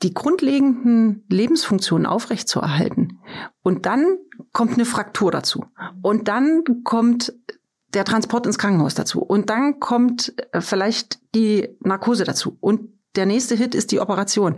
die 0.02 0.12
grundlegenden 0.12 1.24
Lebensfunktionen 1.28 2.06
aufrechtzuerhalten. 2.06 3.20
Und 3.62 3.86
dann 3.86 4.18
kommt 4.52 4.74
eine 4.74 4.84
Fraktur 4.84 5.30
dazu. 5.30 5.64
Und 6.02 6.28
dann 6.28 6.64
kommt 6.82 7.32
der 7.94 8.04
Transport 8.04 8.46
ins 8.46 8.58
Krankenhaus 8.58 8.94
dazu. 8.94 9.22
Und 9.22 9.50
dann 9.50 9.80
kommt 9.80 10.34
äh, 10.52 10.60
vielleicht 10.60 11.20
die 11.34 11.68
Narkose 11.80 12.24
dazu. 12.24 12.56
Und 12.60 12.90
der 13.16 13.26
nächste 13.26 13.54
Hit 13.54 13.74
ist 13.74 13.92
die 13.92 14.00
Operation. 14.00 14.56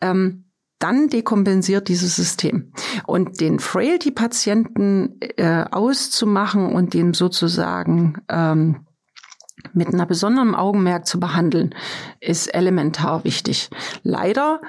Ähm, 0.00 0.44
dann 0.80 1.08
dekompensiert 1.08 1.88
dieses 1.88 2.16
System. 2.16 2.72
Und 3.06 3.40
den 3.40 3.58
Frailty-Patienten 3.58 5.20
äh, 5.20 5.64
auszumachen 5.70 6.72
und 6.72 6.94
den 6.94 7.14
sozusagen 7.14 8.18
ähm, 8.28 8.86
mit 9.72 9.88
einer 9.88 10.06
besonderen 10.06 10.54
Augenmerk 10.54 11.06
zu 11.06 11.18
behandeln, 11.18 11.74
ist 12.20 12.48
elementar 12.48 13.24
wichtig. 13.24 13.70
Leider 14.02 14.60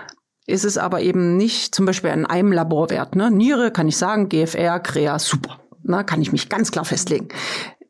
ist 0.45 0.63
es 0.63 0.77
aber 0.77 1.01
eben 1.01 1.37
nicht 1.37 1.73
zum 1.73 1.85
Beispiel 1.85 2.11
an 2.11 2.25
einem 2.25 2.51
Laborwert. 2.51 3.15
Ne? 3.15 3.31
Niere 3.31 3.71
kann 3.71 3.87
ich 3.87 3.97
sagen, 3.97 4.29
GFR, 4.29 4.79
Crea, 4.79 5.19
super. 5.19 5.59
Ne? 5.83 6.03
Kann 6.03 6.21
ich 6.21 6.31
mich 6.31 6.49
ganz 6.49 6.71
klar 6.71 6.85
festlegen. 6.85 7.29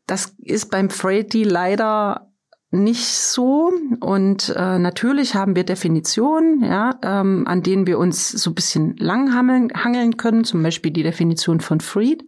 Das 0.08 0.36
ist 0.40 0.70
beim 0.70 0.90
Frailty 0.90 1.44
leider 1.44 2.32
nicht 2.76 3.06
so. 3.06 3.72
Und 4.00 4.54
äh, 4.56 4.80
natürlich 4.80 5.36
haben 5.36 5.56
wir 5.56 5.64
Definitionen, 5.64 6.64
ja, 6.64 7.00
ähm, 7.02 7.46
an 7.48 7.64
denen 7.64 7.88
wir 7.88 7.98
uns 7.98 8.30
so 8.30 8.52
ein 8.52 8.56
bisschen 8.56 8.96
langhangeln 8.98 9.72
hangeln 9.74 10.18
können, 10.18 10.44
zum 10.44 10.62
Beispiel 10.62 10.92
die 10.92 11.04
Definition 11.04 11.62
von 11.62 11.80
Fried. 11.80 12.24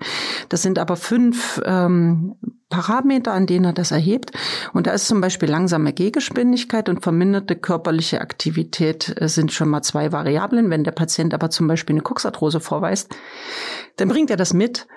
Das 0.49 0.61
sind 0.61 0.79
aber 0.79 0.95
fünf 0.95 1.61
ähm, 1.65 2.35
Parameter, 2.69 3.33
an 3.33 3.45
denen 3.45 3.65
er 3.65 3.73
das 3.73 3.91
erhebt. 3.91 4.31
Und 4.73 4.87
da 4.87 4.91
ist 4.91 5.07
zum 5.07 5.21
Beispiel 5.21 5.49
langsame 5.49 5.93
Gehgeschwindigkeit 5.93 6.89
und 6.89 7.01
verminderte 7.01 7.55
körperliche 7.55 8.21
Aktivität 8.21 9.15
äh, 9.19 9.27
sind 9.27 9.51
schon 9.51 9.69
mal 9.69 9.81
zwei 9.81 10.11
Variablen. 10.11 10.69
Wenn 10.69 10.83
der 10.83 10.91
Patient 10.91 11.33
aber 11.33 11.49
zum 11.49 11.67
Beispiel 11.67 11.95
eine 11.95 12.03
Coxarthrose 12.03 12.59
vorweist, 12.59 13.15
dann 13.97 14.09
bringt 14.09 14.29
er 14.29 14.37
das 14.37 14.53
mit 14.53 14.87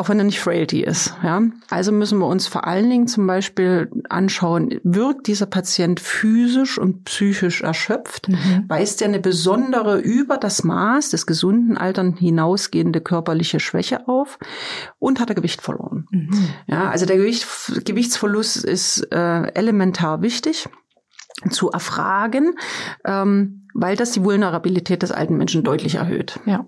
auch 0.00 0.08
wenn 0.08 0.18
er 0.18 0.24
nicht 0.24 0.40
Frailty 0.40 0.80
ist. 0.80 1.14
Ja? 1.22 1.42
Also 1.68 1.92
müssen 1.92 2.18
wir 2.20 2.26
uns 2.26 2.46
vor 2.46 2.66
allen 2.66 2.88
Dingen 2.88 3.06
zum 3.06 3.26
Beispiel 3.26 3.90
anschauen, 4.08 4.80
wirkt 4.82 5.26
dieser 5.26 5.44
Patient 5.44 6.00
physisch 6.00 6.78
und 6.78 7.04
psychisch 7.04 7.60
erschöpft? 7.60 8.30
Mhm. 8.30 8.64
Weist 8.66 9.02
er 9.02 9.08
eine 9.08 9.20
besondere 9.20 9.98
über 9.98 10.38
das 10.38 10.64
Maß 10.64 11.10
des 11.10 11.26
gesunden 11.26 11.76
Altern 11.76 12.16
hinausgehende 12.16 13.02
körperliche 13.02 13.60
Schwäche 13.60 14.08
auf? 14.08 14.38
Und 14.98 15.20
hat 15.20 15.28
er 15.28 15.34
Gewicht 15.34 15.60
verloren? 15.60 16.06
Mhm. 16.10 16.48
Ja, 16.66 16.88
also 16.88 17.04
der 17.04 17.18
Gewicht, 17.18 17.46
Gewichtsverlust 17.84 18.64
ist 18.64 19.06
äh, 19.12 19.52
elementar 19.52 20.22
wichtig 20.22 20.66
zu 21.50 21.70
erfragen. 21.70 22.54
Ähm, 23.04 23.59
weil 23.74 23.96
das 23.96 24.12
die 24.12 24.24
Vulnerabilität 24.24 25.02
des 25.02 25.12
alten 25.12 25.36
Menschen 25.36 25.62
deutlich 25.62 25.96
erhöht. 25.96 26.40
Ja. 26.46 26.66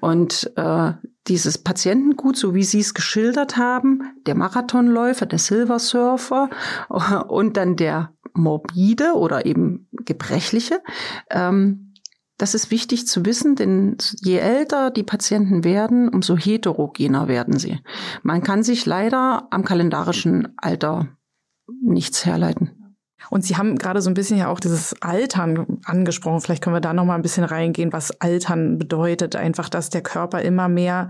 Und 0.00 0.52
äh, 0.56 0.92
dieses 1.28 1.58
Patientengut, 1.58 2.36
so 2.36 2.54
wie 2.54 2.62
Sie 2.62 2.80
es 2.80 2.94
geschildert 2.94 3.56
haben, 3.56 4.02
der 4.26 4.34
Marathonläufer, 4.34 5.26
der 5.26 5.38
Silversurfer 5.38 6.50
und 7.28 7.56
dann 7.56 7.76
der 7.76 8.12
morbide 8.34 9.14
oder 9.14 9.46
eben 9.46 9.88
gebrechliche, 9.92 10.82
ähm, 11.30 11.86
das 12.38 12.54
ist 12.54 12.70
wichtig 12.70 13.06
zu 13.06 13.24
wissen, 13.24 13.56
denn 13.56 13.96
je 14.20 14.36
älter 14.36 14.90
die 14.90 15.02
Patienten 15.02 15.64
werden, 15.64 16.08
umso 16.08 16.36
heterogener 16.36 17.28
werden 17.28 17.58
sie. 17.58 17.80
Man 18.22 18.42
kann 18.42 18.62
sich 18.62 18.84
leider 18.84 19.48
am 19.50 19.64
kalendarischen 19.64 20.52
Alter 20.58 21.08
nichts 21.82 22.26
herleiten. 22.26 22.85
Und 23.30 23.44
Sie 23.44 23.56
haben 23.56 23.76
gerade 23.76 24.02
so 24.02 24.10
ein 24.10 24.14
bisschen 24.14 24.38
ja 24.38 24.48
auch 24.48 24.60
dieses 24.60 25.00
Altern 25.02 25.78
angesprochen. 25.84 26.40
Vielleicht 26.40 26.62
können 26.62 26.76
wir 26.76 26.80
da 26.80 26.92
noch 26.92 27.04
mal 27.04 27.14
ein 27.14 27.22
bisschen 27.22 27.44
reingehen, 27.44 27.92
was 27.92 28.20
Altern 28.20 28.78
bedeutet. 28.78 29.36
Einfach, 29.36 29.68
dass 29.68 29.90
der 29.90 30.02
Körper 30.02 30.42
immer 30.42 30.68
mehr 30.68 31.08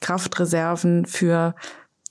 Kraftreserven 0.00 1.06
für 1.06 1.54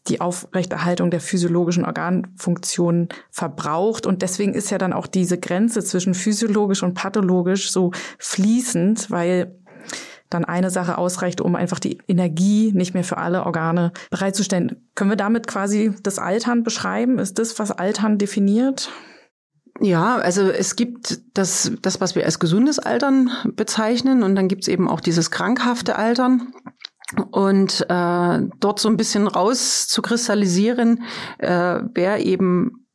die 0.07 0.21
Aufrechterhaltung 0.21 1.09
der 1.09 1.19
physiologischen 1.19 1.86
Organfunktionen 1.86 3.09
verbraucht. 3.32 4.05
Und 4.05 4.21
deswegen 4.21 4.53
ist 4.53 4.69
ja 4.69 4.78
dann 4.78 4.93
auch 4.93 5.07
diese 5.07 5.39
Grenze 5.39 5.84
zwischen 5.84 6.13
physiologisch 6.13 6.84
und 6.84 6.93
pathologisch 6.93 7.71
so 7.71 7.91
fließend, 8.19 9.09
weil 9.09 9.55
dann 10.30 10.45
eine 10.45 10.69
Sache 10.69 10.97
ausreicht, 10.97 11.41
um 11.41 11.55
einfach 11.55 11.80
die 11.80 11.99
Energie 12.07 12.71
nicht 12.73 12.93
mehr 12.93 13.03
für 13.03 13.17
alle 13.17 13.45
Organe 13.45 13.91
bereitzustellen. 14.09 14.88
Können 14.95 15.11
wir 15.11 15.17
damit 15.17 15.47
quasi 15.47 15.93
das 16.03 16.19
Altern 16.19 16.63
beschreiben? 16.63 17.19
Ist 17.19 17.39
das, 17.39 17.57
was 17.59 17.71
Altern 17.71 18.17
definiert? 18.17 18.89
Ja, 19.82 20.15
also 20.15 20.43
es 20.43 20.76
gibt 20.76 21.21
das, 21.34 21.71
das, 21.82 21.99
was 21.99 22.15
wir 22.15 22.26
als 22.26 22.39
gesundes 22.39 22.80
Altern 22.80 23.30
bezeichnen 23.55 24.23
und 24.23 24.36
dann 24.36 24.47
gibt's 24.47 24.67
eben 24.67 24.89
auch 24.89 25.01
dieses 25.01 25.32
krankhafte 25.32 25.97
Altern. 25.97 26.53
Und 27.32 27.86
äh, 27.88 28.39
dort 28.59 28.80
so 28.80 28.89
ein 28.89 28.97
bisschen 28.97 29.28
rauszukristallisieren, 29.28 31.03
äh, 31.38 31.82
wer 31.93 32.26
eben 32.26 32.86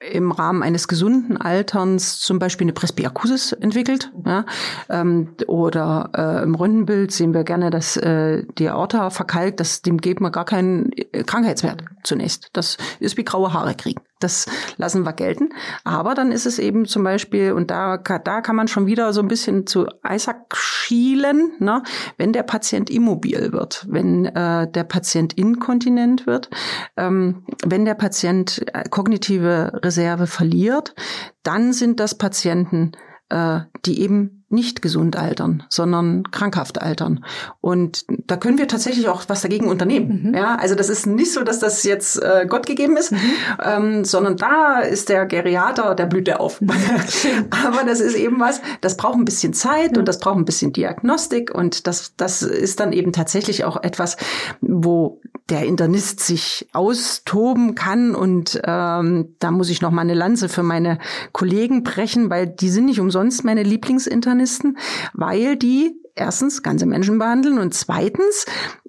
im 0.00 0.32
Rahmen 0.32 0.62
eines 0.62 0.88
gesunden 0.88 1.36
Alterns 1.36 2.20
zum 2.20 2.38
Beispiel 2.38 2.66
eine 2.66 2.72
Presbyakusis 2.72 3.52
entwickelt. 3.52 4.12
Ja, 4.24 4.44
ähm, 4.88 5.34
oder 5.46 6.10
äh, 6.16 6.42
im 6.42 6.54
Röntgenbild 6.54 7.12
sehen 7.12 7.34
wir 7.34 7.44
gerne, 7.44 7.70
dass 7.70 7.96
äh, 7.96 8.44
die 8.58 8.68
Aorta 8.68 9.10
verkalkt, 9.10 9.60
das, 9.60 9.82
dem 9.82 9.98
geben 9.98 10.24
wir 10.24 10.30
gar 10.30 10.44
keinen 10.44 10.92
äh, 10.92 11.22
Krankheitswert 11.22 11.84
zunächst. 12.02 12.48
Das 12.52 12.76
ist 13.00 13.16
wie 13.16 13.24
graue 13.24 13.52
Haare 13.52 13.74
kriegen. 13.74 14.00
Das 14.20 14.46
lassen 14.76 15.02
wir 15.02 15.12
gelten. 15.12 15.50
Aber 15.82 16.14
dann 16.14 16.32
ist 16.32 16.46
es 16.46 16.58
eben 16.58 16.86
zum 16.86 17.02
Beispiel, 17.02 17.52
und 17.52 17.70
da, 17.70 17.98
da 17.98 18.40
kann 18.40 18.56
man 18.56 18.68
schon 18.68 18.86
wieder 18.86 19.12
so 19.12 19.20
ein 19.20 19.28
bisschen 19.28 19.66
zu 19.66 19.86
Isaac 20.08 20.56
schielen, 20.56 21.52
ne? 21.58 21.82
wenn 22.16 22.32
der 22.32 22.44
Patient 22.44 22.90
immobil 22.90 23.52
wird, 23.52 23.86
wenn 23.88 24.26
äh, 24.26 24.70
der 24.70 24.84
Patient 24.84 25.32
inkontinent 25.34 26.26
wird, 26.26 26.48
ähm, 26.96 27.44
wenn 27.64 27.84
der 27.84 27.94
Patient 27.94 28.64
äh, 28.72 28.84
kognitive 28.88 29.80
Reserve 29.84 30.26
verliert, 30.26 30.94
dann 31.42 31.72
sind 31.72 32.00
das 32.00 32.16
Patienten, 32.16 32.92
äh, 33.30 33.60
die 33.84 34.00
eben 34.00 34.43
nicht 34.54 34.82
gesund 34.82 35.16
altern, 35.16 35.64
sondern 35.68 36.22
krankhaft 36.30 36.80
altern. 36.80 37.24
Und 37.60 38.04
da 38.26 38.36
können 38.36 38.58
wir 38.58 38.68
tatsächlich 38.68 39.08
auch 39.08 39.24
was 39.28 39.42
dagegen 39.42 39.68
unternehmen. 39.68 40.28
Mhm. 40.28 40.34
Ja, 40.34 40.56
also 40.56 40.74
das 40.74 40.88
ist 40.88 41.06
nicht 41.06 41.32
so, 41.32 41.42
dass 41.42 41.58
das 41.58 41.82
jetzt 41.82 42.22
äh, 42.22 42.46
Gott 42.48 42.66
gegeben 42.66 42.96
ist, 42.96 43.12
mhm. 43.12 43.18
ähm, 43.62 44.04
sondern 44.04 44.36
da 44.36 44.80
ist 44.80 45.08
der 45.08 45.26
Geriater, 45.26 45.94
der 45.94 46.06
blüht 46.06 46.26
der 46.26 46.40
auf. 46.40 46.60
Aber 47.64 47.84
das 47.84 48.00
ist 48.00 48.16
eben 48.16 48.40
was, 48.40 48.60
das 48.80 48.96
braucht 48.96 49.18
ein 49.18 49.24
bisschen 49.24 49.52
Zeit 49.52 49.92
mhm. 49.92 49.98
und 49.98 50.08
das 50.08 50.18
braucht 50.18 50.36
ein 50.36 50.44
bisschen 50.44 50.72
Diagnostik 50.72 51.54
und 51.54 51.86
das, 51.86 52.14
das 52.16 52.42
ist 52.42 52.80
dann 52.80 52.92
eben 52.92 53.12
tatsächlich 53.12 53.64
auch 53.64 53.82
etwas, 53.82 54.16
wo 54.60 55.20
der 55.50 55.66
Internist 55.66 56.20
sich 56.20 56.68
austoben 56.72 57.74
kann 57.74 58.14
und 58.14 58.60
ähm, 58.64 59.34
da 59.38 59.50
muss 59.50 59.68
ich 59.68 59.82
noch 59.82 59.90
mal 59.90 60.00
eine 60.00 60.14
Lanze 60.14 60.48
für 60.48 60.62
meine 60.62 60.98
Kollegen 61.32 61.82
brechen, 61.82 62.30
weil 62.30 62.46
die 62.46 62.70
sind 62.70 62.86
nicht 62.86 63.00
umsonst 63.00 63.44
meine 63.44 63.62
Lieblingsinternisten. 63.62 64.43
Spezialisten, 64.44 64.78
weil 65.12 65.56
die 65.56 66.00
erstens 66.14 66.62
ganze 66.62 66.86
Menschen 66.86 67.18
behandeln 67.18 67.58
und 67.58 67.74
zweitens, 67.74 68.46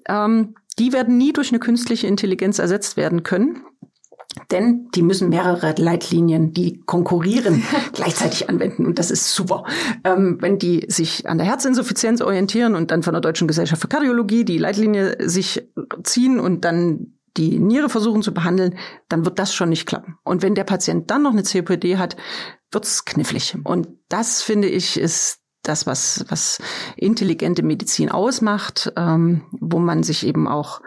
ähm, 0.08 0.56
die 0.78 0.94
werden 0.94 1.18
nie 1.18 1.34
durch 1.34 1.50
eine 1.50 1.60
künstliche 1.60 2.08
Intelligenz 2.08 2.60
ersetzt 2.60 2.98
werden 2.98 3.24
können. 3.24 3.64
Denn 4.52 4.90
die 4.94 5.02
müssen 5.02 5.30
mehrere 5.30 5.74
Leitlinien, 5.78 6.52
die 6.52 6.82
konkurrieren, 6.82 7.64
gleichzeitig 7.94 8.50
anwenden. 8.50 8.86
Und 8.86 9.00
das 9.00 9.10
ist 9.10 9.34
super. 9.34 9.64
Ähm, 10.04 10.38
wenn 10.42 10.60
die 10.60 10.86
sich 10.90 11.26
an 11.26 11.38
der 11.38 11.48
Herzinsuffizienz 11.48 12.20
orientieren 12.20 12.76
und 12.76 12.92
dann 12.92 13.02
von 13.02 13.14
der 13.14 13.22
Deutschen 13.22 13.48
Gesellschaft 13.48 13.82
für 13.82 13.88
Kardiologie 13.88 14.44
die 14.44 14.58
Leitlinie 14.58 15.16
sich 15.30 15.66
ziehen 16.04 16.38
und 16.38 16.66
dann 16.66 17.14
die 17.38 17.60
Niere 17.60 17.88
versuchen 17.88 18.24
zu 18.24 18.34
behandeln, 18.34 18.78
dann 19.08 19.24
wird 19.24 19.40
das 19.40 19.54
schon 19.54 19.70
nicht 19.70 19.86
klappen. 19.86 20.18
Und 20.24 20.42
wenn 20.42 20.56
der 20.56 20.64
Patient 20.66 21.10
dann 21.10 21.24
noch 21.24 21.32
eine 21.32 21.44
COPD 21.44 21.98
hat, 21.98 22.18
wird's 22.72 23.06
knifflig. 23.06 23.56
Und 23.64 23.88
das 24.10 24.42
finde 24.42 24.68
ich 24.68 25.00
ist 25.00 25.45
das, 25.68 25.86
was, 25.86 26.26
was 26.30 26.60
intelligente 26.96 27.64
Medizin 27.64 28.10
ausmacht, 28.10 28.92
ähm, 28.96 29.44
wo 29.52 29.80
man 29.80 30.04
sich 30.04 30.26
eben 30.26 30.48
auch 30.48 30.82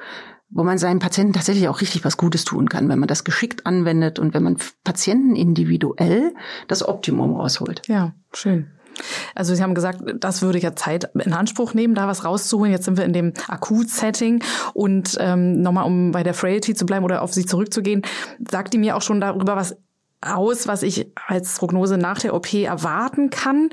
wo 0.51 0.65
man 0.65 0.79
seinen 0.79 0.99
Patienten 0.99 1.35
tatsächlich 1.35 1.69
auch 1.69 1.83
richtig 1.83 2.07
was 2.07 2.17
Gutes 2.17 2.45
tun 2.45 2.71
kann, 2.71 2.89
wenn 2.89 2.99
man 2.99 3.07
das 3.07 3.25
geschickt 3.25 3.67
anwendet 3.67 4.19
und 4.19 4.33
wenn 4.33 4.43
man 4.43 4.57
Patienten 4.83 5.37
individuell 5.37 6.35
das 6.69 6.87
Optimum 6.87 7.37
rausholt. 7.37 7.83
Ja, 7.87 8.15
schön. 8.33 8.71
Also 9.35 9.55
Sie 9.55 9.63
haben 9.63 9.75
gesagt, 9.75 10.03
das 10.19 10.43
würde 10.43 10.59
ja 10.59 10.75
Zeit 10.75 11.11
in 11.15 11.33
Anspruch 11.33 11.75
nehmen, 11.75 11.95
da 11.95 12.09
was 12.09 12.25
rauszuholen. 12.25 12.73
Jetzt 12.73 12.85
sind 12.85 12.97
wir 12.97 13.05
in 13.05 13.13
dem 13.13 13.33
Akut-Setting 13.47 14.43
und 14.75 15.17
ähm, 15.21 15.61
nochmal, 15.61 15.85
um 15.85 16.13
bei 16.13 16.23
der 16.23 16.35
Frailty 16.35 16.75
zu 16.75 16.87
bleiben 16.87 17.05
oder 17.05 17.23
auf 17.23 17.33
Sie 17.33 17.47
zurückzugehen, 17.47 18.03
sagt 18.51 18.73
die 18.73 18.79
mir 18.79 18.97
auch 18.97 19.03
schon 19.03 19.21
darüber 19.21 19.55
was 19.55 19.77
aus, 20.21 20.67
was 20.67 20.83
ich 20.83 21.13
als 21.27 21.59
Prognose 21.59 21.97
nach 21.97 22.19
der 22.19 22.35
OP 22.35 22.53
erwarten 22.55 23.31
kann. 23.31 23.71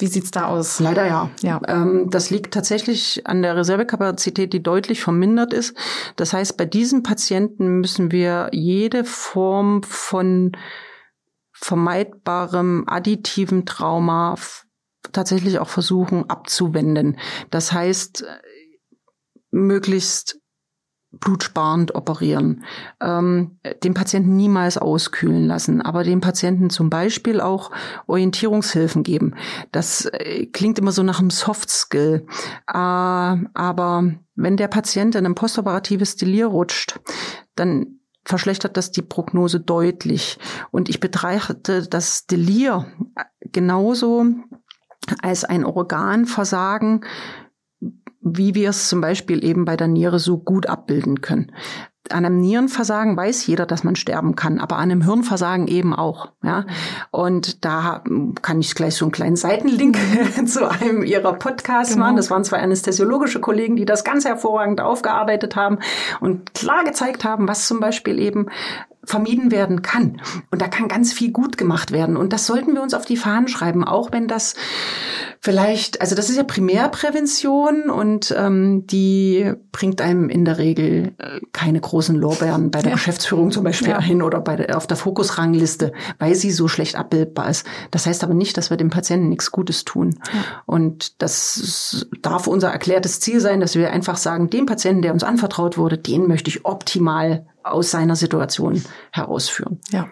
Wie 0.00 0.06
sieht's 0.06 0.30
da 0.30 0.46
aus? 0.46 0.80
Leider 0.80 1.06
ja. 1.06 1.30
ja. 1.42 1.60
Ähm, 1.68 2.08
das 2.10 2.30
liegt 2.30 2.54
tatsächlich 2.54 3.26
an 3.26 3.42
der 3.42 3.56
Reservekapazität, 3.56 4.52
die 4.52 4.62
deutlich 4.62 5.02
vermindert 5.02 5.52
ist. 5.52 5.76
Das 6.16 6.32
heißt, 6.32 6.56
bei 6.56 6.64
diesen 6.64 7.02
Patienten 7.02 7.80
müssen 7.80 8.10
wir 8.10 8.48
jede 8.52 9.04
Form 9.04 9.82
von 9.82 10.52
vermeidbarem 11.52 12.84
additiven 12.86 13.66
Trauma 13.66 14.36
tatsächlich 15.12 15.58
auch 15.58 15.68
versuchen 15.68 16.28
abzuwenden. 16.30 17.18
Das 17.50 17.72
heißt, 17.72 18.24
möglichst 19.50 20.39
blutsparend 21.12 21.94
operieren, 21.94 22.64
ähm, 23.00 23.58
den 23.82 23.94
Patienten 23.94 24.36
niemals 24.36 24.78
auskühlen 24.78 25.46
lassen, 25.46 25.82
aber 25.82 26.04
dem 26.04 26.20
Patienten 26.20 26.70
zum 26.70 26.88
Beispiel 26.88 27.40
auch 27.40 27.72
Orientierungshilfen 28.06 29.02
geben. 29.02 29.34
Das 29.72 30.06
äh, 30.06 30.46
klingt 30.46 30.78
immer 30.78 30.92
so 30.92 31.02
nach 31.02 31.18
einem 31.18 31.30
Soft 31.30 31.70
Skill, 31.70 32.26
äh, 32.68 32.72
aber 32.72 34.12
wenn 34.36 34.56
der 34.56 34.68
Patient 34.68 35.14
in 35.16 35.26
ein 35.26 35.34
postoperatives 35.34 36.16
Delir 36.16 36.46
rutscht, 36.46 37.00
dann 37.56 38.00
verschlechtert 38.24 38.76
das 38.76 38.92
die 38.92 39.02
Prognose 39.02 39.60
deutlich. 39.60 40.38
Und 40.70 40.88
ich 40.88 41.00
betrachte 41.00 41.88
das 41.88 42.26
Delir 42.26 42.86
genauso 43.40 44.26
als 45.22 45.44
ein 45.44 45.64
Organversagen, 45.64 47.04
wie 48.20 48.54
wir 48.54 48.70
es 48.70 48.88
zum 48.88 49.00
Beispiel 49.00 49.44
eben 49.44 49.64
bei 49.64 49.76
der 49.76 49.88
Niere 49.88 50.18
so 50.18 50.38
gut 50.38 50.66
abbilden 50.66 51.20
können. 51.20 51.52
An 52.10 52.24
einem 52.24 52.40
Nierenversagen 52.40 53.16
weiß 53.16 53.46
jeder, 53.46 53.66
dass 53.66 53.84
man 53.84 53.94
sterben 53.94 54.34
kann, 54.34 54.58
aber 54.58 54.76
an 54.76 54.90
einem 54.90 55.02
Hirnversagen 55.02 55.68
eben 55.68 55.94
auch. 55.94 56.32
Ja? 56.42 56.64
Und 57.10 57.64
da 57.64 58.02
kann 58.42 58.60
ich 58.60 58.74
gleich 58.74 58.96
so 58.96 59.04
einen 59.04 59.12
kleinen 59.12 59.36
Seitenlink 59.36 59.96
zu 60.46 60.68
einem 60.68 61.02
ihrer 61.02 61.34
Podcasts 61.34 61.94
genau. 61.94 62.06
machen. 62.06 62.16
Das 62.16 62.30
waren 62.30 62.42
zwei 62.42 62.58
anästhesiologische 62.58 63.40
Kollegen, 63.40 63.76
die 63.76 63.84
das 63.84 64.02
ganz 64.02 64.24
hervorragend 64.24 64.80
aufgearbeitet 64.80 65.54
haben 65.56 65.78
und 66.20 66.52
klar 66.54 66.84
gezeigt 66.84 67.22
haben, 67.22 67.46
was 67.46 67.68
zum 67.68 67.80
Beispiel 67.80 68.18
eben 68.18 68.46
vermieden 69.04 69.50
werden 69.50 69.82
kann. 69.82 70.20
Und 70.50 70.60
da 70.60 70.68
kann 70.68 70.88
ganz 70.88 71.12
viel 71.12 71.32
gut 71.32 71.56
gemacht 71.56 71.90
werden. 71.90 72.16
Und 72.16 72.32
das 72.32 72.46
sollten 72.46 72.74
wir 72.74 72.82
uns 72.82 72.94
auf 72.94 73.06
die 73.06 73.16
Fahnen 73.16 73.48
schreiben, 73.48 73.82
auch 73.84 74.12
wenn 74.12 74.28
das 74.28 74.54
vielleicht, 75.40 76.02
also 76.02 76.14
das 76.14 76.28
ist 76.28 76.36
ja 76.36 76.44
Primärprävention 76.44 77.88
und 77.88 78.34
ähm, 78.36 78.86
die 78.86 79.52
bringt 79.72 80.02
einem 80.02 80.28
in 80.28 80.44
der 80.44 80.58
Regel 80.58 81.14
äh, 81.16 81.40
keine 81.52 81.80
großen 81.80 82.14
Lorbeeren 82.14 82.70
bei 82.70 82.80
der 82.82 82.90
ja. 82.90 82.96
Geschäftsführung 82.96 83.50
zum 83.50 83.64
Beispiel 83.64 83.88
ja. 83.88 84.02
hin 84.02 84.22
oder 84.22 84.40
bei 84.40 84.56
der, 84.56 84.76
auf 84.76 84.86
der 84.86 84.98
Fokusrangliste, 84.98 85.92
weil 86.18 86.34
sie 86.34 86.50
so 86.50 86.68
schlecht 86.68 86.96
abbildbar 86.96 87.48
ist. 87.48 87.66
Das 87.90 88.04
heißt 88.04 88.22
aber 88.22 88.34
nicht, 88.34 88.58
dass 88.58 88.68
wir 88.68 88.76
dem 88.76 88.90
Patienten 88.90 89.30
nichts 89.30 89.50
Gutes 89.50 89.86
tun. 89.86 90.18
Ja. 90.26 90.44
Und 90.66 91.22
das 91.22 92.06
darf 92.20 92.46
unser 92.46 92.70
erklärtes 92.70 93.20
Ziel 93.20 93.40
sein, 93.40 93.60
dass 93.60 93.76
wir 93.76 93.90
einfach 93.90 94.18
sagen, 94.18 94.50
dem 94.50 94.66
Patienten, 94.66 95.00
der 95.00 95.14
uns 95.14 95.24
anvertraut 95.24 95.78
wurde, 95.78 95.96
den 95.96 96.28
möchte 96.28 96.50
ich 96.50 96.66
optimal 96.66 97.46
aus 97.72 97.90
seiner 97.90 98.16
Situation 98.16 98.82
herausführen. 99.12 99.80
Ja. 99.90 100.08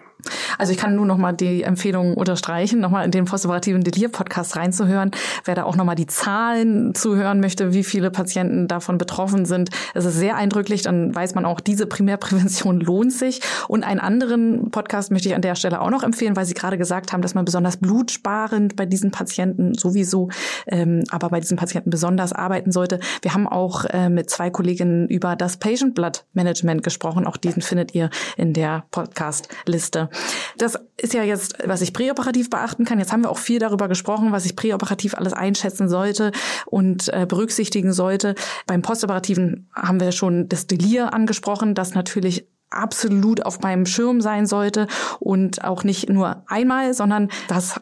Also 0.57 0.71
ich 0.71 0.77
kann 0.77 0.95
nur 0.95 1.05
noch 1.05 1.17
mal 1.17 1.31
die 1.31 1.63
Empfehlung 1.63 2.15
unterstreichen, 2.15 2.79
noch 2.79 2.91
mal 2.91 3.05
in 3.05 3.11
den 3.11 3.25
postoperativen 3.25 3.83
Delir-Podcast 3.83 4.55
reinzuhören. 4.55 5.11
Wer 5.45 5.55
da 5.55 5.63
auch 5.63 5.75
noch 5.75 5.85
mal 5.85 5.95
die 5.95 6.07
Zahlen 6.07 6.93
zuhören 6.93 7.39
möchte, 7.39 7.73
wie 7.73 7.83
viele 7.83 8.11
Patienten 8.11 8.67
davon 8.67 8.97
betroffen 8.97 9.45
sind, 9.45 9.69
es 9.93 10.05
ist 10.05 10.15
sehr 10.15 10.35
eindrücklich. 10.35 10.81
Dann 10.81 11.15
weiß 11.15 11.35
man 11.35 11.45
auch, 11.45 11.59
diese 11.59 11.85
Primärprävention 11.87 12.79
lohnt 12.81 13.13
sich. 13.13 13.41
Und 13.67 13.83
einen 13.83 13.99
anderen 13.99 14.71
Podcast 14.71 15.11
möchte 15.11 15.29
ich 15.29 15.35
an 15.35 15.41
der 15.41 15.55
Stelle 15.55 15.81
auch 15.81 15.89
noch 15.89 16.03
empfehlen, 16.03 16.35
weil 16.35 16.45
Sie 16.45 16.53
gerade 16.53 16.77
gesagt 16.77 17.13
haben, 17.13 17.21
dass 17.21 17.35
man 17.35 17.45
besonders 17.45 17.77
blutsparend 17.77 18.75
bei 18.75 18.85
diesen 18.85 19.11
Patienten 19.11 19.73
sowieso, 19.75 20.29
ähm, 20.67 21.03
aber 21.09 21.29
bei 21.29 21.39
diesen 21.39 21.57
Patienten 21.57 21.89
besonders 21.89 22.33
arbeiten 22.33 22.71
sollte. 22.71 22.99
Wir 23.21 23.33
haben 23.33 23.47
auch 23.47 23.85
äh, 23.85 24.09
mit 24.09 24.29
zwei 24.29 24.49
Kolleginnen 24.49 25.07
über 25.07 25.35
das 25.35 25.57
Patient 25.57 25.95
Blood 25.95 26.25
Management 26.33 26.83
gesprochen. 26.83 27.25
Auch 27.25 27.37
diesen 27.37 27.61
findet 27.61 27.95
ihr 27.95 28.09
in 28.37 28.53
der 28.53 28.83
Podcast-Liste. 28.91 30.08
Das 30.57 30.77
ist 30.97 31.13
ja 31.13 31.23
jetzt, 31.23 31.55
was 31.65 31.81
ich 31.81 31.93
präoperativ 31.93 32.49
beachten 32.49 32.85
kann. 32.85 32.99
Jetzt 32.99 33.11
haben 33.11 33.23
wir 33.23 33.31
auch 33.31 33.37
viel 33.37 33.59
darüber 33.59 33.87
gesprochen, 33.87 34.31
was 34.31 34.45
ich 34.45 34.55
präoperativ 34.55 35.15
alles 35.15 35.33
einschätzen 35.33 35.89
sollte 35.89 36.31
und 36.65 37.11
äh, 37.13 37.25
berücksichtigen 37.27 37.93
sollte. 37.93 38.35
Beim 38.65 38.81
Postoperativen 38.81 39.69
haben 39.73 39.99
wir 39.99 40.11
schon 40.11 40.49
das 40.49 40.67
Delir 40.67 41.13
angesprochen, 41.13 41.75
das 41.75 41.93
natürlich 41.93 42.47
absolut 42.69 43.45
auf 43.45 43.61
meinem 43.61 43.85
Schirm 43.85 44.21
sein 44.21 44.45
sollte 44.45 44.87
und 45.19 45.63
auch 45.63 45.83
nicht 45.83 46.09
nur 46.09 46.43
einmal, 46.47 46.93
sondern 46.93 47.29
das 47.47 47.79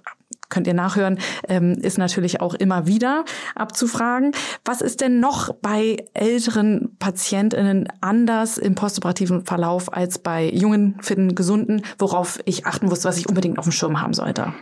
könnt 0.50 0.68
ihr 0.68 0.74
nachhören, 0.74 1.20
ähm, 1.48 1.74
ist 1.74 1.98
natürlich 1.98 2.42
auch 2.42 2.54
immer 2.54 2.88
wieder 2.88 3.26
abzufragen. 3.56 4.32
Was 4.66 4.82
ist 4.82 5.02
denn 5.02 5.20
noch 5.20 5.54
bei 5.54 6.06
älteren 6.14 6.96
PatientInnen 7.00 7.88
anders 8.02 8.58
im 8.58 8.76
postoperativen 8.76 9.46
Verlauf 9.46 9.94
als 9.94 10.20
bei 10.20 10.50
jungen, 10.50 10.98
fitten, 11.02 11.36
gesunden, 11.36 11.82
worauf 12.00 12.40
ich 12.46 12.66
achten 12.66 12.88
muss, 12.88 13.04
was 13.06 13.18
ich 13.18 13.28
unbedingt 13.28 13.58
auf 13.60 13.66
dem 13.66 13.72
Schirm 13.72 14.02
haben 14.02 14.14
sollte? 14.14 14.54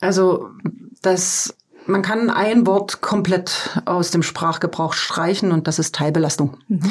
Also, 0.00 0.48
das 1.02 1.54
man 1.86 2.02
kann 2.02 2.30
ein 2.30 2.66
Wort 2.66 3.00
komplett 3.00 3.80
aus 3.84 4.10
dem 4.10 4.22
Sprachgebrauch 4.22 4.92
streichen 4.92 5.50
und 5.50 5.66
das 5.66 5.78
ist 5.78 5.94
Teilbelastung. 5.94 6.56
Mhm. 6.68 6.90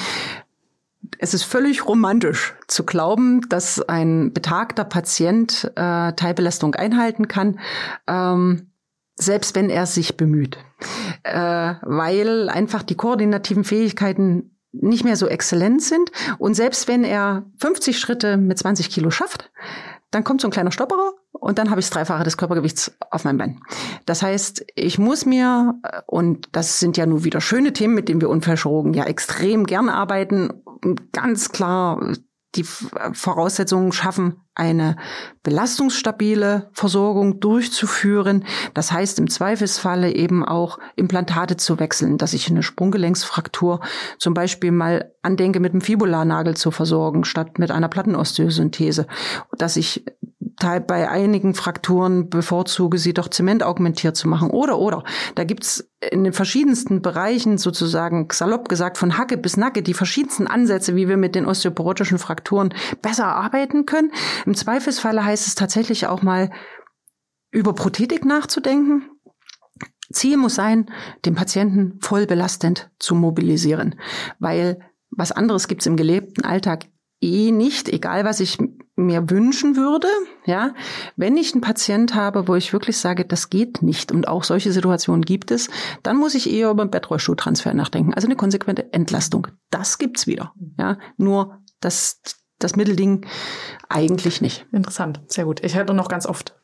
Es 1.18 1.34
ist 1.34 1.44
völlig 1.44 1.86
romantisch 1.86 2.56
zu 2.68 2.86
glauben, 2.86 3.42
dass 3.50 3.82
ein 3.82 4.34
betagter 4.34 4.84
Patient 4.84 5.72
äh, 5.76 6.14
Teilbelastung 6.14 6.76
einhalten 6.76 7.28
kann, 7.28 7.60
ähm, 8.08 8.72
selbst 9.16 9.56
wenn 9.56 9.70
er 9.70 9.86
sich 9.86 10.16
bemüht, 10.16 10.58
äh, 11.24 11.74
weil 11.82 12.50
einfach 12.50 12.84
die 12.84 12.96
koordinativen 12.96 13.64
Fähigkeiten 13.64 14.56
nicht 14.72 15.04
mehr 15.04 15.16
so 15.16 15.28
exzellent 15.28 15.82
sind. 15.82 16.12
Und 16.38 16.54
selbst 16.54 16.88
wenn 16.88 17.04
er 17.04 17.46
50 17.58 18.00
Schritte 18.00 18.38
mit 18.38 18.58
20 18.60 18.90
Kilo 18.90 19.10
schafft, 19.10 19.52
dann 20.12 20.24
kommt 20.24 20.42
so 20.42 20.48
ein 20.48 20.52
kleiner 20.52 20.72
Stopperer 20.72 21.14
und 21.34 21.58
dann 21.58 21.70
habe 21.70 21.80
ich 21.80 21.88
das 21.88 21.94
Dreifache 21.94 22.24
des 22.24 22.38
Körpergewichts 22.38 22.92
auf 23.12 23.24
meinem 23.26 23.38
Bein. 23.38 23.60
Das 24.06 24.24
heißt, 24.24 24.66
ich 24.76 24.98
muss 24.98 25.26
mir, 25.26 25.76
und 26.08 26.50
das 26.52 26.80
sind 26.80 26.98
ja 26.98 27.06
nur 27.06 27.24
wieder 27.24 27.42
schöne 27.42 27.74
Themen, 27.74 27.94
mit 27.94 28.10
denen 28.10 28.22
wir 28.22 28.30
Unfallchirurgen 28.30 28.94
ja 28.94 29.04
extrem 29.06 29.66
gern 29.66 29.90
arbeiten, 29.90 30.64
ganz 31.12 31.50
klar 31.50 32.14
die 32.56 32.64
Voraussetzungen 32.64 33.92
schaffen, 33.92 34.42
eine 34.56 34.96
belastungsstabile 35.44 36.70
Versorgung 36.74 37.40
durchzuführen. 37.40 38.44
Das 38.74 38.92
heißt, 38.92 39.20
im 39.20 39.30
Zweifelsfalle 39.30 40.14
eben 40.14 40.44
auch 40.44 40.80
Implantate 40.96 41.58
zu 41.58 41.80
wechseln, 41.80 42.18
dass 42.18 42.34
ich 42.34 42.50
eine 42.50 42.64
Sprunggelenksfraktur 42.64 43.82
zum 44.18 44.34
Beispiel 44.34 44.72
mal 44.72 45.14
andenke, 45.22 45.60
mit 45.60 45.74
einem 45.74 45.82
Fibularnagel 45.82 46.58
zu 46.58 46.72
versorgen, 46.72 47.24
statt 47.24 47.60
mit 47.60 47.70
einer 47.70 47.88
Plattenosteosynthese. 47.88 49.06
Dass 49.58 49.78
ich 49.78 50.04
bei 50.60 51.10
einigen 51.10 51.54
Frakturen 51.54 52.30
bevorzuge, 52.30 52.98
sie 52.98 53.14
doch 53.14 53.30
zementaugmentiert 53.30 54.16
zu 54.16 54.28
machen. 54.28 54.50
Oder, 54.50 54.78
oder. 54.78 55.04
Da 55.36 55.44
gibt's 55.44 55.90
in 56.12 56.24
den 56.24 56.34
verschiedensten 56.34 57.02
Bereichen 57.02 57.58
sozusagen, 57.58 58.28
salopp 58.32 58.70
gesagt, 58.70 58.98
von 58.98 59.18
Hacke 59.18 59.38
bis 59.38 59.58
Nacke, 59.58 59.82
die 59.82 59.94
verschiedensten 59.94 60.48
Ansätze, 60.48 60.96
wie 60.96 61.08
wir 61.08 61.18
mit 61.18 61.36
den 61.36 61.46
osteoporotischen 61.46 62.20
Frakturen 62.20 62.74
besser 63.02 63.28
arbeiten 63.28 63.86
können. 63.86 64.12
Im 64.46 64.56
Zweifelsfalle 64.56 65.24
heißt 65.24 65.48
es 65.48 65.56
tatsächlich 65.56 66.08
auch 66.08 66.22
mal, 66.22 66.50
über 67.52 67.74
Prothetik 67.74 68.26
nachzudenken. 68.26 69.10
Ziel 70.12 70.38
muss 70.38 70.56
sein, 70.56 70.90
den 71.26 71.36
Patienten 71.36 72.00
voll 72.02 72.26
belastend 72.26 72.92
zu 73.00 73.16
mobilisieren, 73.16 73.96
weil 74.40 74.80
was 75.12 75.32
anderes 75.32 75.68
gibt's 75.68 75.86
im 75.86 75.98
gelebten 75.98 76.44
Alltag 76.44 76.86
eh 77.22 77.52
nicht, 77.52 77.90
egal 77.90 78.26
was 78.26 78.40
ich 78.40 78.58
mir 79.06 79.30
wünschen 79.30 79.76
würde, 79.76 80.08
ja, 80.46 80.74
wenn 81.16 81.38
ich 81.38 81.54
einen 81.54 81.62
Patient 81.62 82.16
habe, 82.16 82.48
wo 82.48 82.56
ich 82.56 82.74
wirklich 82.74 82.98
sage, 82.98 83.26
das 83.26 83.50
geht 83.50 83.82
nicht 83.82 84.12
und 84.12 84.28
auch 84.28 84.44
solche 84.44 84.72
Situationen 84.72 85.24
gibt 85.24 85.52
es, 85.52 85.70
dann 86.04 86.18
muss 86.18 86.36
ich 86.36 86.52
eher 86.52 86.70
über 86.70 86.82
einen 86.82 86.92
Bettrollstuhltransfer 86.92 87.74
nachdenken. 87.74 88.14
Also 88.14 88.28
eine 88.28 88.36
konsequente 88.36 88.94
Entlastung. 88.94 89.48
Das 89.70 89.98
gibt's 89.98 90.28
wieder, 90.28 90.54
ja. 90.78 90.98
Nur 91.18 91.60
das, 91.80 92.22
das 92.60 92.76
Mittelding 92.76 93.26
eigentlich 93.88 94.42
nicht. 94.42 94.68
Interessant, 94.72 95.22
sehr 95.28 95.46
gut. 95.46 95.64
Ich 95.64 95.76
hatte 95.76 95.94
noch 95.94 96.10
ganz 96.10 96.26
oft 96.26 96.56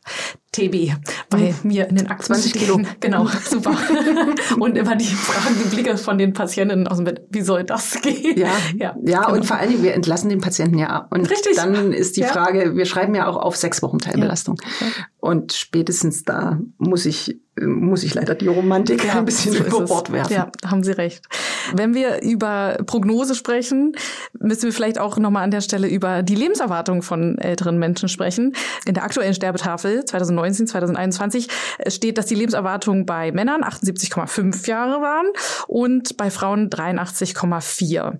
TB 0.56 0.94
bei 1.30 1.38
mhm. 1.38 1.54
mir 1.64 1.90
in 1.90 1.96
den 1.96 2.08
Akten. 2.08 2.26
20 2.26 2.54
Kilo. 2.54 2.80
Genau, 3.00 3.28
super. 3.44 3.76
und 4.60 4.78
immer 4.78 4.96
die 4.96 5.06
Fragen, 5.06 5.56
die 5.64 5.76
Blicke 5.76 5.98
von 5.98 6.18
den 6.18 6.34
Patientinnen 6.34 6.88
aus 6.88 6.98
dem 6.98 7.06
Bett, 7.06 7.22
wie 7.30 7.42
soll 7.42 7.64
das 7.64 8.02
gehen? 8.02 8.38
Ja, 8.38 8.50
ja, 8.76 8.96
ja 9.04 9.22
genau. 9.24 9.34
und 9.34 9.46
vor 9.46 9.58
allen 9.58 9.70
Dingen, 9.70 9.84
wir 9.84 9.94
entlassen 9.94 10.30
den 10.30 10.40
Patienten 10.40 10.78
ja. 10.78 11.08
Und 11.10 11.30
Richtig. 11.30 11.56
dann 11.56 11.94
ist 11.94 12.16
die 12.18 12.22
ja. 12.22 12.28
Frage, 12.28 12.76
wir 12.76 12.86
schreiben 12.86 13.14
ja 13.16 13.28
auch 13.28 13.38
auf 13.38 13.56
sechs 13.56 13.82
Wochen 13.82 14.00
Teilbelastung. 14.00 14.58
Ja. 14.80 14.88
Und 15.20 15.54
spätestens 15.54 16.24
da 16.24 16.60
muss 16.78 17.06
ich 17.06 17.40
muss 17.62 18.04
ich 18.04 18.14
leider 18.14 18.36
die 18.36 18.48
Romantik 18.48 19.04
ja, 19.06 19.14
ein 19.14 19.26
bisschen 19.26 19.54
so 19.54 19.64
über 19.64 19.82
Bord 19.82 20.12
werfen. 20.12 20.34
Ja, 20.34 20.52
haben 20.66 20.84
Sie 20.84 20.92
recht. 20.92 21.26
Wenn 21.74 21.94
wir 21.94 22.22
über 22.22 22.78
Prognose 22.86 23.34
sprechen, 23.34 23.94
müssen 24.38 24.64
wir 24.64 24.74
vielleicht 24.74 25.00
auch 25.00 25.18
nochmal 25.18 25.44
an 25.44 25.52
der 25.52 25.62
Stelle 25.62 25.88
über 25.88 26.22
die 26.22 26.36
Lebenserwartung 26.36 27.02
von 27.02 27.38
älteren 27.38 27.80
Menschen 27.80 28.10
sprechen. 28.10 28.54
In 28.86 28.94
der 28.94 29.04
aktuellen 29.04 29.34
Sterbetafel 29.34 30.04
2019, 30.04 30.45
2021 30.54 31.50
steht, 31.88 32.18
dass 32.18 32.26
die 32.26 32.36
Lebenserwartung 32.36 33.06
bei 33.06 33.32
Männern 33.32 33.64
78,5 33.64 34.68
Jahre 34.68 35.02
waren 35.02 35.28
und 35.68 36.18
bei 36.18 36.30
Frauen 36.30 36.70
83,4. 36.70 38.18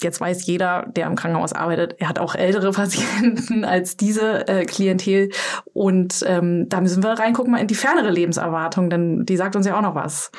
Jetzt 0.00 0.20
weiß 0.20 0.46
jeder, 0.46 0.86
der 0.94 1.06
im 1.06 1.16
Krankenhaus 1.16 1.52
arbeitet, 1.52 1.96
er 1.98 2.08
hat 2.08 2.18
auch 2.18 2.34
ältere 2.34 2.70
Patienten 2.78 3.64
als 3.64 3.96
diese 3.96 4.46
äh, 4.46 4.64
Klientel. 4.64 5.30
Und 5.72 6.24
ähm, 6.26 6.68
da 6.68 6.80
müssen 6.80 7.02
wir 7.02 7.10
reingucken 7.10 7.52
mal 7.52 7.60
in 7.60 7.66
die 7.66 7.74
fernere 7.74 8.10
Lebenserwartung, 8.10 8.90
denn 8.90 9.26
die 9.26 9.36
sagt 9.36 9.56
uns 9.56 9.66
ja 9.66 9.76
auch 9.76 9.82
noch 9.82 9.94
was. 9.94 10.30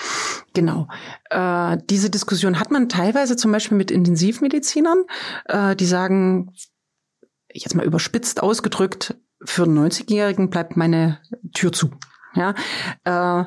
Genau. 0.54 0.88
Äh, 1.30 1.78
diese 1.90 2.10
Diskussion 2.10 2.60
hat 2.60 2.72
man 2.72 2.88
teilweise 2.90 3.36
zum 3.36 3.52
Beispiel 3.52 3.78
mit 3.78 3.92
Intensivmedizinern, 3.92 5.04
äh, 5.46 5.76
die 5.76 5.86
sagen, 5.86 6.54
jetzt 7.54 7.76
mal 7.76 7.86
überspitzt 7.86 8.42
ausgedrückt, 8.42 9.16
für 9.44 9.64
einen 9.64 9.78
90-Jährigen 9.78 10.50
bleibt 10.50 10.78
meine 10.78 11.20
Tür 11.54 11.72
zu. 11.72 11.92
Ja. 12.36 12.54
Äh, 13.04 13.46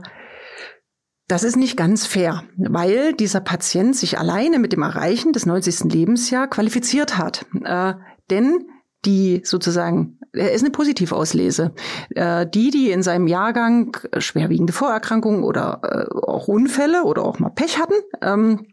das 1.28 1.44
ist 1.44 1.56
nicht 1.56 1.76
ganz 1.76 2.06
fair, 2.06 2.42
weil 2.56 3.14
dieser 3.14 3.40
Patient 3.40 3.96
sich 3.96 4.18
alleine 4.18 4.58
mit 4.58 4.72
dem 4.72 4.82
Erreichen 4.82 5.32
des 5.32 5.46
90. 5.46 5.92
Lebensjahr 5.92 6.48
qualifiziert 6.48 7.16
hat. 7.16 7.46
Äh, 7.64 7.94
denn 8.30 8.66
die 9.04 9.40
sozusagen, 9.44 10.18
er 10.32 10.52
ist 10.52 10.62
eine 10.62 10.70
Positivauslese. 10.70 11.74
Äh, 12.10 12.46
die, 12.46 12.70
die 12.70 12.90
in 12.90 13.02
seinem 13.02 13.26
Jahrgang 13.26 13.96
schwerwiegende 14.18 14.72
Vorerkrankungen 14.72 15.42
oder 15.42 15.80
äh, 15.82 16.14
auch 16.14 16.48
Unfälle 16.48 17.04
oder 17.04 17.24
auch 17.24 17.38
mal 17.38 17.50
Pech 17.50 17.78
hatten, 17.78 17.94
ähm, 18.20 18.66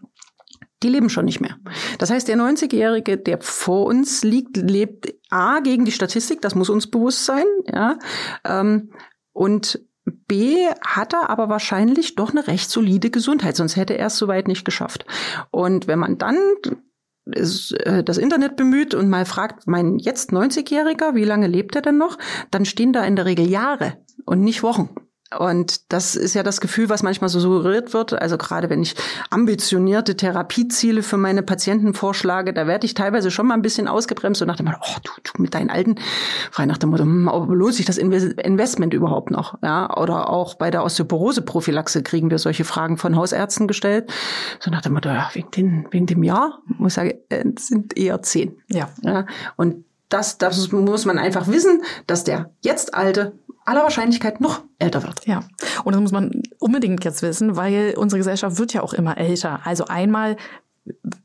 die 0.83 0.89
leben 0.89 1.09
schon 1.09 1.25
nicht 1.25 1.41
mehr. 1.41 1.57
Das 1.97 2.09
heißt, 2.09 2.27
der 2.27 2.37
90-Jährige, 2.37 3.17
der 3.17 3.41
vor 3.41 3.85
uns 3.85 4.23
liegt, 4.23 4.57
lebt 4.57 5.13
A 5.29 5.59
gegen 5.59 5.85
die 5.85 5.91
Statistik, 5.91 6.41
das 6.41 6.55
muss 6.55 6.69
uns 6.69 6.87
bewusst 6.87 7.25
sein, 7.25 7.45
ja, 7.65 7.97
ähm, 8.45 8.91
und 9.33 9.81
B 10.27 10.67
hat 10.81 11.13
er 11.13 11.29
aber 11.29 11.49
wahrscheinlich 11.49 12.15
doch 12.15 12.31
eine 12.31 12.47
recht 12.47 12.69
solide 12.69 13.09
Gesundheit, 13.09 13.55
sonst 13.55 13.75
hätte 13.75 13.97
er 13.97 14.07
es 14.07 14.17
soweit 14.17 14.47
nicht 14.47 14.65
geschafft. 14.65 15.05
Und 15.51 15.87
wenn 15.87 15.99
man 15.99 16.17
dann 16.17 16.37
äh, 17.25 18.03
das 18.03 18.17
Internet 18.17 18.55
bemüht 18.55 18.95
und 18.95 19.09
mal 19.09 19.25
fragt, 19.25 19.67
mein 19.67 19.99
jetzt 19.99 20.31
90-Jähriger, 20.31 21.15
wie 21.15 21.25
lange 21.25 21.47
lebt 21.47 21.75
er 21.75 21.81
denn 21.81 21.97
noch? 21.97 22.17
Dann 22.51 22.65
stehen 22.65 22.93
da 22.93 23.03
in 23.03 23.15
der 23.15 23.25
Regel 23.25 23.47
Jahre 23.47 23.97
und 24.25 24.41
nicht 24.41 24.63
Wochen. 24.63 24.89
Und 25.37 25.91
das 25.93 26.15
ist 26.15 26.33
ja 26.33 26.41
das 26.41 26.59
Gefühl, 26.59 26.89
was 26.89 27.03
manchmal 27.03 27.29
so 27.29 27.39
suggeriert 27.39 27.93
wird. 27.93 28.19
Also 28.19 28.37
gerade 28.37 28.69
wenn 28.69 28.81
ich 28.81 28.95
ambitionierte 29.29 30.17
Therapieziele 30.17 31.03
für 31.03 31.17
meine 31.17 31.43
Patienten 31.43 31.93
vorschlage, 31.93 32.51
da 32.51 32.65
werde 32.65 32.85
ich 32.85 32.95
teilweise 32.95 33.29
schon 33.29 33.45
mal 33.45 33.53
ein 33.53 33.61
bisschen 33.61 33.87
ausgebremst 33.87 34.41
und 34.41 34.47
nach 34.47 34.55
dem 34.55 34.65
Motto, 34.65 34.79
oh, 34.81 34.97
du, 35.03 35.11
du 35.23 35.41
mit 35.41 35.53
deinen 35.53 35.69
Alten, 35.69 35.95
frei 36.51 36.65
nach 36.65 36.77
dem 36.79 36.89
Motto, 36.89 37.03
hm, 37.03 37.27
lohnt 37.27 37.75
sich 37.75 37.85
das 37.85 37.99
Investment 37.99 38.93
überhaupt 38.93 39.29
noch? 39.29 39.55
Ja, 39.61 39.95
oder 39.97 40.29
auch 40.29 40.55
bei 40.55 40.71
der 40.71 40.83
Osteoporose-Prophylaxe 40.83 42.01
kriegen 42.01 42.31
wir 42.31 42.39
solche 42.39 42.63
Fragen 42.63 42.97
von 42.97 43.15
Hausärzten 43.15 43.67
gestellt. 43.67 44.11
So 44.59 44.71
nach 44.71 44.81
dem 44.81 44.93
Motto, 44.93 45.09
ja, 45.09 45.29
wegen, 45.33 45.51
den, 45.51 45.87
wegen 45.91 46.05
dem 46.07 46.23
Jahr, 46.23 46.59
muss 46.65 46.93
ich 46.93 46.95
sagen, 46.95 47.13
es 47.29 47.67
sind 47.67 47.95
eher 47.95 48.23
zehn. 48.23 48.57
Ja. 48.67 48.89
ja. 49.03 49.27
Und 49.57 49.85
das, 50.09 50.39
das 50.39 50.71
muss 50.71 51.05
man 51.05 51.19
einfach 51.19 51.47
wissen, 51.47 51.83
dass 52.07 52.23
der 52.23 52.49
jetzt 52.61 52.95
Alte 52.95 53.33
aller 53.69 53.83
Wahrscheinlichkeit 53.83 54.41
noch 54.41 54.63
älter 54.79 55.03
wird. 55.03 55.25
Ja, 55.25 55.43
und 55.83 55.93
das 55.93 56.01
muss 56.01 56.11
man 56.11 56.41
unbedingt 56.59 57.05
jetzt 57.05 57.21
wissen, 57.21 57.55
weil 57.55 57.93
unsere 57.95 58.17
Gesellschaft 58.17 58.57
wird 58.57 58.73
ja 58.73 58.81
auch 58.81 58.93
immer 58.93 59.17
älter. 59.17 59.61
Also 59.63 59.85
einmal 59.85 60.37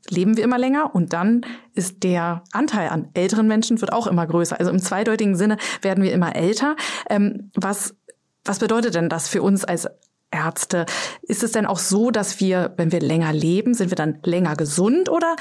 leben 0.09 0.37
wir 0.37 0.43
immer 0.43 0.59
länger 0.59 0.93
und 0.93 1.13
dann 1.13 1.41
ist 1.73 2.03
der 2.03 2.43
Anteil 2.51 2.89
an 2.89 3.09
älteren 3.13 3.47
Menschen 3.47 3.81
wird 3.81 3.93
auch 3.93 4.07
immer 4.07 4.27
größer. 4.27 4.59
Also 4.59 4.71
im 4.71 4.79
zweideutigen 4.79 5.35
Sinne 5.35 5.57
werden 5.81 6.03
wir 6.03 6.13
immer 6.13 6.35
älter. 6.35 6.75
Ähm, 7.09 7.51
was, 7.55 7.95
was 8.43 8.59
bedeutet 8.59 8.95
denn 8.95 9.09
das 9.09 9.27
für 9.27 9.41
uns 9.41 9.65
als 9.65 9.87
Ärzte? 10.29 10.85
Ist 11.23 11.43
es 11.43 11.51
denn 11.51 11.65
auch 11.65 11.79
so, 11.79 12.11
dass 12.11 12.39
wir, 12.39 12.73
wenn 12.77 12.91
wir 12.91 12.99
länger 12.99 13.33
leben, 13.33 13.73
sind 13.73 13.89
wir 13.89 13.95
dann 13.95 14.19
länger 14.23 14.55
gesund 14.55 15.09
oder 15.09 15.35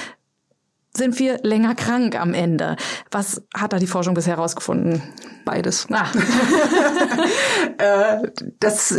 sind 0.96 1.18
wir 1.18 1.38
länger 1.42 1.74
krank 1.74 2.18
am 2.18 2.34
Ende. 2.34 2.76
Was 3.10 3.42
hat 3.54 3.72
da 3.72 3.78
die 3.78 3.86
Forschung 3.86 4.14
bisher 4.14 4.36
herausgefunden? 4.36 5.02
Beides. 5.44 5.86
Ah. 5.90 6.06
Äh, 7.78 8.30
das, 8.60 8.96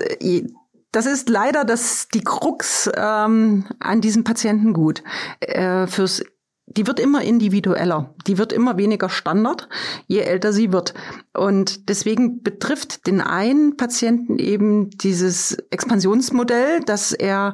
das 0.91 1.05
ist 1.05 1.29
leider 1.29 1.63
das, 1.63 2.09
die 2.13 2.23
Krux 2.23 2.89
ähm, 2.95 3.65
an 3.79 4.01
diesem 4.01 4.25
Patientengut. 4.25 5.01
Äh, 5.39 5.87
fürs 5.87 6.23
die 6.67 6.87
wird 6.87 6.99
immer 6.99 7.21
individueller, 7.21 8.15
die 8.27 8.37
wird 8.37 8.51
immer 8.51 8.77
weniger 8.77 9.09
Standard, 9.09 9.69
je 10.07 10.19
älter 10.19 10.51
sie 10.51 10.73
wird. 10.73 10.93
Und 11.33 11.89
deswegen 11.89 12.41
betrifft 12.41 13.05
den 13.07 13.21
einen 13.21 13.77
Patienten 13.77 14.39
eben 14.39 14.89
dieses 14.89 15.57
Expansionsmodell, 15.69 16.81
dass 16.81 17.11
er 17.11 17.53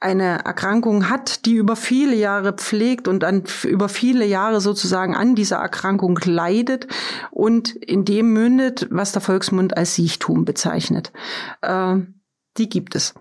eine 0.00 0.44
Erkrankung 0.44 1.08
hat, 1.08 1.44
die 1.44 1.54
über 1.54 1.74
viele 1.74 2.14
Jahre 2.14 2.52
pflegt 2.52 3.08
und 3.08 3.20
dann 3.22 3.44
über 3.64 3.88
viele 3.88 4.24
Jahre 4.24 4.60
sozusagen 4.60 5.16
an 5.16 5.34
dieser 5.34 5.56
Erkrankung 5.56 6.18
leidet 6.24 6.86
und 7.30 7.74
in 7.74 8.04
dem 8.04 8.32
mündet, 8.32 8.86
was 8.90 9.12
der 9.12 9.22
Volksmund 9.22 9.76
als 9.76 9.96
Siechtum 9.96 10.44
bezeichnet. 10.44 11.12
Äh, 11.62 11.96
die 12.58 12.68
gibt 12.68 12.94
es. 12.94 13.14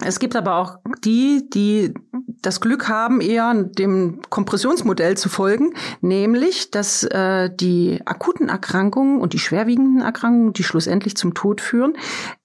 Es 0.00 0.18
gibt 0.18 0.34
aber 0.34 0.56
auch 0.56 0.78
die, 1.04 1.48
die 1.50 1.94
das 2.42 2.60
Glück 2.60 2.88
haben, 2.88 3.20
eher 3.20 3.54
dem 3.54 4.20
Kompressionsmodell 4.28 5.16
zu 5.16 5.28
folgen, 5.28 5.74
nämlich, 6.00 6.72
dass 6.72 7.04
äh, 7.04 7.48
die 7.54 8.02
akuten 8.04 8.48
Erkrankungen 8.48 9.20
und 9.20 9.34
die 9.34 9.38
schwerwiegenden 9.38 10.02
Erkrankungen, 10.02 10.52
die 10.52 10.64
schlussendlich 10.64 11.16
zum 11.16 11.34
Tod 11.34 11.60
führen, 11.60 11.96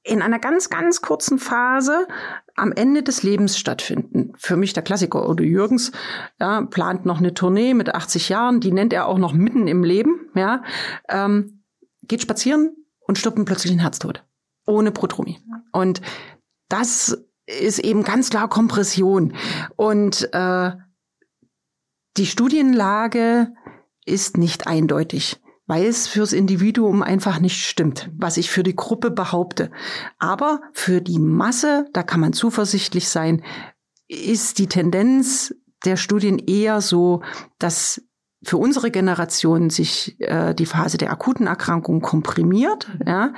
in 0.04 0.22
einer 0.22 0.38
ganz, 0.38 0.70
ganz 0.70 1.02
kurzen 1.02 1.40
Phase 1.40 2.08
am 2.56 2.72
Ende 2.72 3.02
des 3.02 3.24
Lebens 3.24 3.58
stattfinden. 3.58 4.34
Für 4.38 4.56
mich 4.56 4.74
der 4.74 4.84
Klassiker 4.84 5.28
Odo 5.28 5.44
Jürgens 5.44 5.92
ja, 6.40 6.62
plant 6.62 7.06
noch 7.06 7.18
eine 7.18 7.34
Tournee 7.34 7.74
mit 7.74 7.94
80 7.94 8.30
Jahren, 8.30 8.60
die 8.60 8.72
nennt 8.72 8.94
er 8.94 9.08
auch 9.08 9.18
noch 9.18 9.34
mitten 9.34 9.68
im 9.68 9.84
Leben, 9.84 10.30
ja, 10.36 10.62
ähm, 11.10 11.64
geht 12.04 12.22
spazieren 12.22 12.76
und 13.00 13.18
stirbt 13.18 13.38
einen 13.38 13.46
plötzlichen 13.46 13.80
Herztod. 13.80 14.24
Ohne 14.68 14.92
Protromie. 14.92 15.40
Und 15.72 16.02
das 16.68 17.26
ist 17.62 17.80
eben 17.80 18.04
ganz 18.04 18.30
klar 18.30 18.50
Kompression. 18.50 19.34
Und 19.76 20.30
äh, 20.34 20.72
die 22.18 22.26
Studienlage 22.26 23.54
ist 24.06 24.38
nicht 24.38 24.68
eindeutig 24.68 25.40
weil 25.70 25.86
es 25.86 26.08
fürs 26.08 26.34
Individuum 26.34 27.04
einfach 27.04 27.40
nicht 27.40 27.64
stimmt, 27.64 28.10
was 28.18 28.38
ich 28.38 28.50
für 28.50 28.64
die 28.64 28.76
Gruppe 28.76 29.12
behaupte. 29.12 29.70
Aber 30.18 30.62
für 30.74 31.00
die 31.00 31.20
Masse, 31.20 31.86
da 31.94 32.02
kann 32.02 32.20
man 32.20 32.34
zuversichtlich 32.34 33.08
sein, 33.08 33.44
ist 34.08 34.58
die 34.58 34.66
Tendenz 34.66 35.54
der 35.86 35.96
Studien 35.96 36.40
eher 36.40 36.82
so, 36.82 37.22
dass 37.60 38.02
für 38.42 38.58
unsere 38.58 38.90
Generation 38.90 39.70
sich 39.70 40.20
äh, 40.20 40.56
die 40.56 40.66
Phase 40.66 40.98
der 40.98 41.12
akuten 41.12 41.46
Erkrankung 41.46 42.02
komprimiert. 42.02 42.90
Ja. 43.06 43.36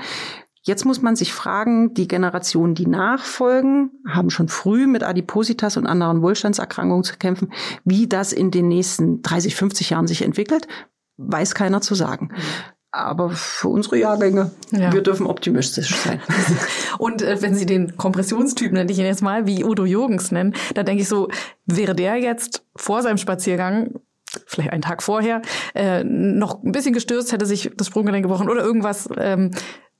Jetzt 0.64 0.86
muss 0.86 1.02
man 1.02 1.16
sich 1.16 1.34
fragen, 1.34 1.94
die 1.96 2.08
Generationen, 2.08 2.76
die 2.76 2.86
nachfolgen, 2.86 3.92
haben 4.08 4.30
schon 4.30 4.48
früh 4.48 4.86
mit 4.86 5.04
Adipositas 5.04 5.76
und 5.76 5.88
anderen 5.88 6.22
Wohlstandserkrankungen 6.22 7.04
zu 7.04 7.18
kämpfen. 7.18 7.52
Wie 7.84 8.08
das 8.08 8.32
in 8.32 8.52
den 8.52 8.68
nächsten 8.68 9.24
30, 9.24 9.56
50 9.56 9.90
Jahren 9.90 10.06
sich 10.06 10.22
entwickelt, 10.22 10.68
weiß 11.18 11.56
keiner 11.56 11.82
zu 11.82 11.96
sagen. 11.96 12.32
Aber 12.92 13.30
für 13.30 13.70
unsere 13.70 13.98
Jahrgänge, 13.98 14.52
ja. 14.72 14.92
wir 14.92 15.02
dürfen 15.02 15.26
optimistisch 15.26 15.96
sein. 15.96 16.22
Und 17.00 17.22
äh, 17.22 17.42
wenn 17.42 17.56
Sie 17.56 17.66
den 17.66 17.96
Kompressionstyp, 17.96 18.74
nenne 18.74 18.92
ich 18.92 19.00
ihn 19.00 19.06
jetzt 19.06 19.24
mal, 19.24 19.48
wie 19.48 19.64
Udo 19.64 19.86
Jürgens 19.86 20.32
nennen, 20.32 20.54
da 20.76 20.84
denke 20.84 21.02
ich 21.02 21.08
so, 21.08 21.30
wäre 21.66 21.96
der 21.96 22.18
jetzt 22.18 22.66
vor 22.76 23.02
seinem 23.02 23.18
Spaziergang 23.18 23.96
vielleicht 24.46 24.72
einen 24.72 24.82
Tag 24.82 25.04
vorher, 25.04 25.42
äh, 25.74 26.04
noch 26.04 26.64
ein 26.64 26.72
bisschen 26.72 26.94
gestürzt, 26.94 27.32
hätte 27.32 27.46
sich 27.46 27.72
das 27.76 27.88
Sprunggelenk 27.88 28.24
gebrochen 28.24 28.50
oder 28.50 28.62
irgendwas, 28.62 29.10
ähm, 29.18 29.52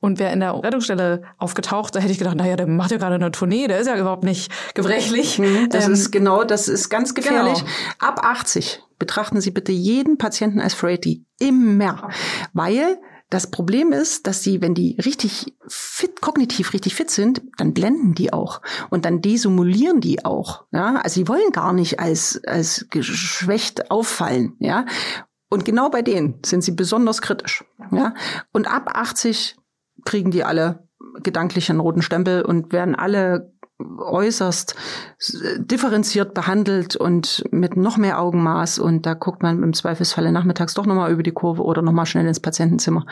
und 0.02 0.20
wäre 0.20 0.34
in 0.34 0.42
der 0.42 0.54
Rettungsstelle 0.62 1.22
aufgetaucht, 1.38 1.96
da 1.96 2.00
hätte 2.00 2.12
ich 2.12 2.18
gedacht, 2.18 2.36
naja, 2.36 2.58
der 2.58 2.68
macht 2.68 2.92
ja 2.92 2.98
gerade 2.98 3.16
eine 3.16 3.32
Tournee, 3.32 3.68
der 3.68 3.80
ist 3.80 3.88
ja 3.88 3.98
überhaupt 3.98 4.24
nicht 4.24 4.52
gebrechlich. 4.74 5.40
Mhm, 5.40 5.70
das 5.70 5.86
ähm, 5.86 5.94
ist 5.94 6.12
genau, 6.12 6.44
das 6.44 6.68
ist 6.68 6.90
ganz 6.90 7.14
gefährlich. 7.14 7.60
Genau. 7.60 7.72
Ab 8.00 8.26
80 8.26 8.84
betrachten 9.00 9.40
Sie 9.40 9.52
bitte 9.52 9.72
jeden 9.72 10.18
Patienten 10.18 10.60
als 10.60 10.74
Freighty. 10.74 11.26
Immer. 11.40 12.10
Weil 12.54 13.00
das 13.32 13.50
Problem 13.50 13.94
ist, 13.94 14.28
dass 14.28 14.44
sie, 14.44 14.62
wenn 14.62 14.76
die 14.76 14.98
richtig 15.04 15.56
fit, 15.66 16.20
kognitiv 16.20 16.74
richtig 16.74 16.96
fit 16.96 17.10
sind, 17.10 17.42
dann 17.58 17.74
blenden 17.74 18.14
die 18.14 18.34
auch. 18.34 18.62
Und 18.90 19.06
dann 19.06 19.22
desumulieren 19.22 20.02
die 20.02 20.26
auch. 20.26 20.66
Ja? 20.74 20.98
Also 20.98 21.22
sie 21.22 21.28
wollen 21.30 21.52
gar 21.54 21.72
nicht 21.72 22.02
als, 22.02 22.42
als 22.46 22.88
geschwächt 22.90 23.90
auffallen. 23.90 24.58
Ja? 24.60 24.86
Und 25.50 25.64
genau 25.64 25.90
bei 25.90 26.02
denen 26.02 26.40
sind 26.46 26.62
sie 26.62 26.72
besonders 26.72 27.22
kritisch. 27.22 27.64
Ja? 27.92 28.16
Und 28.52 28.68
ab 28.68 28.90
80 28.94 29.56
kriegen 30.06 30.32
die 30.32 30.44
alle 30.44 30.88
gedanklich 31.24 31.70
einen 31.70 31.80
roten 31.80 32.02
Stempel 32.02 32.44
und 32.44 32.72
werden 32.72 32.96
alle 32.96 33.54
äußerst 33.80 34.76
differenziert 35.58 36.34
behandelt 36.34 36.96
und 36.96 37.44
mit 37.52 37.76
noch 37.76 37.98
mehr 37.98 38.20
Augenmaß. 38.20 38.80
Und 38.80 39.06
da 39.06 39.14
guckt 39.14 39.42
man 39.42 39.64
im 39.64 39.74
Zweifelsfalle 39.74 40.32
nachmittags 40.32 40.74
doch 40.74 40.86
nochmal 40.86 41.12
über 41.12 41.24
die 41.24 41.32
Kurve 41.32 41.64
oder 41.64 41.82
nochmal 41.82 42.06
schnell 42.06 42.28
ins 42.28 42.40
Patientenzimmer. 42.40 43.06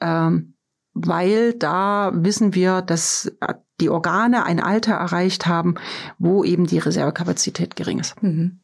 Ähm, 0.00 0.54
weil 0.94 1.54
da 1.54 2.10
wissen 2.14 2.54
wir, 2.54 2.82
dass 2.82 3.30
die 3.80 3.90
Organe 3.90 4.44
ein 4.44 4.60
Alter 4.60 4.94
erreicht 4.94 5.46
haben, 5.46 5.76
wo 6.18 6.42
eben 6.42 6.66
die 6.66 6.78
Reservekapazität 6.78 7.76
gering 7.76 8.00
ist. 8.00 8.20
Mhm. 8.22 8.60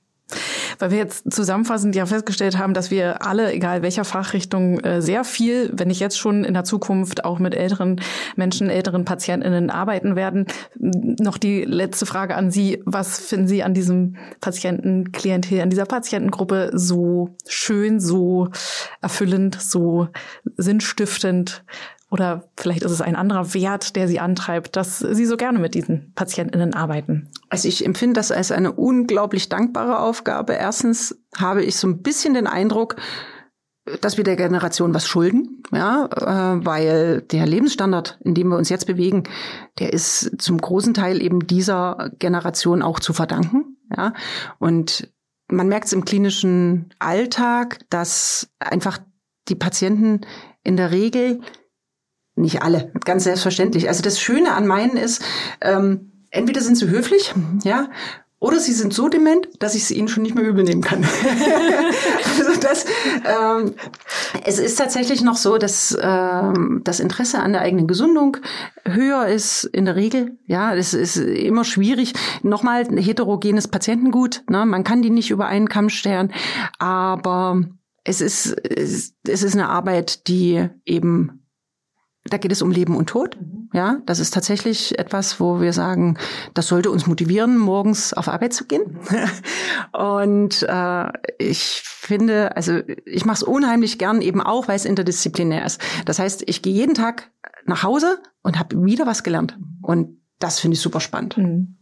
Weil 0.79 0.91
wir 0.91 0.99
jetzt 0.99 1.33
zusammenfassend 1.33 1.95
ja 1.95 2.07
festgestellt 2.07 2.59
haben, 2.59 2.75
dass 2.75 2.91
wir 2.91 3.27
alle, 3.27 3.53
egal 3.53 3.83
welcher 3.83 4.05
Fachrichtung, 4.05 4.81
äh, 4.81 5.01
sehr 5.01 5.25
viel, 5.25 5.71
wenn 5.73 5.89
nicht 5.89 6.01
jetzt 6.01 6.19
schon 6.19 6.45
in 6.45 6.55
der 6.55 6.65
Zukunft 6.65 7.25
auch 7.25 7.39
mit 7.39 7.55
älteren 7.55 8.01
Menschen, 8.37 8.71
älteren 8.71 9.05
PatientInnen 9.05 9.71
arbeiten 9.71 10.17
werden. 10.17 10.47
Noch 10.77 11.39
die 11.39 11.65
letzte 11.65 12.07
Frage 12.07 12.35
an 12.35 12.51
Sie. 12.51 12.83
Was 12.85 13.19
finden 13.19 13.49
Sie 13.49 13.63
an 13.63 13.75
diesem 13.75 14.17
Patientenklientel, 14.41 15.61
an 15.61 15.71
dieser 15.71 15.87
Patientengruppe 15.87 16.71
so 16.75 17.37
schön, 17.47 18.01
so 18.01 18.49
erfüllend, 19.01 19.61
so 19.61 20.09
sinnstiftend? 20.57 21.65
Oder 22.15 22.49
vielleicht 22.57 22.85
ist 22.85 22.93
es 22.93 23.01
ein 23.01 23.17
anderer 23.17 23.55
Wert, 23.55 23.97
der 23.97 24.07
Sie 24.07 24.21
antreibt, 24.21 24.77
dass 24.77 25.01
Sie 25.01 25.27
so 25.27 25.37
gerne 25.37 25.59
mit 25.59 25.75
diesen 25.75 26.13
PatientInnen 26.15 26.73
arbeiten? 26.73 27.29
Also 27.49 27.67
ich 27.67 27.85
empfinde 27.85 28.15
das 28.15 28.31
als 28.31 28.53
eine 28.53 28.71
unglaublich 28.71 29.49
dankbare 29.49 29.99
Aufgabe. 29.99 30.53
Erstens 30.53 31.19
habe 31.37 31.65
ich 31.65 31.75
so 31.75 31.89
ein 31.89 32.03
bisschen 32.03 32.35
den 32.35 32.47
Eindruck, 32.47 32.95
dass 34.01 34.17
wir 34.17 34.23
der 34.23 34.37
Generation 34.37 34.95
was 34.95 35.09
schulden, 35.09 35.65
ja, 35.73 36.07
äh, 36.07 36.65
weil 36.65 37.23
der 37.23 37.47
Lebensstandard, 37.47 38.21
in 38.23 38.37
dem 38.37 38.47
wir 38.47 38.59
uns 38.59 38.69
jetzt 38.69 38.87
bewegen, 38.87 39.25
der 39.81 39.93
ist 39.93 40.41
zum 40.41 40.59
großen 40.59 40.95
Teil 40.95 41.21
eben 41.21 41.49
dieser 41.49 42.13
Generation 42.21 42.83
auch 42.83 43.01
zu 43.01 43.13
verdanken, 43.13 43.77
ja. 43.91 44.13
Und 44.61 45.13
man 45.51 45.67
merkt 45.67 45.87
es 45.87 45.93
im 45.93 46.05
klinischen 46.05 46.95
Alltag, 47.01 47.81
dass 47.91 48.51
einfach 48.61 49.01
die 49.49 49.57
Patienten 49.57 50.21
in 50.63 50.77
der 50.77 50.93
Regel 50.93 51.41
nicht 52.37 52.63
alle, 52.63 52.93
ganz 53.05 53.25
selbstverständlich. 53.25 53.89
Also 53.89 54.03
das 54.03 54.21
Schöne 54.21 54.53
an 54.53 54.67
meinen 54.67 54.97
ist, 54.97 55.23
ähm, 55.61 56.13
entweder 56.31 56.61
sind 56.61 56.77
sie 56.77 56.89
höflich, 56.89 57.35
ja, 57.65 57.89
oder 58.45 58.61
sie 58.61 58.75
sind 58.75 58.93
so 58.93 59.09
dement, 59.09 59.49
dass 59.61 59.75
ich 59.75 59.87
sie 59.87 59.95
ihnen 59.95 60.09
schon 60.09 60.23
nicht 60.23 60.35
mehr 60.35 60.45
übel 60.45 60.65
nehmen 60.65 60.83
kann. 60.83 61.03
also 62.39 62.61
das, 62.61 62.85
ähm, 63.25 63.75
es 64.45 64.59
ist 64.59 64.77
tatsächlich 64.77 65.23
noch 65.23 65.37
so, 65.37 65.57
dass 65.57 65.97
ähm, 65.99 66.83
das 66.85 67.01
Interesse 67.01 67.39
an 67.39 67.53
der 67.53 67.63
eigenen 67.63 67.87
Gesundung 67.87 68.37
höher 68.85 69.29
ist 69.29 69.65
in 69.65 69.87
der 69.87 69.97
Regel. 69.97 70.37
Ja, 70.47 70.75
es 70.75 70.93
ist 70.93 71.17
immer 71.17 71.65
schwierig. 71.65 72.13
Nochmal 72.43 72.85
heterogenes 72.85 73.67
Patientengut. 73.67 74.43
Ne? 74.51 74.67
Man 74.67 74.85
kann 74.85 75.01
die 75.01 75.09
nicht 75.09 75.31
über 75.31 75.47
einen 75.47 75.71
Kamm 75.71 75.89
stellen, 75.89 76.31
aber 76.79 77.65
es 78.05 78.21
ist, 78.21 78.55
es 78.69 79.15
ist 79.25 79.55
eine 79.55 79.71
Arbeit, 79.71 80.29
die 80.29 80.69
eben 80.85 81.44
da 82.25 82.39
geht 82.39 82.53
es 82.53 82.63
um 82.63 82.71
Leben 82.71 82.97
und 82.97 83.09
Tod. 83.09 83.37
Ja, 83.73 83.99
das 84.07 84.19
ist 84.19 84.33
tatsächlich 84.33 84.99
etwas, 84.99 85.41
wo 85.41 85.61
wir 85.61 85.73
sagen, 85.73 86.17
das 86.55 86.69
sollte 86.69 86.91
uns 86.91 87.07
motivieren, 87.07 87.59
morgens 87.59 88.13
auf 88.13 88.29
Arbeit 88.29 88.53
zu 88.53 88.67
gehen. 88.67 88.99
und 89.93 90.63
äh, 90.63 91.07
ich 91.39 91.83
finde, 91.85 92.57
also 92.57 92.81
ich 93.05 93.25
mache 93.25 93.37
es 93.37 93.43
unheimlich 93.43 93.99
gern, 93.99 94.23
eben 94.23 94.41
auch, 94.41 94.69
weil 94.69 94.77
es 94.77 94.85
interdisziplinär 94.85 95.67
ist. 95.67 95.81
Das 96.05 96.19
heißt, 96.19 96.45
ich 96.47 96.63
gehe 96.63 96.73
jeden 96.73 96.95
Tag 96.95 97.31
nach 97.67 97.83
Hause 97.83 98.19
und 98.43 98.59
habe 98.59 98.85
wieder 98.85 99.07
was 99.07 99.23
gelernt. 99.23 99.59
Und 99.83 100.19
das 100.39 100.61
finde 100.61 100.75
ich 100.75 100.81
super 100.81 101.01
spannend. 101.01 101.37
Mhm. 101.39 101.77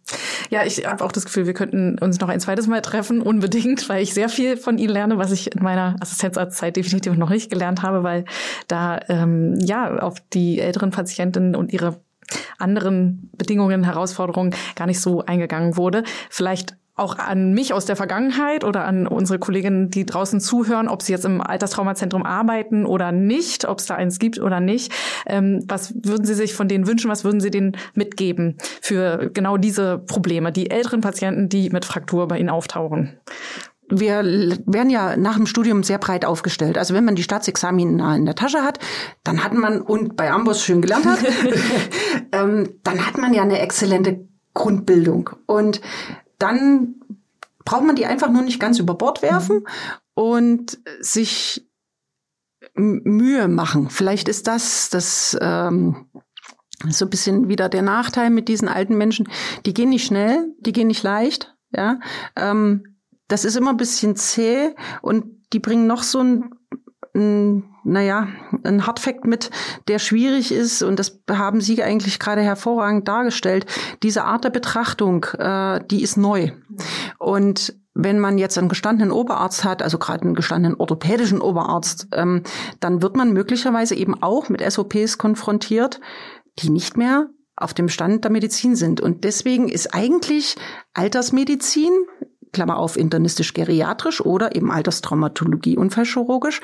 Ja, 0.51 0.65
ich 0.65 0.87
habe 0.87 1.05
auch 1.05 1.13
das 1.13 1.25
Gefühl, 1.25 1.47
wir 1.47 1.55
könnten 1.55 1.99
uns 1.99 2.21
noch 2.21 2.29
ein 2.29 2.41
zweites 2.41 2.67
Mal 2.67 2.83
treffen, 2.83 3.23
unbedingt, 3.23 3.89
weil 3.89 4.03
ich 4.03 4.15
sehr 4.15 4.29
viel 4.29 4.57
von 4.57 4.79
Ihnen 4.79 4.93
lerne, 4.93 5.19
was 5.19 5.33
ich 5.33 5.55
in 5.55 5.63
meiner 5.63 5.97
Assistenzarztzeit 6.01 6.77
definitiv 6.77 7.17
noch 7.17 7.31
nicht 7.31 7.51
gelernt 7.51 7.83
habe, 7.83 8.03
weil 8.03 8.25
da 8.69 9.01
ähm, 9.09 9.59
ja 9.61 9.99
auf 9.99 10.17
die 10.33 10.61
älteren 10.61 10.91
Patientinnen 10.91 11.57
und 11.57 11.73
ihre 11.73 12.01
anderen 12.59 13.31
Bedingungen, 13.37 13.85
Herausforderungen 13.85 14.55
gar 14.77 14.87
nicht 14.87 15.01
so 15.01 15.25
eingegangen 15.25 15.77
wurde. 15.77 16.05
Vielleicht 16.31 16.77
auch 16.95 17.19
an 17.19 17.53
mich 17.53 17.73
aus 17.73 17.87
der 17.87 17.97
Vergangenheit 17.97 18.65
oder 18.65 18.85
an 18.85 19.07
unsere 19.07 19.39
Kolleginnen, 19.39 19.89
die 19.89 20.05
draußen 20.05 20.41
zuhören, 20.41 20.89
ob 20.89 21.03
sie 21.03 21.13
jetzt 21.13 21.25
im 21.25 21.41
Alterstraumazentrum 21.41 22.23
arbeiten 22.23 22.85
oder 22.85 23.13
nicht, 23.13 23.67
ob 23.67 23.79
es 23.79 23.87
da 23.87 23.95
eins 23.95 24.19
gibt 24.19 24.39
oder 24.39 24.61
nicht. 24.61 24.93
Ähm, 25.27 25.65
was 25.67 25.95
würden 25.95 26.27
Sie 26.27 26.35
sich 26.35 26.55
von 26.55 26.69
denen 26.69 26.87
wünschen? 26.87 27.11
Was 27.11 27.25
würden 27.25 27.41
Sie 27.41 27.51
denen 27.51 27.77
mitgeben 27.95 28.59
für 28.83 29.31
genau 29.33 29.57
diese 29.57 29.99
Probleme, 29.99 30.53
die 30.53 30.71
älteren 30.71 31.01
Patienten, 31.01 31.49
die 31.49 31.71
mit 31.71 31.85
Fraktur 31.85 32.29
bei 32.29 32.39
Ihnen 32.39 32.51
auftauchen? 32.51 33.19
wir 33.95 34.23
werden 34.25 34.89
ja 34.89 35.19
nach 35.19 35.37
dem 35.37 35.45
Studium 35.45 35.83
sehr 35.83 35.99
breit 35.99 36.25
aufgestellt. 36.25 36.79
Also 36.79 36.95
wenn 36.95 37.05
man 37.05 37.15
die 37.15 37.23
Staatsexamina 37.23 38.17
in 38.17 38.25
der 38.25 38.35
Tasche 38.35 38.63
hat, 38.63 38.79
dann 39.23 39.45
hat 39.45 39.53
man, 39.53 39.83
und 39.83 40.17
bei 40.17 40.31
Amboss 40.31 40.65
schön 40.65 40.81
gelernt 40.81 41.05
hat, 41.05 41.19
ähm, 42.33 42.71
dann 42.85 43.07
hat 43.07 43.19
man 43.19 43.35
ja 43.35 43.43
eine 43.43 43.59
exzellente 43.59 44.27
Grundbildung. 44.55 45.31
Und 45.47 45.83
dann 46.43 46.97
braucht 47.65 47.85
man 47.85 47.97
die 47.97 48.07
einfach 48.07 48.31
nur 48.31 48.43
nicht 48.43 48.61
ganz 48.61 48.79
über 48.79 48.95
Bord 48.95 49.23
werfen 49.23 49.59
mhm. 49.59 49.67
und 50.15 50.79
sich 51.01 51.67
Mühe 52.75 53.49
machen. 53.49 53.91
Vielleicht 53.91 54.29
ist 54.29 54.47
das 54.47 54.89
das 54.91 55.37
ähm, 55.41 56.07
so 56.89 57.07
ein 57.07 57.11
bisschen 57.11 57.49
wieder 57.49 57.69
der 57.69 57.83
Nachteil 57.83 58.31
mit 58.31 58.49
diesen 58.49 58.69
alten 58.69 58.97
Menschen. 58.97 59.29
Die 59.67 59.75
gehen 59.75 59.91
nicht 59.91 60.07
schnell, 60.07 60.53
die 60.59 60.73
gehen 60.73 60.89
nicht 60.89 61.03
leicht. 61.03 61.55
Ja, 61.75 62.01
ähm, 62.37 62.97
das 63.29 63.45
ist 63.45 63.57
immer 63.57 63.71
ein 63.71 63.79
bisschen 63.79 64.17
zäh 64.17 64.75
und 65.01 65.25
die 65.53 65.59
bringen 65.59 65.87
noch 65.87 66.03
so 66.03 66.21
ein 66.21 66.51
ein, 67.15 67.65
naja, 67.85 68.29
ein 68.65 68.87
Hardfact 68.87 69.27
mit, 69.27 69.51
der 69.89 69.99
schwierig 69.99 70.53
ist, 70.53 70.83
und 70.83 70.99
das 70.99 71.21
haben 71.31 71.61
Sie 71.61 71.83
eigentlich 71.83 72.19
gerade 72.19 72.43
hervorragend 72.43 73.09
dargestellt. 73.09 73.67
Diese 74.03 74.25
Art 74.25 74.45
der 74.45 74.51
Betrachtung, 74.51 75.25
äh, 75.39 75.81
die 75.91 76.03
ist 76.03 76.17
neu. 76.17 76.53
Und 77.19 77.77
wenn 77.95 78.19
man 78.19 78.39
jetzt 78.39 78.57
einen 78.57 78.71
gestandenen 78.71 79.13
Oberarzt 79.13 79.65
hat, 79.65 79.83
also 79.83 79.99
gerade 79.99 80.23
einen 80.23 80.35
gestandenen 80.35 80.79
orthopädischen 80.79 81.41
Oberarzt, 81.41 82.09
ähm, 82.13 82.43
dann 82.81 83.03
wird 83.03 83.17
man 83.17 83.33
möglicherweise 83.33 83.95
eben 83.95 84.23
auch 84.23 84.49
mit 84.49 84.63
SOPs 84.63 85.19
konfrontiert, 85.19 86.01
die 86.59 86.71
nicht 86.71 86.97
mehr 86.97 87.29
auf 87.55 87.75
dem 87.75 87.89
Stand 87.89 88.25
der 88.25 88.31
Medizin 88.31 88.77
sind. 88.77 89.01
Und 89.01 89.25
deswegen 89.25 89.69
ist 89.69 89.95
eigentlich 89.95 90.57
Altersmedizin 90.95 91.93
Klammer 92.53 92.77
auf 92.77 92.97
internistisch-geriatrisch 92.97 94.21
oder 94.21 94.55
eben 94.55 94.71
Alterstraumatologie, 94.71 95.77
Unfallchirurgisch, 95.77 96.61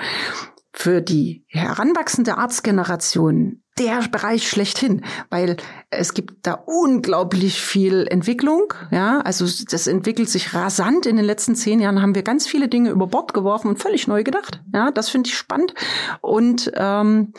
für 0.73 1.01
die 1.01 1.45
heranwachsende 1.49 2.39
Arztgeneration 2.39 3.63
der 3.79 4.01
Bereich 4.11 4.49
schlechthin, 4.49 5.05
weil 5.31 5.57
es 5.91 6.13
gibt 6.13 6.47
da 6.47 6.55
unglaublich 6.67 7.61
viel 7.61 8.07
Entwicklung. 8.09 8.75
Ja, 8.91 9.21
also 9.21 9.47
das 9.71 9.87
entwickelt 9.87 10.29
sich 10.29 10.53
rasant. 10.55 11.07
In 11.07 11.17
den 11.17 11.25
letzten 11.25 11.55
zehn 11.55 11.81
Jahren 11.81 12.03
haben 12.03 12.15
wir 12.15 12.23
ganz 12.23 12.47
viele 12.47 12.69
Dinge 12.69 12.91
über 12.91 13.07
Bord 13.07 13.35
geworfen 13.35 13.69
und 13.69 13.79
völlig 13.79 14.09
neu 14.09 14.25
gedacht. 14.25 14.63
Ja, 14.73 14.91
das 14.91 15.09
finde 15.09 15.29
ich 15.29 15.37
spannend. 15.37 15.75
Und 16.21 16.73
ähm, 16.75 17.33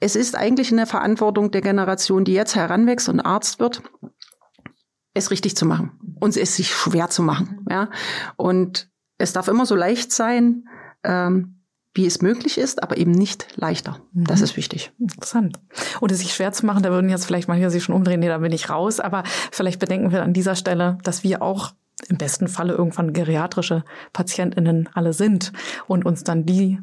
es 0.00 0.16
ist 0.16 0.36
eigentlich 0.36 0.70
in 0.70 0.78
der 0.78 0.86
Verantwortung 0.86 1.50
der 1.50 1.60
Generation, 1.60 2.24
die 2.24 2.32
jetzt 2.32 2.56
heranwächst 2.56 3.08
und 3.08 3.20
Arzt 3.20 3.60
wird, 3.60 3.82
es 5.14 5.30
richtig 5.30 5.56
zu 5.56 5.66
machen 5.66 5.92
und 6.20 6.36
es 6.36 6.56
sich 6.56 6.70
schwer 6.72 7.08
zu 7.10 7.22
machen. 7.22 7.66
Ja, 7.68 7.90
und 8.36 8.88
es 9.18 9.32
darf 9.32 9.48
immer 9.48 9.66
so 9.66 9.74
leicht 9.74 10.12
sein, 10.12 10.68
ähm, 11.04 11.60
wie 11.92 12.06
es 12.06 12.22
möglich 12.22 12.56
ist, 12.56 12.82
aber 12.82 12.96
eben 12.96 13.10
nicht 13.10 13.48
leichter. 13.56 14.00
Das 14.12 14.38
mhm. 14.38 14.44
ist 14.44 14.56
wichtig. 14.56 14.92
Interessant. 14.98 15.58
Und 16.00 16.12
es 16.12 16.20
sich 16.20 16.32
schwer 16.32 16.52
zu 16.52 16.64
machen, 16.64 16.82
da 16.82 16.90
würden 16.90 17.10
jetzt 17.10 17.26
vielleicht 17.26 17.48
manche 17.48 17.68
sich 17.70 17.82
schon 17.82 17.94
umdrehen, 17.94 18.20
nee, 18.20 18.28
da 18.28 18.38
bin 18.38 18.52
ich 18.52 18.70
raus. 18.70 19.00
Aber 19.00 19.24
vielleicht 19.50 19.80
bedenken 19.80 20.12
wir 20.12 20.22
an 20.22 20.32
dieser 20.32 20.54
Stelle, 20.54 20.98
dass 21.02 21.24
wir 21.24 21.42
auch 21.42 21.72
im 22.08 22.16
besten 22.16 22.48
Falle 22.48 22.74
irgendwann 22.74 23.12
geriatrische 23.12 23.84
PatientInnen 24.12 24.88
alle 24.94 25.12
sind 25.12 25.52
und 25.86 26.06
uns 26.06 26.24
dann 26.24 26.46
die 26.46 26.78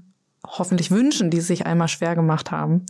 hoffentlich 0.46 0.92
wünschen, 0.92 1.30
die 1.30 1.42
sich 1.42 1.66
einmal 1.66 1.88
schwer 1.88 2.16
gemacht 2.16 2.52
haben, 2.52 2.86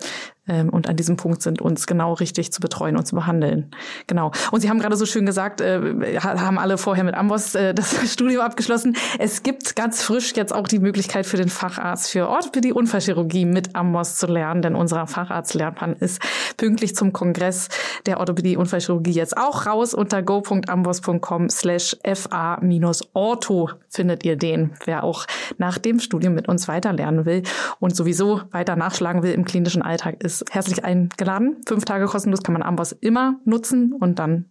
und 0.48 0.88
an 0.88 0.96
diesem 0.96 1.18
Punkt 1.18 1.42
sind, 1.42 1.62
uns 1.62 1.88
genau 1.88 2.14
richtig 2.14 2.52
zu 2.52 2.62
betreuen 2.62 2.98
und 2.98 3.06
zu 3.06 3.16
behandeln. 3.16 3.72
Genau. 4.08 4.32
Und 4.52 4.62
Sie 4.62 4.70
haben 4.70 4.80
gerade 4.80 4.96
so 4.96 5.06
schön 5.06 5.26
gesagt, 5.26 5.62
äh, 5.62 6.20
haben 6.20 6.58
alle 6.58 6.78
vorher 6.78 7.04
mit 7.04 7.16
Amboss 7.16 7.56
äh, 7.56 7.74
das 7.78 8.12
Studio 8.12 8.42
abgeschlossen. 8.42 8.96
Es 9.20 9.44
gibt 9.44 9.76
ganz 9.76 10.02
frisch 10.02 10.34
jetzt 10.36 10.54
auch 10.54 10.68
die 10.68 10.80
Möglichkeit 10.80 11.26
für 11.26 11.38
den 11.38 11.50
Facharzt 11.50 12.12
für 12.12 12.30
Orthopädie 12.30 12.72
Unfallchirurgie 12.72 13.46
mit 13.46 13.76
Amboss 13.76 14.16
zu 14.18 14.28
lernen, 14.28 14.62
denn 14.62 14.76
unser 14.76 15.08
Facharztlernplan 15.08 15.94
ist 15.94 16.22
pünktlich 16.58 16.96
zum 16.96 17.14
Kongress 17.14 17.70
der 18.06 18.20
Orthopädie 18.20 18.58
Unfallchirurgie 18.58 19.12
jetzt 19.12 19.38
auch 19.38 19.66
raus. 19.66 19.94
Unter 19.94 20.22
go.amboss.com 20.22 21.50
slash 21.50 21.98
fa-ortho 22.06 23.70
findet 23.90 24.24
ihr 24.24 24.36
den, 24.36 24.72
wer 24.86 25.04
auch 25.04 25.26
nach 25.58 25.78
dem 25.78 26.00
Studium 26.00 26.34
mit 26.34 26.48
uns 26.48 26.68
weiterlernen 26.68 27.26
will 27.26 27.44
und 27.80 27.96
sowieso 27.96 28.42
weiter 28.52 28.76
nachschlagen 28.76 29.24
will 29.24 29.34
im 29.34 29.46
klinischen 29.46 29.82
Alltag 29.82 30.24
ist 30.24 30.37
herzlich 30.50 30.84
eingeladen. 30.84 31.58
Fünf 31.68 31.86
Tage 31.86 32.06
kostenlos 32.06 32.44
kann 32.44 32.54
man 32.54 32.64
Amboss 32.64 32.92
immer 32.92 33.40
nutzen 33.46 33.94
und 33.94 34.20
dann 34.20 34.46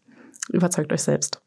überzeugt 0.50 0.92
euch 0.92 1.02
selbst. 1.02 1.42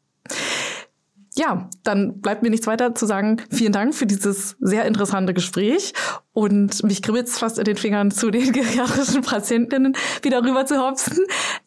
Ja, 1.36 1.68
dann 1.84 2.20
bleibt 2.20 2.42
mir 2.42 2.50
nichts 2.50 2.66
weiter 2.66 2.94
zu 2.94 3.06
sagen. 3.06 3.40
Vielen 3.50 3.72
Dank 3.72 3.94
für 3.94 4.06
dieses 4.06 4.56
sehr 4.60 4.84
interessante 4.84 5.32
Gespräch 5.32 5.92
und 6.32 6.82
mich 6.84 7.02
kribbelt 7.02 7.28
fast 7.28 7.58
in 7.58 7.64
den 7.64 7.76
Fingern 7.76 8.10
zu 8.10 8.30
den 8.30 8.52
geriatrischen 8.52 9.22
Patientinnen 9.22 9.96
wieder 10.22 10.42
rüber 10.42 10.66
zu 10.66 10.78
hopsen. 10.80 11.18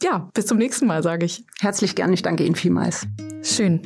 Ja, 0.02 0.30
bis 0.34 0.46
zum 0.46 0.58
nächsten 0.58 0.88
Mal, 0.88 1.04
sage 1.04 1.26
ich. 1.26 1.46
Herzlich 1.60 1.96
gern, 1.96 2.14
ich 2.14 2.22
danke 2.22 2.44
Ihnen 2.44 2.56
vielmals. 2.56 3.08
Schön. 3.42 3.82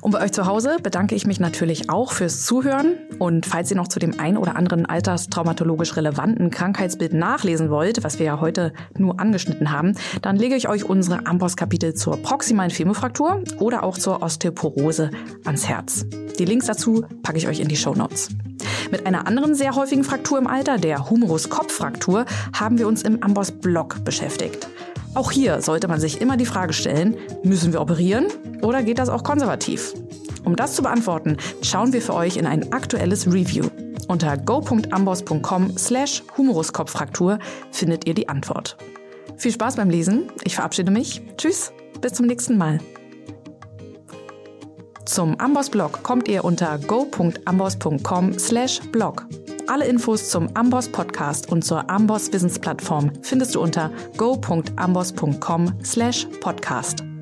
Und 0.00 0.12
bei 0.12 0.22
euch 0.22 0.32
zu 0.32 0.46
Hause 0.46 0.78
bedanke 0.82 1.14
ich 1.14 1.26
mich 1.26 1.38
natürlich 1.38 1.90
auch 1.90 2.12
fürs 2.12 2.46
Zuhören. 2.46 2.94
Und 3.18 3.44
falls 3.44 3.70
ihr 3.70 3.76
noch 3.76 3.88
zu 3.88 3.98
dem 3.98 4.18
ein 4.18 4.38
oder 4.38 4.56
anderen 4.56 4.86
alterstraumatologisch 4.86 5.94
relevanten 5.96 6.50
Krankheitsbild 6.50 7.12
nachlesen 7.12 7.70
wollt, 7.70 8.02
was 8.02 8.18
wir 8.18 8.26
ja 8.26 8.40
heute 8.40 8.72
nur 8.96 9.20
angeschnitten 9.20 9.70
haben, 9.70 9.94
dann 10.22 10.36
lege 10.36 10.56
ich 10.56 10.68
euch 10.68 10.84
unsere 10.84 11.26
Amboss-Kapitel 11.26 11.92
zur 11.92 12.16
proximalen 12.16 12.70
Femofraktur 12.70 13.44
oder 13.58 13.82
auch 13.82 13.98
zur 13.98 14.22
Osteoporose 14.22 15.10
ans 15.44 15.68
Herz. 15.68 16.06
Die 16.38 16.44
Links 16.44 16.66
dazu 16.66 17.04
packe 17.22 17.38
ich 17.38 17.48
euch 17.48 17.60
in 17.60 17.68
die 17.68 17.76
Show 17.76 17.94
Notes. 17.94 18.30
Mit 18.90 19.06
einer 19.06 19.26
anderen 19.26 19.54
sehr 19.54 19.74
häufigen 19.74 20.04
Fraktur 20.04 20.38
im 20.38 20.46
Alter, 20.46 20.78
der 20.78 21.10
Humerus-Kopffraktur, 21.10 22.26
haben 22.52 22.78
wir 22.78 22.88
uns 22.88 23.02
im 23.02 23.22
Amboss-Blog 23.22 24.04
beschäftigt. 24.04 24.68
Auch 25.14 25.30
hier 25.30 25.62
sollte 25.62 25.86
man 25.86 26.00
sich 26.00 26.20
immer 26.20 26.36
die 26.36 26.46
Frage 26.46 26.72
stellen, 26.72 27.16
müssen 27.44 27.72
wir 27.72 27.80
operieren 27.80 28.26
oder 28.62 28.82
geht 28.82 28.98
das 28.98 29.08
auch 29.08 29.22
konservativ? 29.22 29.94
Um 30.44 30.56
das 30.56 30.74
zu 30.74 30.82
beantworten, 30.82 31.36
schauen 31.62 31.92
wir 31.92 32.02
für 32.02 32.14
euch 32.14 32.36
in 32.36 32.46
ein 32.46 32.72
aktuelles 32.72 33.26
Review. 33.26 33.64
Unter 34.08 34.36
go.amboss.com 34.36 35.78
slash 35.78 36.22
Humeruskopffraktur 36.36 37.38
findet 37.70 38.06
ihr 38.06 38.14
die 38.14 38.28
Antwort. 38.28 38.76
Viel 39.36 39.52
Spaß 39.52 39.76
beim 39.76 39.88
Lesen. 39.88 40.30
Ich 40.42 40.56
verabschiede 40.56 40.90
mich. 40.90 41.22
Tschüss. 41.36 41.72
Bis 42.00 42.12
zum 42.12 42.26
nächsten 42.26 42.58
Mal. 42.58 42.80
Zum 45.04 45.38
Amboss-Blog 45.38 46.02
kommt 46.02 46.28
ihr 46.28 46.44
unter 46.44 46.78
go.amboss.com 46.78 48.38
slash 48.38 48.80
blog. 48.92 49.26
Alle 49.66 49.86
Infos 49.86 50.28
zum 50.28 50.48
Amboss 50.54 50.88
Podcast 50.88 51.50
und 51.50 51.64
zur 51.64 51.88
Amboss 51.88 52.32
Wissensplattform 52.32 53.12
findest 53.22 53.54
du 53.54 53.60
unter 53.62 53.90
go.amboss.com 54.16 55.72
slash 55.82 56.26
podcast. 56.40 57.13